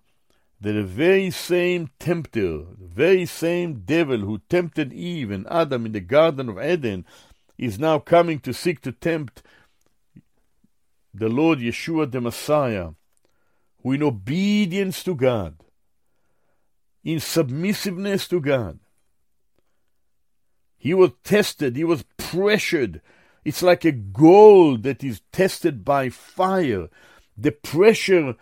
that 0.60 0.72
the 0.72 0.82
very 0.82 1.30
same 1.30 1.90
tempter, 1.98 2.58
the 2.78 2.86
very 2.86 3.26
same 3.26 3.82
devil 3.84 4.18
who 4.18 4.40
tempted 4.48 4.92
Eve 4.92 5.30
and 5.30 5.46
Adam 5.50 5.86
in 5.86 5.92
the 5.92 6.00
Garden 6.00 6.48
of 6.48 6.62
Eden, 6.62 7.04
is 7.58 7.78
now 7.78 7.98
coming 7.98 8.38
to 8.40 8.54
seek 8.54 8.80
to 8.82 8.92
tempt 8.92 9.42
the 11.12 11.28
Lord 11.28 11.58
Yeshua 11.58 12.10
the 12.10 12.20
Messiah, 12.20 12.90
who 13.82 13.92
in 13.92 14.02
obedience 14.02 15.02
to 15.04 15.14
God, 15.14 15.56
in 17.04 17.18
submissiveness 17.20 18.28
to 18.28 18.40
God, 18.40 18.78
he 20.82 20.94
was 20.94 21.12
tested, 21.22 21.76
he 21.76 21.84
was 21.84 22.04
pressured. 22.16 23.00
It's 23.44 23.62
like 23.62 23.84
a 23.84 23.92
gold 23.92 24.82
that 24.82 25.04
is 25.04 25.22
tested 25.30 25.84
by 25.84 26.08
fire. 26.08 26.88
The 27.38 27.52
pressure 27.52 28.34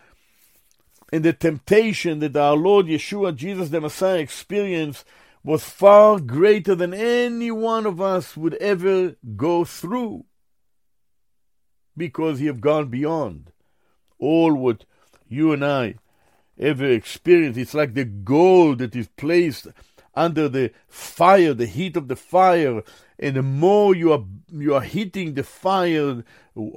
and 1.13 1.23
the 1.23 1.33
temptation 1.33 2.17
that 2.17 2.35
our 2.35 2.55
Lord 2.55 2.87
Yeshua, 2.87 3.35
Jesus 3.35 3.69
the 3.69 3.79
Messiah, 3.79 4.17
experienced 4.17 5.05
was 5.43 5.63
far 5.63 6.19
greater 6.19 6.73
than 6.73 6.95
any 6.95 7.51
one 7.51 7.85
of 7.85 8.01
us 8.01 8.35
would 8.35 8.55
ever 8.55 9.17
go 9.35 9.63
through 9.63 10.25
because 11.95 12.39
he 12.39 12.47
have 12.47 12.59
gone 12.59 12.87
beyond 12.87 13.51
all 14.17 14.55
what 14.55 14.85
you 15.27 15.51
and 15.51 15.63
I 15.63 15.93
ever 16.57 16.89
experienced. 16.89 17.59
It's 17.59 17.75
like 17.75 17.93
the 17.93 18.05
gold 18.05 18.79
that 18.79 18.95
is 18.95 19.09
placed 19.09 19.67
under 20.13 20.49
the 20.49 20.71
fire, 20.87 21.53
the 21.53 21.65
heat 21.65 21.95
of 21.95 22.07
the 22.07 22.15
fire, 22.15 22.83
and 23.17 23.35
the 23.35 23.43
more 23.43 23.95
you 23.95 24.11
are 24.11 24.25
you 24.51 24.73
are 24.75 24.81
heating 24.81 25.33
the 25.33 25.43
fire 25.43 26.23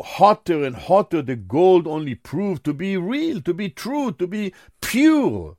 hotter 0.03 0.63
and 0.65 0.77
hotter, 0.77 1.23
the 1.23 1.37
gold 1.37 1.87
only 1.87 2.15
proves 2.15 2.61
to 2.61 2.73
be 2.73 2.97
real, 2.97 3.41
to 3.41 3.55
be 3.55 3.69
true, 3.69 4.13
to 4.13 4.27
be 4.27 4.53
pure. 4.81 5.57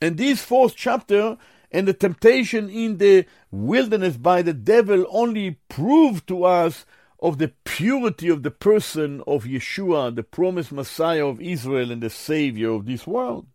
And 0.00 0.16
this 0.16 0.42
fourth 0.42 0.74
chapter 0.76 1.38
and 1.70 1.86
the 1.86 1.92
temptation 1.92 2.68
in 2.70 2.98
the 2.98 3.26
wilderness 3.50 4.16
by 4.16 4.42
the 4.42 4.54
devil 4.54 5.06
only 5.10 5.58
prove 5.68 6.24
to 6.26 6.44
us 6.44 6.86
of 7.20 7.38
the 7.38 7.52
purity 7.64 8.28
of 8.28 8.42
the 8.42 8.50
person 8.50 9.22
of 9.26 9.44
Yeshua, 9.44 10.14
the 10.14 10.22
promised 10.22 10.70
Messiah 10.70 11.26
of 11.26 11.40
Israel 11.40 11.90
and 11.90 12.02
the 12.02 12.10
Savior 12.10 12.70
of 12.70 12.86
this 12.86 13.06
world. 13.06 13.46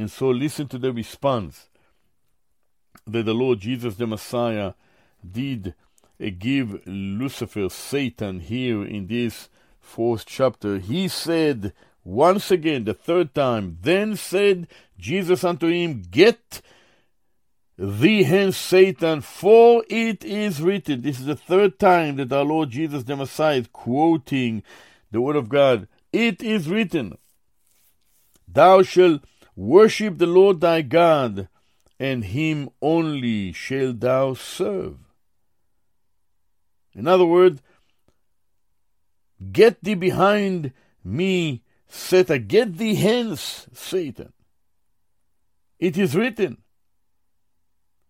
And 0.00 0.10
so 0.10 0.30
listen 0.30 0.66
to 0.68 0.78
the 0.78 0.94
response 0.94 1.68
that 3.06 3.26
the 3.26 3.34
Lord 3.34 3.60
Jesus 3.60 3.96
the 3.96 4.06
Messiah 4.06 4.72
did 5.30 5.74
uh, 6.18 6.30
give 6.38 6.80
Lucifer, 6.86 7.68
Satan, 7.68 8.40
here 8.40 8.82
in 8.82 9.08
this 9.08 9.50
fourth 9.78 10.24
chapter. 10.24 10.78
He 10.78 11.06
said 11.06 11.74
once 12.02 12.50
again, 12.50 12.84
the 12.84 12.94
third 12.94 13.34
time, 13.34 13.76
Then 13.82 14.16
said 14.16 14.68
Jesus 14.98 15.44
unto 15.44 15.66
him, 15.66 16.02
Get 16.10 16.62
thee 17.76 18.22
hence, 18.22 18.56
Satan, 18.56 19.20
for 19.20 19.84
it 19.90 20.24
is 20.24 20.62
written. 20.62 21.02
This 21.02 21.20
is 21.20 21.26
the 21.26 21.36
third 21.36 21.78
time 21.78 22.16
that 22.16 22.32
our 22.32 22.44
Lord 22.44 22.70
Jesus 22.70 23.04
the 23.04 23.16
Messiah 23.16 23.58
is 23.58 23.68
quoting 23.70 24.62
the 25.10 25.20
Word 25.20 25.36
of 25.36 25.50
God. 25.50 25.88
It 26.10 26.42
is 26.42 26.70
written, 26.70 27.18
Thou 28.48 28.82
shalt 28.82 29.24
Worship 29.60 30.16
the 30.16 30.26
Lord 30.26 30.62
thy 30.62 30.80
God, 30.80 31.50
and 31.98 32.24
him 32.24 32.70
only 32.80 33.52
shalt 33.52 34.00
thou 34.00 34.32
serve. 34.32 34.96
In 36.94 37.06
other 37.06 37.26
words, 37.26 37.60
get 39.52 39.84
thee 39.84 39.94
behind 39.94 40.72
me, 41.04 41.62
Satan. 41.86 42.46
Get 42.46 42.78
thee 42.78 42.94
hence, 42.94 43.66
Satan. 43.74 44.32
It 45.78 45.98
is 45.98 46.16
written, 46.16 46.62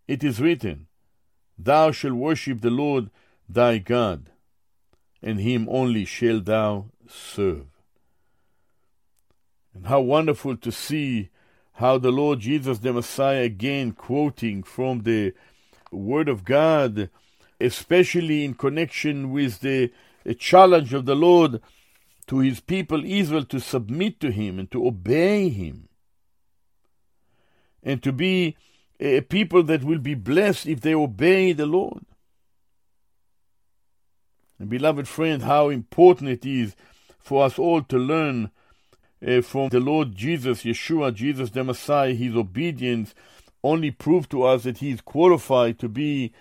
it 0.06 0.22
is 0.22 0.40
written, 0.40 0.86
Thou 1.58 1.90
shalt 1.90 2.14
worship 2.14 2.60
the 2.60 2.70
Lord 2.70 3.10
thy 3.48 3.78
God, 3.78 4.30
and 5.20 5.40
him 5.40 5.66
only 5.68 6.04
shalt 6.04 6.44
thou 6.44 6.92
serve. 7.08 7.66
And 9.74 9.88
how 9.88 10.00
wonderful 10.00 10.56
to 10.56 10.70
see 10.70 11.30
how 11.80 11.96
the 11.96 12.10
Lord 12.10 12.40
Jesus 12.40 12.80
the 12.80 12.92
Messiah, 12.92 13.44
again 13.44 13.92
quoting 13.92 14.62
from 14.62 15.00
the 15.00 15.32
Word 15.90 16.28
of 16.28 16.44
God, 16.44 17.08
especially 17.58 18.44
in 18.44 18.52
connection 18.52 19.30
with 19.30 19.60
the 19.60 19.90
challenge 20.38 20.92
of 20.92 21.06
the 21.06 21.14
Lord 21.14 21.62
to 22.26 22.40
his 22.40 22.60
people 22.60 23.02
Israel 23.02 23.46
to 23.46 23.58
submit 23.58 24.20
to 24.20 24.30
him 24.30 24.58
and 24.58 24.70
to 24.70 24.86
obey 24.86 25.48
him, 25.48 25.88
and 27.82 28.02
to 28.02 28.12
be 28.12 28.58
a 29.00 29.22
people 29.22 29.62
that 29.62 29.82
will 29.82 29.98
be 29.98 30.14
blessed 30.14 30.66
if 30.66 30.82
they 30.82 30.94
obey 30.94 31.52
the 31.52 31.64
Lord. 31.64 32.04
And 34.58 34.68
beloved 34.68 35.08
friend, 35.08 35.44
how 35.44 35.70
important 35.70 36.28
it 36.28 36.44
is 36.44 36.76
for 37.18 37.42
us 37.42 37.58
all 37.58 37.82
to 37.84 37.96
learn 37.96 38.50
uh, 39.26 39.42
from 39.42 39.68
the 39.68 39.80
Lord 39.80 40.14
Jesus, 40.14 40.62
Yeshua, 40.62 41.14
Jesus 41.14 41.50
the 41.50 41.64
Messiah, 41.64 42.14
his 42.14 42.34
obedience 42.34 43.14
only 43.62 43.90
proved 43.90 44.30
to 44.30 44.42
us 44.44 44.62
that 44.64 44.78
he 44.78 44.90
is 44.90 45.00
qualified 45.00 45.78
to 45.78 45.88
be 45.88 46.32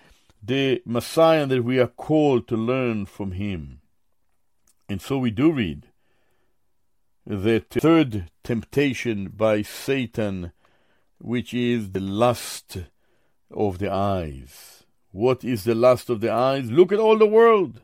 the 0.42 0.82
Messiah 0.86 1.46
that 1.46 1.64
we 1.64 1.80
are 1.80 1.88
called 1.88 2.48
to 2.48 2.56
learn 2.56 3.06
from 3.06 3.34
him. 3.34 3.82
And 4.88 5.02
so 5.02 5.18
we 5.18 5.32
do 5.32 5.52
read 5.52 5.88
the 7.26 7.60
third 7.70 8.30
temptation 8.44 9.30
by 9.30 9.62
Satan, 9.62 10.52
which 11.20 11.54
is 11.54 11.92
the 11.92 12.00
lust 12.00 12.78
of 13.52 13.80
the 13.80 13.92
eyes. 13.92 14.84
What 15.12 15.44
is 15.44 15.64
the 15.64 15.76
lust 15.76 16.10
of 16.10 16.22
the 16.22 16.32
eyes? 16.32 16.72
Look 16.72 16.92
at 16.92 17.00
all 17.00 17.18
the 17.18 17.28
world. 17.28 17.82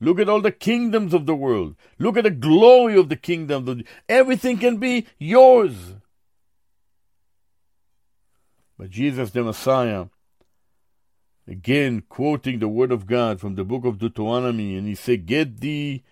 Look 0.00 0.18
at 0.18 0.28
all 0.28 0.40
the 0.40 0.52
kingdoms 0.52 1.12
of 1.12 1.26
the 1.26 1.34
world. 1.34 1.76
Look 1.98 2.16
at 2.16 2.24
the 2.24 2.30
glory 2.30 2.96
of 2.96 3.10
the 3.10 3.16
kingdom. 3.16 3.84
Everything 4.08 4.58
can 4.58 4.78
be 4.78 5.06
yours. 5.18 5.94
But 8.78 8.88
Jesus 8.88 9.30
the 9.30 9.44
Messiah, 9.44 10.06
again 11.46 12.02
quoting 12.08 12.60
the 12.60 12.68
word 12.68 12.92
of 12.92 13.06
God 13.06 13.38
from 13.38 13.56
the 13.56 13.64
book 13.64 13.84
of 13.84 13.98
Deuteronomy, 13.98 14.74
and 14.74 14.86
he 14.86 14.94
said, 14.94 15.26
Get 15.26 15.60
thee 15.60 16.02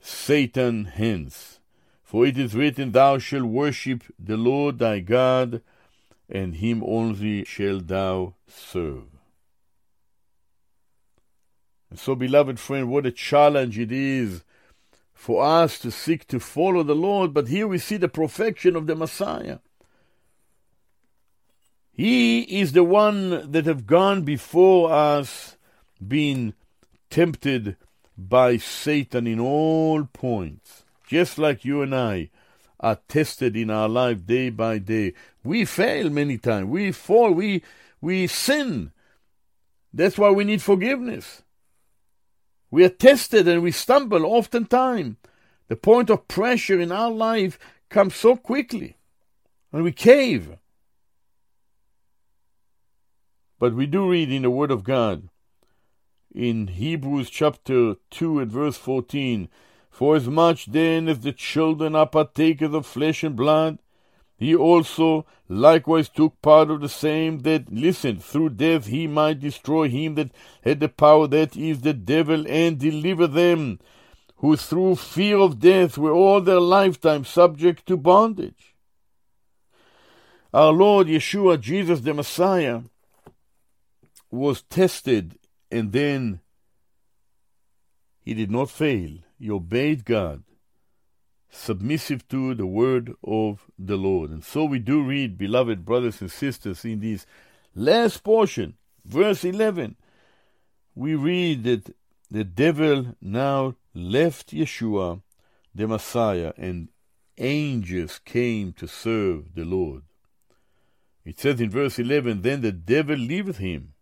Satan 0.00 0.86
hence. 0.86 1.60
For 2.02 2.24
it 2.24 2.38
is 2.38 2.54
written, 2.54 2.92
Thou 2.92 3.18
shalt 3.18 3.44
worship 3.44 4.04
the 4.18 4.38
Lord 4.38 4.78
thy 4.78 5.00
God, 5.00 5.60
and 6.30 6.56
him 6.56 6.82
only 6.82 7.44
shalt 7.44 7.88
thou 7.88 8.36
serve. 8.48 9.19
And 11.90 11.98
so, 11.98 12.14
beloved 12.14 12.58
friend, 12.58 12.88
what 12.88 13.04
a 13.04 13.10
challenge 13.10 13.78
it 13.78 13.92
is 13.92 14.42
for 15.12 15.44
us 15.44 15.78
to 15.80 15.90
seek 15.90 16.26
to 16.28 16.40
follow 16.40 16.82
the 16.82 16.94
Lord, 16.94 17.34
but 17.34 17.48
here 17.48 17.66
we 17.66 17.78
see 17.78 17.98
the 17.98 18.08
perfection 18.08 18.76
of 18.76 18.86
the 18.86 18.94
Messiah. 18.94 19.58
He 21.92 22.40
is 22.60 22.72
the 22.72 22.84
one 22.84 23.50
that 23.50 23.66
have 23.66 23.86
gone 23.86 24.22
before 24.22 24.90
us, 24.90 25.58
being 26.06 26.54
tempted 27.10 27.76
by 28.16 28.56
Satan 28.56 29.26
in 29.26 29.38
all 29.38 30.04
points, 30.04 30.84
just 31.06 31.38
like 31.38 31.64
you 31.64 31.82
and 31.82 31.94
I 31.94 32.30
are 32.78 32.98
tested 33.08 33.56
in 33.56 33.68
our 33.68 33.88
life 33.88 34.24
day 34.24 34.48
by 34.48 34.78
day. 34.78 35.12
We 35.44 35.66
fail 35.66 36.08
many 36.08 36.38
times. 36.38 36.68
We 36.68 36.92
fall. 36.92 37.32
We 37.32 37.62
we 38.00 38.26
sin. 38.26 38.92
That's 39.92 40.16
why 40.16 40.30
we 40.30 40.44
need 40.44 40.62
forgiveness. 40.62 41.42
We 42.70 42.84
are 42.84 42.90
tested 42.90 43.48
and 43.48 43.62
we 43.62 43.72
stumble 43.72 44.24
oftentimes. 44.24 45.16
The 45.68 45.76
point 45.76 46.10
of 46.10 46.28
pressure 46.28 46.80
in 46.80 46.92
our 46.92 47.10
life 47.10 47.58
comes 47.88 48.14
so 48.14 48.36
quickly, 48.36 48.96
and 49.72 49.84
we 49.84 49.92
cave. 49.92 50.56
But 53.58 53.74
we 53.74 53.86
do 53.86 54.10
read 54.10 54.32
in 54.32 54.42
the 54.42 54.50
Word 54.50 54.70
of 54.70 54.84
God, 54.84 55.28
in 56.34 56.68
Hebrews 56.68 57.30
chapter 57.30 57.96
2 58.10 58.40
and 58.40 58.50
verse 58.50 58.76
14, 58.76 59.48
For 59.90 60.16
as 60.16 60.28
much 60.28 60.66
then 60.66 61.08
as 61.08 61.20
the 61.20 61.32
children 61.32 61.94
are 61.94 62.06
partakers 62.06 62.74
of 62.74 62.86
flesh 62.86 63.22
and 63.22 63.36
blood, 63.36 63.78
he 64.40 64.54
also 64.56 65.26
likewise 65.50 66.08
took 66.08 66.40
part 66.40 66.70
of 66.70 66.80
the 66.80 66.88
same 66.88 67.40
that, 67.40 67.70
listen, 67.70 68.18
through 68.18 68.48
death 68.48 68.86
he 68.86 69.06
might 69.06 69.38
destroy 69.38 69.86
him 69.86 70.14
that 70.14 70.30
had 70.64 70.80
the 70.80 70.88
power, 70.88 71.26
that 71.26 71.58
is 71.58 71.82
the 71.82 71.92
devil, 71.92 72.46
and 72.48 72.78
deliver 72.78 73.26
them 73.26 73.78
who 74.36 74.56
through 74.56 74.96
fear 74.96 75.36
of 75.36 75.60
death 75.60 75.98
were 75.98 76.12
all 76.12 76.40
their 76.40 76.58
lifetime 76.58 77.22
subject 77.22 77.84
to 77.84 77.98
bondage. 77.98 78.74
Our 80.54 80.72
Lord 80.72 81.06
Yeshua, 81.06 81.60
Jesus 81.60 82.00
the 82.00 82.14
Messiah, 82.14 82.80
was 84.30 84.62
tested 84.62 85.38
and 85.70 85.92
then 85.92 86.40
he 88.22 88.32
did 88.32 88.50
not 88.50 88.70
fail. 88.70 89.18
He 89.38 89.50
obeyed 89.50 90.06
God, 90.06 90.44
submissive 91.50 92.26
to 92.28 92.54
the 92.54 92.66
word 92.66 93.14
of 93.24 93.66
the 93.78 93.96
Lord. 93.96 94.30
And 94.30 94.44
so 94.44 94.64
we 94.64 94.78
do 94.78 95.02
read, 95.02 95.36
beloved 95.36 95.84
brothers 95.84 96.20
and 96.20 96.30
sisters, 96.30 96.84
in 96.84 97.00
this 97.00 97.26
last 97.74 98.22
portion, 98.22 98.74
verse 99.04 99.44
11, 99.44 99.96
we 100.94 101.14
read 101.14 101.64
that 101.64 101.94
the 102.30 102.44
devil 102.44 103.16
now 103.20 103.74
left 103.94 104.52
Yeshua, 104.52 105.22
the 105.74 105.88
Messiah, 105.88 106.52
and 106.56 106.88
angels 107.38 108.20
came 108.24 108.72
to 108.74 108.86
serve 108.86 109.54
the 109.54 109.64
Lord. 109.64 110.02
It 111.24 111.38
says 111.38 111.60
in 111.60 111.70
verse 111.70 111.98
11, 111.98 112.42
Then 112.42 112.60
the 112.60 112.72
devil 112.72 113.16
leaveth 113.16 113.58
him 113.58 113.94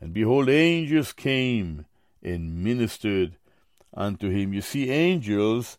and 0.00 0.14
behold, 0.14 0.48
angels 0.48 1.12
came 1.12 1.86
and 2.22 2.62
ministered 2.62 3.36
unto 3.94 4.30
him. 4.30 4.52
You 4.52 4.60
see, 4.60 4.90
angels 4.90 5.78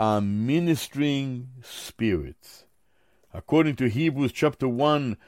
are 0.00 0.22
ministering 0.22 1.46
spirits. 1.62 2.64
According 3.34 3.76
to 3.76 3.90
Hebrews 3.90 4.32
chapter 4.32 4.66
1 4.66 5.18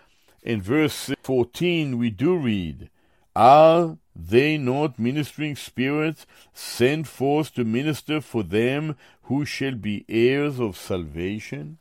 and 0.44 0.62
verse 0.62 1.10
14, 1.22 1.98
we 1.98 2.08
do 2.08 2.38
read, 2.38 2.88
Are 3.36 3.98
they 4.16 4.56
not 4.56 4.98
ministering 4.98 5.56
spirits 5.56 6.24
sent 6.54 7.06
forth 7.06 7.52
to 7.56 7.64
minister 7.64 8.22
for 8.22 8.42
them 8.42 8.96
who 9.24 9.44
shall 9.44 9.74
be 9.74 10.06
heirs 10.08 10.58
of 10.58 10.78
salvation? 10.78 11.76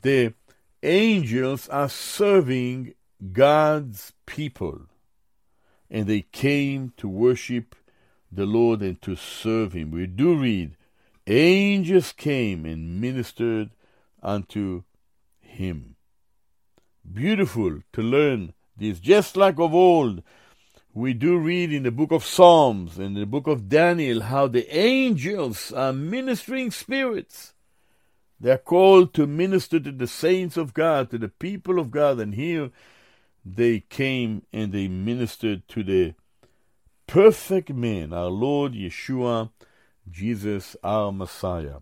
The 0.00 0.32
angels 0.82 1.68
are 1.68 1.90
serving 1.90 2.94
God's 3.34 4.14
people, 4.24 4.86
and 5.90 6.06
they 6.06 6.22
came 6.22 6.94
to 6.96 7.10
worship 7.10 7.74
the 8.32 8.46
Lord 8.46 8.80
and 8.80 9.00
to 9.02 9.16
serve 9.16 9.74
Him. 9.74 9.90
We 9.90 10.06
do 10.06 10.34
read, 10.34 10.76
angels 11.30 12.12
came 12.12 12.64
and 12.64 13.00
ministered 13.00 13.70
unto 14.22 14.82
Him. 15.40 15.96
Beautiful 17.10 17.80
to 17.92 18.02
learn 18.02 18.54
this, 18.76 19.00
just 19.00 19.36
like 19.36 19.58
of 19.58 19.74
old. 19.74 20.22
We 20.94 21.12
do 21.14 21.38
read 21.38 21.72
in 21.72 21.84
the 21.84 21.90
book 21.90 22.12
of 22.12 22.24
Psalms 22.24 22.98
and 22.98 23.16
the 23.16 23.26
book 23.26 23.46
of 23.46 23.68
Daniel 23.68 24.22
how 24.22 24.48
the 24.48 24.74
angels 24.76 25.72
are 25.72 25.92
ministering 25.92 26.70
spirits. 26.70 27.54
They 28.40 28.52
are 28.52 28.58
called 28.58 29.14
to 29.14 29.26
minister 29.26 29.80
to 29.80 29.92
the 29.92 30.06
saints 30.06 30.56
of 30.56 30.74
God, 30.74 31.10
to 31.10 31.18
the 31.18 31.28
people 31.28 31.78
of 31.78 31.90
God, 31.90 32.20
and 32.20 32.34
here 32.34 32.70
they 33.44 33.80
came 33.80 34.42
and 34.52 34.72
they 34.72 34.88
ministered 34.88 35.66
to 35.68 35.82
the 35.82 36.14
perfect 37.06 37.70
man, 37.70 38.12
our 38.12 38.28
Lord 38.28 38.74
Yeshua, 38.74 39.50
Jesus, 40.10 40.76
our 40.82 41.12
Messiah. 41.12 41.78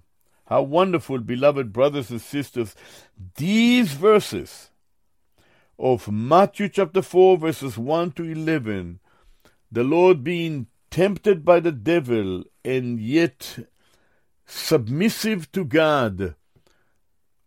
How 0.47 0.63
wonderful, 0.63 1.19
beloved 1.19 1.73
brothers 1.73 2.11
and 2.11 2.21
sisters, 2.21 2.75
these 3.37 3.93
verses 3.93 4.71
of 5.79 6.11
Matthew 6.11 6.69
chapter 6.69 7.03
4, 7.03 7.37
verses 7.37 7.77
1 7.77 8.13
to 8.13 8.25
11, 8.25 9.01
the 9.71 9.85
Lord 9.85 10.25
being 10.25 10.69
tempted 10.91 11.45
by 11.45 11.61
the 11.61 11.73
devil 11.73 12.45
and 12.65 13.01
yet 13.01 13.59
submissive 14.47 15.51
to 15.53 15.65
God, 15.65 16.35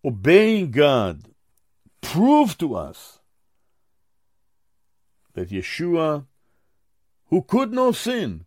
obeying 0.05 0.71
God, 0.71 1.23
prove 2.01 2.57
to 2.57 2.75
us 2.75 3.19
that 5.33 5.49
Yeshua, 5.49 6.25
who 7.27 7.41
could 7.41 7.71
not 7.71 7.95
sin 7.95 8.45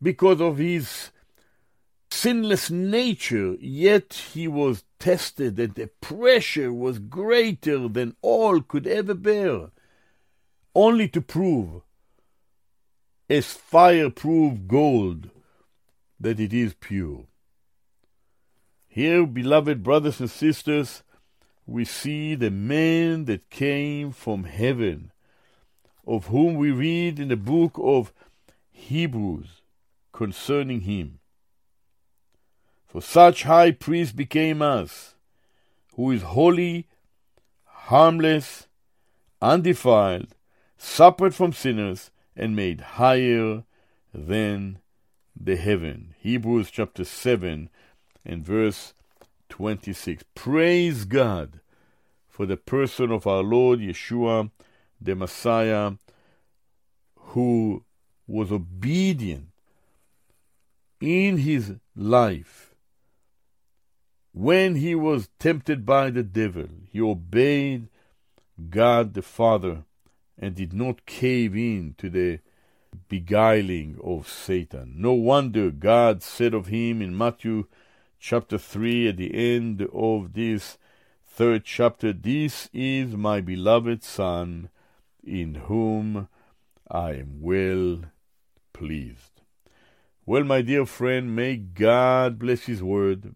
because 0.00 0.40
of 0.40 0.58
his 0.58 1.11
sinless 2.12 2.70
nature, 2.70 3.56
yet 3.58 4.12
he 4.34 4.46
was 4.46 4.84
tested, 4.98 5.58
and 5.58 5.74
the 5.74 5.88
pressure 6.00 6.72
was 6.72 6.98
greater 6.98 7.88
than 7.88 8.14
all 8.20 8.60
could 8.60 8.86
ever 8.86 9.14
bear, 9.14 9.70
only 10.74 11.08
to 11.08 11.20
prove, 11.20 11.82
as 13.28 13.52
fireproof 13.52 14.58
gold, 14.66 15.30
that 16.20 16.38
it 16.38 16.52
is 16.52 16.74
pure. 16.74 17.24
Here, 18.88 19.26
beloved 19.26 19.82
brothers 19.82 20.20
and 20.20 20.30
sisters, 20.30 21.02
we 21.66 21.84
see 21.84 22.34
the 22.34 22.50
man 22.50 23.24
that 23.24 23.48
came 23.48 24.12
from 24.12 24.44
heaven 24.44 25.12
of 26.06 26.26
whom 26.26 26.56
we 26.56 26.70
read 26.70 27.18
in 27.18 27.28
the 27.28 27.36
book 27.36 27.72
of 27.78 28.12
Hebrews 28.70 29.62
concerning 30.12 30.82
him. 30.82 31.20
For 32.92 33.00
such 33.00 33.44
high 33.44 33.70
priest 33.70 34.16
became 34.16 34.60
us, 34.60 35.14
who 35.94 36.10
is 36.10 36.20
holy, 36.20 36.88
harmless, 37.64 38.66
undefiled, 39.40 40.34
separate 40.76 41.32
from 41.32 41.54
sinners, 41.54 42.10
and 42.36 42.54
made 42.54 42.82
higher 43.00 43.64
than 44.12 44.80
the 45.34 45.56
heaven. 45.56 46.14
Hebrews 46.18 46.70
chapter 46.70 47.04
7 47.04 47.70
and 48.26 48.44
verse 48.44 48.92
26. 49.48 50.24
Praise 50.34 51.06
God 51.06 51.60
for 52.28 52.44
the 52.44 52.58
person 52.58 53.10
of 53.10 53.26
our 53.26 53.42
Lord 53.42 53.78
Yeshua 53.78 54.50
the 55.00 55.14
Messiah 55.14 55.92
who 57.16 57.84
was 58.26 58.52
obedient 58.52 59.48
in 61.00 61.38
his 61.38 61.76
life. 61.96 62.71
When 64.32 64.76
he 64.76 64.94
was 64.94 65.28
tempted 65.38 65.84
by 65.84 66.10
the 66.10 66.22
devil, 66.22 66.68
he 66.90 67.00
obeyed 67.00 67.88
God 68.70 69.14
the 69.14 69.22
Father 69.22 69.84
and 70.38 70.54
did 70.54 70.72
not 70.72 71.04
cave 71.04 71.54
in 71.54 71.94
to 71.98 72.08
the 72.08 72.40
beguiling 73.08 73.98
of 74.02 74.28
Satan. 74.28 74.94
No 74.96 75.12
wonder 75.12 75.70
God 75.70 76.22
said 76.22 76.54
of 76.54 76.68
him 76.68 77.02
in 77.02 77.16
Matthew 77.16 77.66
chapter 78.18 78.56
3 78.56 79.08
at 79.08 79.16
the 79.18 79.34
end 79.34 79.86
of 79.92 80.32
this 80.32 80.78
third 81.26 81.64
chapter, 81.64 82.12
This 82.12 82.70
is 82.72 83.16
my 83.16 83.40
beloved 83.40 84.02
Son 84.02 84.70
in 85.22 85.54
whom 85.66 86.28
I 86.90 87.12
am 87.14 87.40
well 87.40 88.02
pleased. 88.72 89.40
Well, 90.24 90.44
my 90.44 90.62
dear 90.62 90.86
friend, 90.86 91.34
may 91.34 91.56
God 91.56 92.38
bless 92.38 92.62
His 92.62 92.82
word 92.82 93.34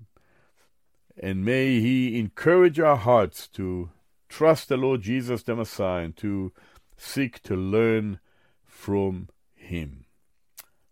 and 1.18 1.44
may 1.44 1.80
He 1.80 2.18
encourage 2.18 2.78
our 2.78 2.96
hearts 2.96 3.48
to 3.48 3.90
trust 4.28 4.68
the 4.68 4.76
Lord 4.76 5.02
Jesus 5.02 5.42
the 5.42 5.56
Messiah 5.56 6.04
and 6.04 6.16
to 6.18 6.52
seek 6.96 7.42
to 7.44 7.56
learn 7.56 8.18
from 8.64 9.28
Him. 9.54 10.06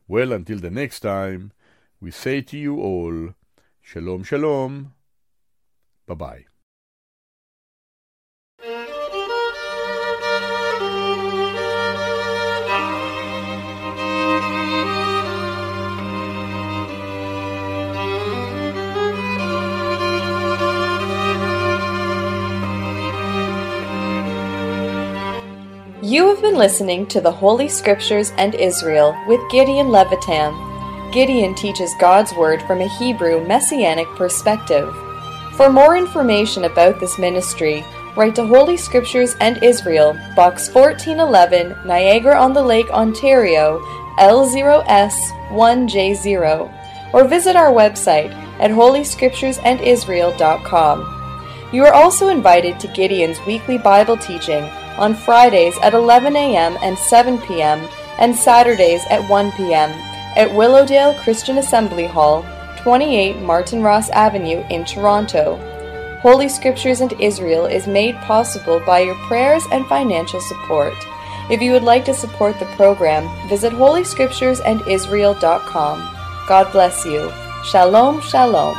Well, 0.07 0.33
until 0.33 0.59
the 0.59 0.71
next 0.71 1.01
time, 1.01 1.53
we 2.01 2.11
say 2.11 2.41
to 2.43 2.59
you 2.59 2.81
all, 2.81 3.35
Shalom, 3.83 4.23
Shalom. 4.23 4.95
Bye 6.07 6.15
bye. 6.15 6.54
You 26.15 26.29
have 26.29 26.41
been 26.41 26.55
listening 26.55 27.07
to 27.09 27.21
the 27.21 27.33
Holy 27.33 27.69
Scriptures 27.69 28.31
and 28.39 28.55
Israel 28.55 29.21
with 29.27 29.41
Gideon 29.51 29.89
Levytam. 29.89 31.13
Gideon 31.13 31.57
teaches 31.57 31.93
God's 31.99 32.33
Word 32.35 32.63
from 32.63 32.81
a 32.81 32.87
Hebrew 32.87 33.45
Messianic 33.45 34.07
perspective. 34.15 34.95
For 35.57 35.73
more 35.73 35.97
information 35.97 36.67
about 36.67 37.01
this 37.01 37.19
ministry, 37.19 37.85
write 38.17 38.37
to 38.37 38.47
Holy 38.47 38.77
Scriptures 38.77 39.35
and 39.41 39.61
Israel, 39.61 40.13
Box 40.37 40.73
1411, 40.73 41.75
Niagara 41.85 42.41
on 42.41 42.53
the 42.53 42.63
Lake, 42.63 42.91
Ontario, 42.91 43.81
L0S1J0, 44.21 47.13
or 47.13 47.25
visit 47.25 47.57
our 47.57 47.73
website 47.73 48.33
at 48.61 48.71
holyscripturesandisrael.com. 48.71 51.14
You 51.75 51.85
are 51.87 51.93
also 51.93 52.29
invited 52.29 52.79
to 52.79 52.87
Gideon's 52.87 53.45
weekly 53.49 53.79
Bible 53.79 54.17
teaching 54.17 54.63
on 54.97 55.13
Fridays 55.13 55.77
at 55.83 55.93
11 55.93 56.37
a.m. 56.37 56.79
and 56.81 56.97
7 56.97 57.41
p.m., 57.41 57.89
and 58.21 58.37
Saturdays 58.37 59.03
at 59.11 59.29
1 59.29 59.51
p.m. 59.57 59.91
at 60.37 60.55
Willowdale 60.55 61.15
Christian 61.15 61.59
Assembly 61.59 62.07
Hall, 62.07 62.47
28 62.79 63.43
Martin 63.43 63.83
Ross 63.83 64.09
Avenue 64.11 64.63
in 64.71 64.85
Toronto. 64.85 65.57
Holy 66.21 66.49
Scriptures 66.49 67.01
and 67.01 67.13
Israel 67.21 67.67
is 67.67 67.89
made 67.89 68.15
possible 68.19 68.79
by 68.87 69.01
your 69.01 69.17
prayers 69.27 69.65
and 69.73 69.85
financial 69.87 70.41
support. 70.43 70.95
If 71.51 71.61
you 71.61 71.73
would 71.73 71.83
like 71.83 72.05
to 72.05 72.15
support 72.15 72.61
the 72.61 72.67
program, 72.77 73.29
visit 73.49 73.73
holyscripturesandisrael.com. 73.73 76.15
God 76.47 76.71
bless 76.71 77.05
you. 77.05 77.33
Shalom, 77.65 78.21
shalom. 78.21 78.77